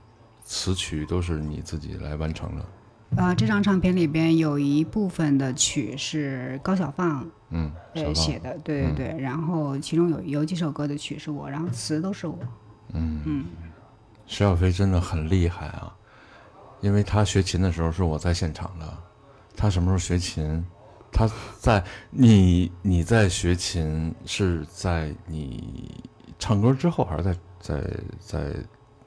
[0.44, 2.66] 词曲都是你自己来完成的。
[3.16, 7.72] 呃，这张唱片里边有一部分的曲是高晓放嗯，
[8.16, 12.40] 写的，对对嗯对，然后其中有有几首歌的曲是我，然后词都是我。
[12.94, 13.46] 嗯嗯，
[14.26, 15.96] 石小飞真的很厉害啊，
[16.84, 18.86] 因为他学琴的时候是我在现场的。
[19.56, 20.64] 他什么时候学琴？
[21.12, 21.30] 他
[21.60, 25.90] 在你你在学琴是在你
[26.38, 27.82] 唱歌之后，还是在在
[28.20, 28.40] 在？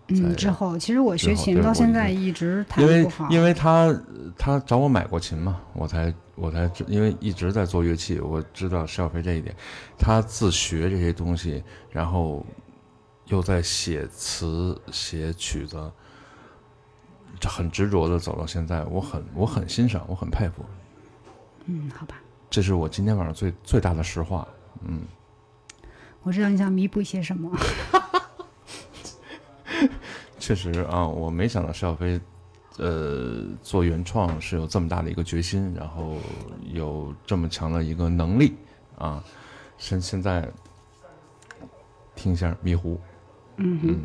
[0.09, 3.93] 嗯，之后其实我学琴到现在一直弹因为得不好，因为他
[4.39, 9.53] 他找我买过琴嘛，我才我才知，因为一直在做乐器，我知道石小飞这一点，
[9.99, 12.47] 他自学这些东西，然后
[13.25, 15.93] 又在写词写曲子，这
[17.47, 20.65] 很执着的走到现在，我很我很欣赏，我很佩服，
[21.67, 22.21] 嗯，好吧，
[22.51, 24.47] 这是我今天晚上最最大的实话，
[24.83, 25.03] 嗯，
[26.23, 27.51] 我知道你想弥补一些什么。
[30.39, 32.21] 确实啊，我没想到石小飞，
[32.77, 36.17] 呃，做原创是有这么大的一个决心，然后
[36.73, 38.55] 有这么强的一个能力
[38.97, 39.23] 啊。
[39.77, 40.49] 现现在
[42.15, 42.95] 听一下《迷糊》，
[43.57, 43.89] 嗯哼。
[43.89, 44.05] 嗯，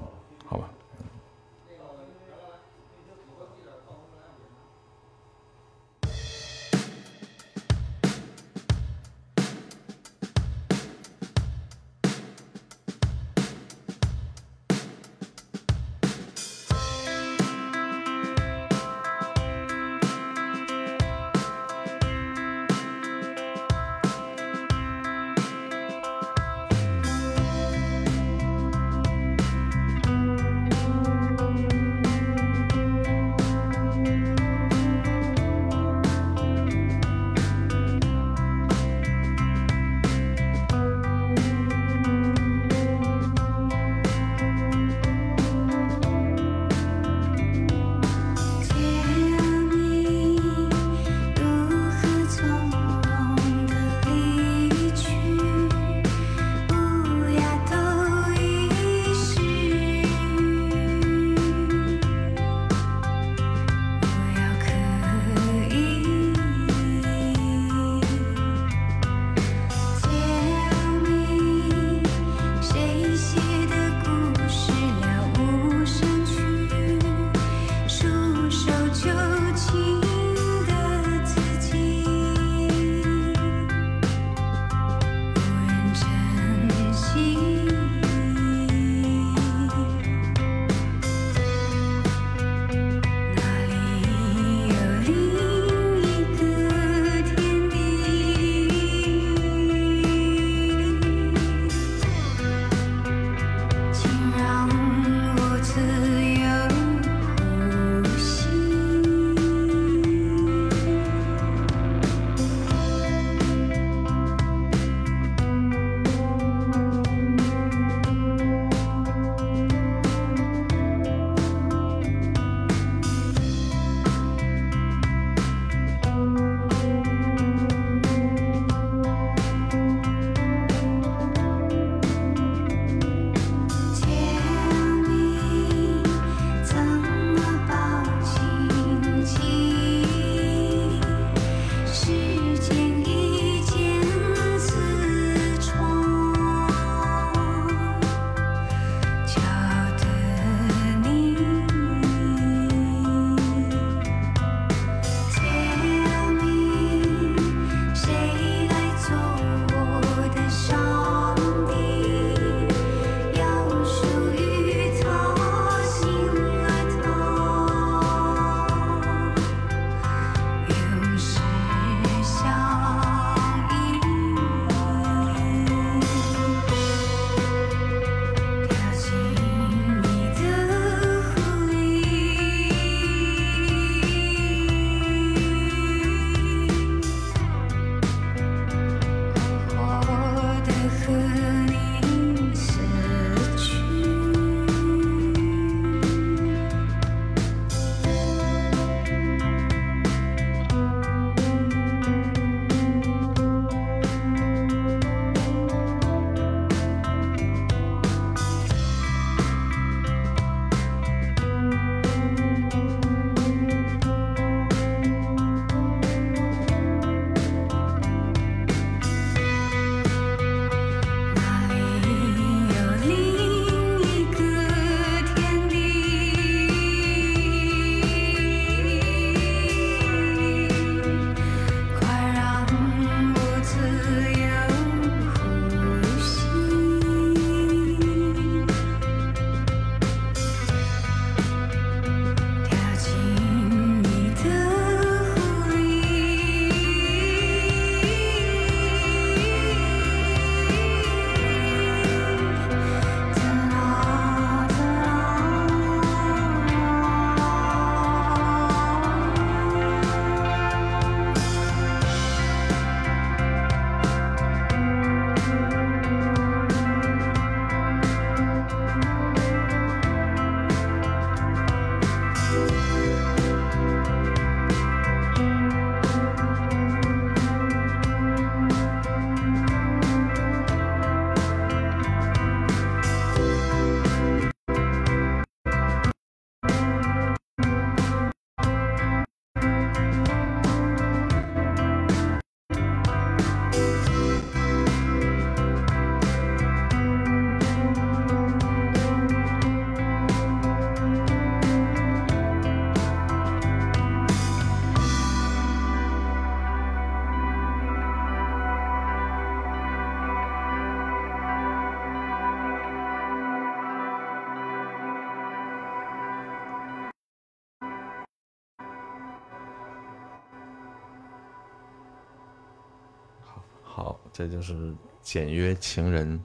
[324.41, 324.73] 这就是
[325.21, 326.39] 《简约情人》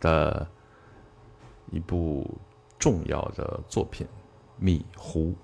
[0.00, 0.46] 的
[1.72, 2.38] 一部
[2.78, 4.06] 重要的作品
[4.56, 5.34] 《蜜湖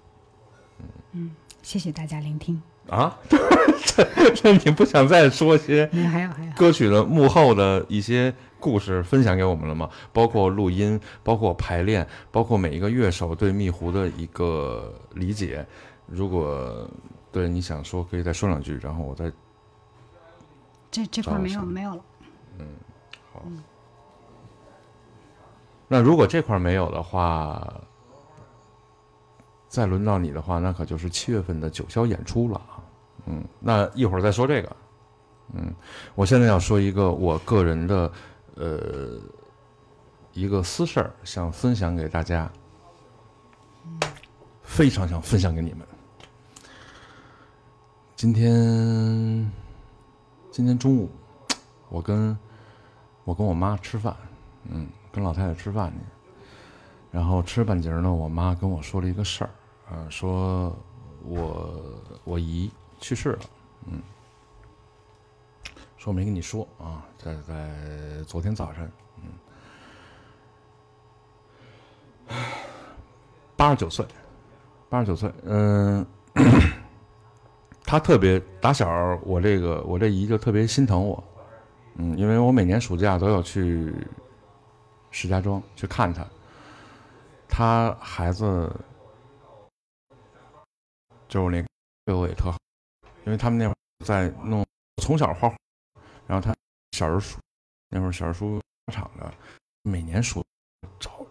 [1.10, 2.62] 嗯，谢谢大家聆听。》
[2.94, 3.18] 啊。
[3.84, 4.04] 这
[4.36, 9.90] 这你不想再说些还有还有歌曲的幕后的一些故事分享给我们了吗？
[10.12, 15.66] 包括录音，包括排练，包括每一个乐手对蜜湖的一个理解。
[16.06, 16.88] 如果
[17.32, 19.32] 对你想说，可以再说两句，然后我再
[20.96, 22.04] 这这块没有没有了。
[22.58, 22.66] 嗯，
[23.30, 23.42] 好。
[25.86, 27.70] 那如果这块没有的话，
[29.68, 32.80] 再轮到你的话，那可就是七月份的九霄演出了啊。
[33.26, 34.76] 嗯，那一会儿再说这个。
[35.52, 35.70] 嗯，
[36.14, 38.10] 我现在要说一个我个人的
[38.54, 39.20] 呃
[40.32, 42.50] 一个私事儿，想分享给大家，
[44.62, 45.86] 非常想分享给你们。
[48.16, 49.52] 今天
[50.56, 51.10] 今天中午，
[51.90, 52.34] 我跟
[53.24, 54.16] 我跟我妈吃饭，
[54.64, 55.98] 嗯，跟老太太吃饭去。
[57.10, 59.50] 然后吃半截呢，我妈跟我说了一个事儿，
[59.90, 60.74] 呃，说
[61.26, 61.78] 我
[62.24, 63.40] 我姨去世了，
[63.84, 64.00] 嗯，
[65.98, 68.90] 说没跟你说啊，在在昨天早晨，
[72.28, 72.34] 嗯，
[73.56, 74.06] 八十九岁，
[74.88, 76.06] 八十九岁，嗯、
[77.86, 78.88] 他特别打小
[79.22, 81.22] 我这个我这姨就特别心疼我，
[81.94, 83.94] 嗯，因为我每年暑假都要去
[85.12, 86.26] 石家庄去看他，
[87.48, 88.74] 他孩子
[91.28, 91.64] 就是那
[92.04, 92.58] 对我也特好，
[93.24, 94.66] 因为他们那会儿在弄，
[95.00, 95.56] 从小画画，
[96.26, 96.52] 然后他
[96.90, 97.38] 小人书，
[97.88, 98.60] 那会儿小人书
[98.92, 99.32] 厂的，
[99.82, 100.44] 每年暑
[100.98, 101.24] 找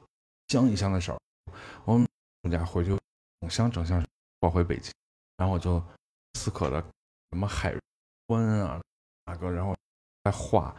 [0.48, 1.53] 箱一箱的小人书，
[1.84, 2.07] 我们
[2.44, 2.98] 暑假回去
[3.41, 4.02] 整箱整箱
[4.40, 4.94] 抱回北京，
[5.36, 5.84] 然后我就
[6.36, 6.80] 死磕的
[7.32, 7.76] 什么海
[8.28, 8.80] 关啊，
[9.24, 9.76] 大哥，然后
[10.24, 10.76] 在画，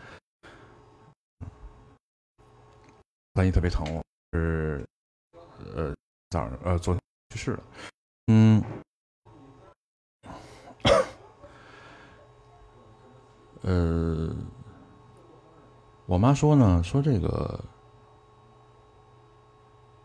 [3.33, 4.01] 万一特别疼我，
[4.33, 4.87] 是
[5.59, 5.93] 呃
[6.31, 7.01] 早上呃昨天
[7.31, 7.63] 去世了，
[8.27, 8.63] 嗯，
[13.63, 14.37] 呃，
[16.07, 17.65] 我妈说呢，说这个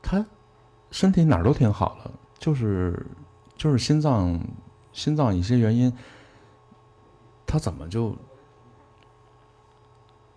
[0.01, 0.25] 她
[0.91, 3.05] 身体哪儿都挺好的，就是
[3.55, 4.39] 就是心脏
[4.93, 5.91] 心脏一些原因，
[7.45, 8.15] 他怎么就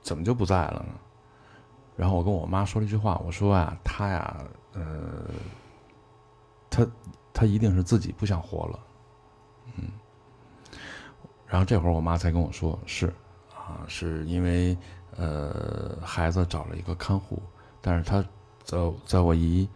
[0.01, 0.95] 怎么就不在了呢？
[1.97, 5.31] 然后我跟我妈说了一句话，我说啊，他呀，呃，
[6.69, 6.87] 他
[7.33, 8.81] 他一定是自己不想活了，
[9.77, 9.85] 嗯。
[11.47, 13.07] 然后这会儿我妈才跟我说，是
[13.55, 14.77] 啊，是因为
[15.17, 17.41] 呃孩子找了一个看护，
[17.81, 18.21] 但是他
[18.65, 19.69] 在在我姨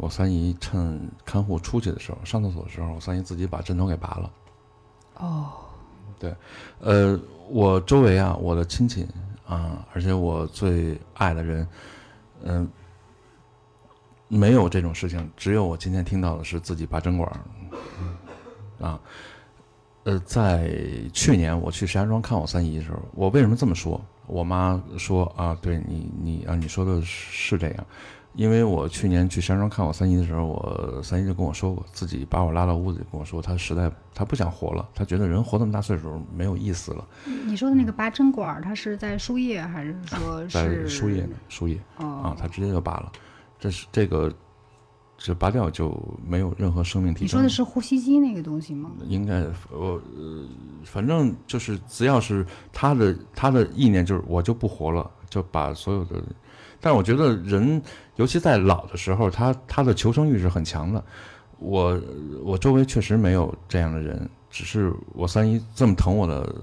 [0.00, 4.32] 我三姨趁看护出去的时候上厕所的时候，我三姨自己把针头给拔了。
[5.16, 5.52] 哦，
[6.18, 6.34] 对，
[6.78, 7.20] 呃，
[7.50, 9.06] 我周围啊，我的亲戚
[9.46, 11.68] 啊，而且我最爱的人，
[12.44, 12.66] 嗯、
[14.28, 17.30] 没有这种事情，只有我今天听到的是自己拔针管
[18.80, 18.98] 儿，啊，
[20.04, 20.72] 呃，在
[21.12, 24.00] 去年我去石家庄看我三姨的时候，我为什么这么说？
[24.26, 27.86] 我妈说啊，对你你啊，你说的是这样，
[28.34, 37.04] 因为我去年去山庄看我三姨的时候，我三姨就跟我说过，自己把我拉到屋子里跟我说，她实在她不想活了，她觉得人活这么大岁数没有意思了，
[37.44, 43.10] 你说的那个拔针管儿，它是在输液还是说在是输液呢，输液哦啊，她直接就拔了，
[43.58, 44.32] 这是这个
[45.18, 45.92] 这拔掉就
[46.24, 47.24] 没有任何生命体征。
[47.26, 48.92] 你说的是呼吸机那个东西吗？
[49.08, 50.48] 应该我呃，
[50.84, 56.22] 反正就是只要是他的他的意念就是我就不活了，就把所有的。
[56.82, 57.82] 但是我觉得人，
[58.20, 61.02] 尤其在老的时候，他他的求生欲是很强的。
[61.58, 61.98] 我
[62.44, 66.54] 我周围确实没有这样的人，只是我三姨这么疼我的，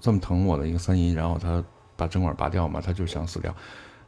[0.00, 1.62] 这么疼我的一个三姨，然后她
[1.96, 3.54] 把针管拔掉嘛，她就想死掉。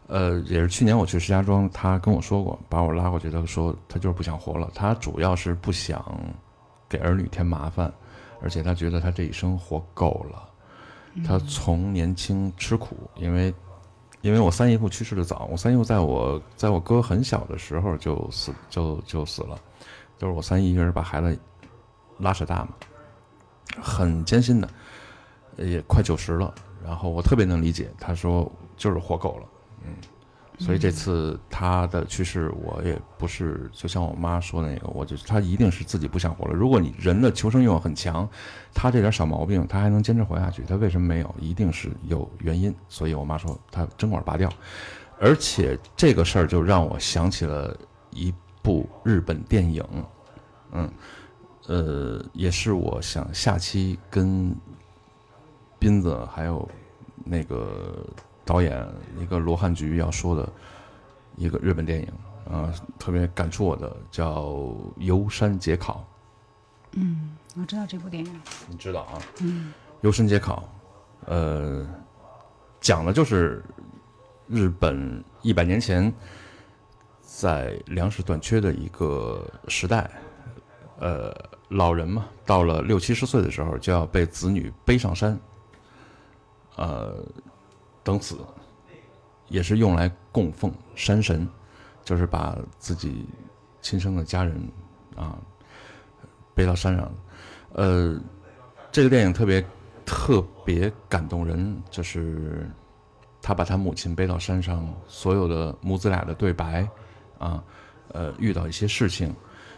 [0.08, 6.04] 呃，也是去年我去石家庄，她跟我说过，把我拉过去，她说她就是不想活了，她主要是不想
[6.88, 7.92] 给儿女添麻烦，
[8.42, 10.42] 而且她觉得她这一生活够了。
[11.24, 13.54] 她从年轻吃苦，因为
[14.28, 19.58] 因为我三姨父去世的早，我三姨父在我在我哥很小的时候就死就就死了，
[20.18, 21.38] 就是我三姨一个人把孩子
[22.18, 22.68] 拉扯大嘛，
[23.80, 24.68] 很艰辛的，
[25.56, 26.54] 也快九十了。
[26.84, 29.46] 然后我特别能理解，他说就是活够了，
[30.58, 36.52] 所以这次他的去世，我也不是就像我妈说的那个，我就他一定是自己不想活了。
[36.52, 38.28] 如果你人的求生欲望很强，
[38.74, 41.34] 他这点小毛病他还能坚持活下去，他为什么没有？
[41.40, 42.74] 一定是有原因。
[42.88, 44.52] 所以我妈说他针管拔掉，
[45.20, 47.76] 而且这个事儿就让我想起了
[48.10, 49.84] 一部日本电影，
[50.72, 50.90] 嗯，
[51.68, 54.52] 呃，也是我想下期跟
[55.78, 56.68] 斌子还有
[57.24, 58.04] 那个
[58.48, 58.82] 导演
[59.20, 60.50] 一个罗汉菊要说的
[61.36, 62.08] 一个日本电影
[62.50, 64.42] 啊、特别感触我的叫
[64.96, 66.02] 《游山解考》，
[66.98, 68.40] 嗯，我知道这部电影。
[68.66, 69.20] 你知道啊？
[69.42, 69.70] 嗯
[70.00, 70.66] 游山解考，
[71.26, 71.86] 呃，
[72.80, 73.62] 讲的就是
[74.46, 76.10] 日本一百年前
[77.20, 80.10] 在粮食短缺的一个时代，
[81.00, 81.34] 呃，
[81.68, 85.38] 老人嘛，到了六七十岁的时候就要被子女背上山，
[86.76, 87.22] 呃，
[88.08, 88.38] 等死，
[89.48, 91.46] 也是用来供奉山神，
[92.02, 93.28] 就是把自己
[93.82, 94.56] 亲生的家人
[95.14, 95.36] 啊
[96.54, 97.12] 背到山上，
[97.74, 98.18] 呃，
[98.90, 99.62] 这个电影特别
[100.06, 102.70] 特别感动人，就是
[103.42, 106.88] 他把他母亲背到山上，所有的母子俩的对白，
[107.38, 107.62] 啊，
[108.12, 109.36] 呃，遇到一些事情，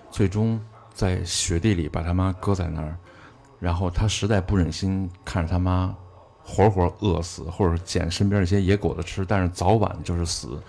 [0.08, 0.60] 最终
[0.94, 2.96] 在雪地里把他妈搁在那儿，
[3.58, 5.92] 然后他实在不忍心看着他妈
[6.50, 10.60] 活活饿死，或者捡身边那些野果子吃，但是早晚就是死，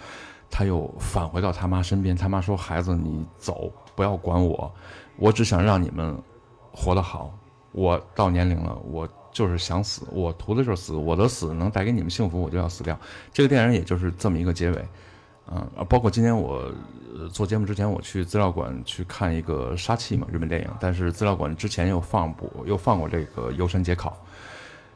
[0.50, 4.72] 他又返回到他妈身边，他妈说：“孩子，你走，不要管我，
[5.18, 6.16] 我只想让你们
[6.72, 7.35] 活得好。
[7.72, 12.98] 我到年龄了，我就是想死，我图的就是死，我的死能带给你们幸福，我就要死掉。
[13.34, 14.88] 这个电影也就是这么一个结尾，
[15.50, 16.69] 嗯、包括今天我、
[17.32, 24.10] 做节目之前，我去资料馆去看一个杀气嘛，日本电影，但是资料馆之前又放过又放过这个《游山解考》，《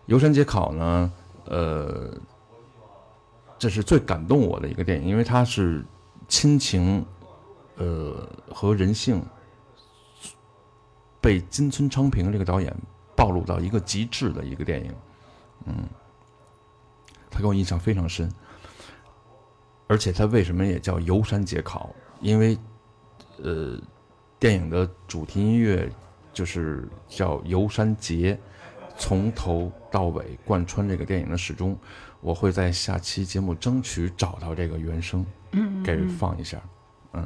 [0.06, 1.11] 游山解考》呢，
[1.45, 2.14] 呃，
[3.58, 5.84] 这是最感动我的一个电影，因为它是
[6.27, 7.06] 亲情，
[7.77, 9.24] 呃和人性
[11.19, 12.75] 被金村昌平这个导演
[13.16, 14.93] 暴露到一个极致的一个电影，
[15.66, 15.88] 嗯，
[17.30, 18.32] 他给我印象非常深。
[19.88, 21.93] 而且他为什么也叫游山解考？
[22.19, 22.58] 因为，
[23.38, 23.80] 呃，
[24.40, 25.88] 电影的主题音乐
[26.34, 28.40] 就是叫游山节，
[28.98, 31.77] 从头到尾贯穿这个电影的始终。
[32.19, 36.59] 我会在下期节目争取找到这个原声，嗯嗯给嗯放一下，
[37.14, 37.25] 嗯。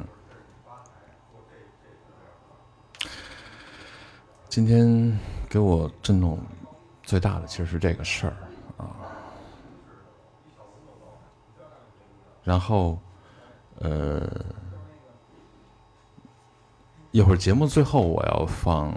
[4.49, 5.17] 今天
[5.49, 6.39] 给我震动
[7.01, 8.35] 最大的其实是这个事儿
[8.77, 8.93] 啊，
[12.43, 12.99] 然后，
[13.79, 14.29] 呃，
[17.11, 18.93] 一会儿节目最后我要放，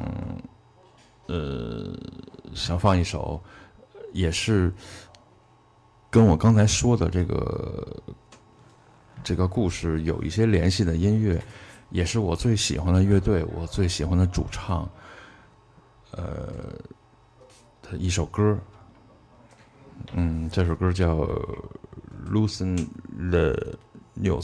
[1.28, 1.94] 呃，
[2.54, 3.40] 想放一首，
[4.12, 4.72] 也是
[6.10, 8.02] 跟我刚才说的这个
[9.24, 11.42] 这个故事有一些联系的音乐，
[11.90, 14.88] 也是我最喜欢的乐队，我最喜欢的主唱，
[16.12, 16.48] 呃，
[17.82, 18.58] 的一首歌。
[20.14, 21.16] 嗯，这首歌叫
[22.28, 22.76] 《Loosen
[23.30, 23.54] the
[24.20, 24.40] News》，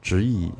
[0.00, 0.52] 直译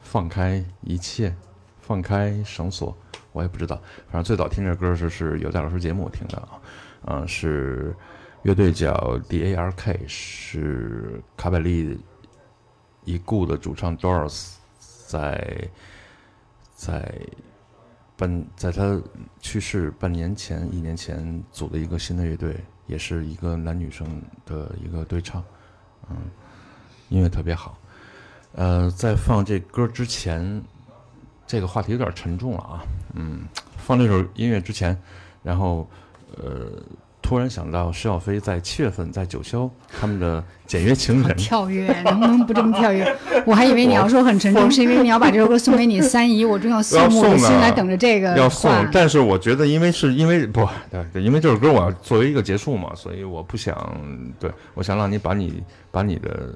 [0.00, 1.34] 放开一切，
[1.80, 2.96] 放开绳索。
[3.32, 6.58] 我也不知道，反正最早听这歌是是有戴老师节目听的啊，
[7.06, 7.94] 嗯，是
[8.42, 11.98] 乐队叫 D.A.R.K，是卡百利
[13.04, 15.68] 已故的主唱 Doris 在
[16.74, 17.20] 在
[18.16, 19.00] 半在他
[19.40, 25.42] 去世半年前一年前组的一个新的乐队，也是一个男女生的一个对唱，
[26.08, 26.16] 嗯，
[27.08, 27.78] 音乐特别好。
[28.52, 30.62] 呃，在放这歌之前，
[31.46, 32.82] 这个话题有点沉重了啊，
[33.14, 34.98] 嗯，放这首音乐之前，
[35.42, 35.88] 然后
[36.36, 36.70] 呃，
[37.22, 39.68] 突然想到施小飞在七月份在九霄
[40.00, 43.12] 他们的简约情人， 跳跃，能不能不这么跳跃？
[43.44, 53.76] 我还以为你要说很沉重，是因为你要把这首歌送给你三姨，我正要肃要送呢穆的心来等着这个要送，但是我觉得，因为是因为不对对，因为这首歌我要作为一个结束嘛，所以我不想
[54.38, 56.54] 对，我想让你把你把你的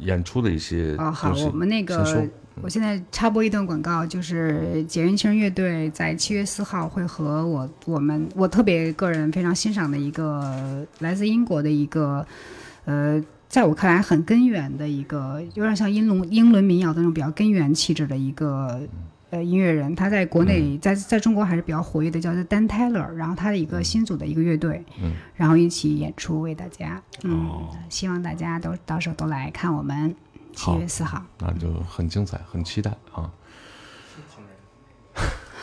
[0.00, 2.28] 演出的一些啊，好，我们那个，
[2.60, 12.26] 我现在插播一段广告，就是简约情人乐队在七月四号会和我我们我特别个人非常欣赏的一个来自英国的一个
[12.84, 18.80] 呃，在我看来很根源的一个，有点像英伦英伦民谣的那种比较根源气质的一个。
[19.32, 19.96] 呃，音乐人。
[19.96, 30.14] 他在国内，在在中国还是比较活跃的，叫做 Dan Taylor，然后他的一个新组的一个乐队，嗯，然后一起演出为大家，嗯，希望大家都到时候都来看我们
[30.52, 31.22] 七好月四号。
[31.38, 33.30] 那就很精彩，很期待啊！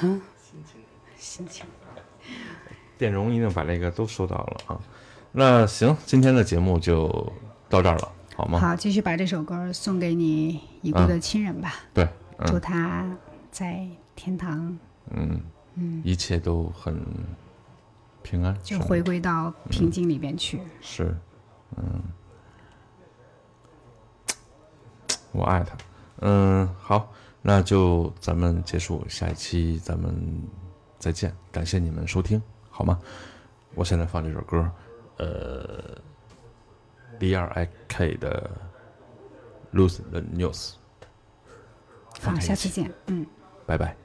[0.01, 0.81] 心情，
[1.17, 1.65] 心情。
[2.97, 4.81] 电容一定把这个都收到了啊。
[5.31, 7.31] 那行，今天的节目就
[7.69, 8.59] 到这儿了，好吗？
[8.59, 11.75] 好，继续把这首歌送给你已故的亲人吧。
[11.93, 12.03] 对，
[12.37, 13.05] 嗯祝他
[13.51, 14.77] 在天堂
[15.11, 15.39] 嗯
[15.75, 16.99] 嗯一切都很
[18.23, 20.59] 平安，就回归到平静里边去。
[20.81, 21.15] 是，
[21.77, 22.01] 嗯，
[25.31, 25.77] 我爱他。
[26.21, 30.13] 嗯，好，那就咱们结束，下一期咱们
[30.97, 32.99] 再见，感谢你们收听，好吗？
[33.75, 34.69] 我现在放这首歌，
[35.17, 35.97] 呃
[37.19, 38.49] B R I K 的
[39.71, 40.73] Lose the News。
[42.21, 43.25] 好，下次见，嗯。
[43.65, 43.95] 拜拜。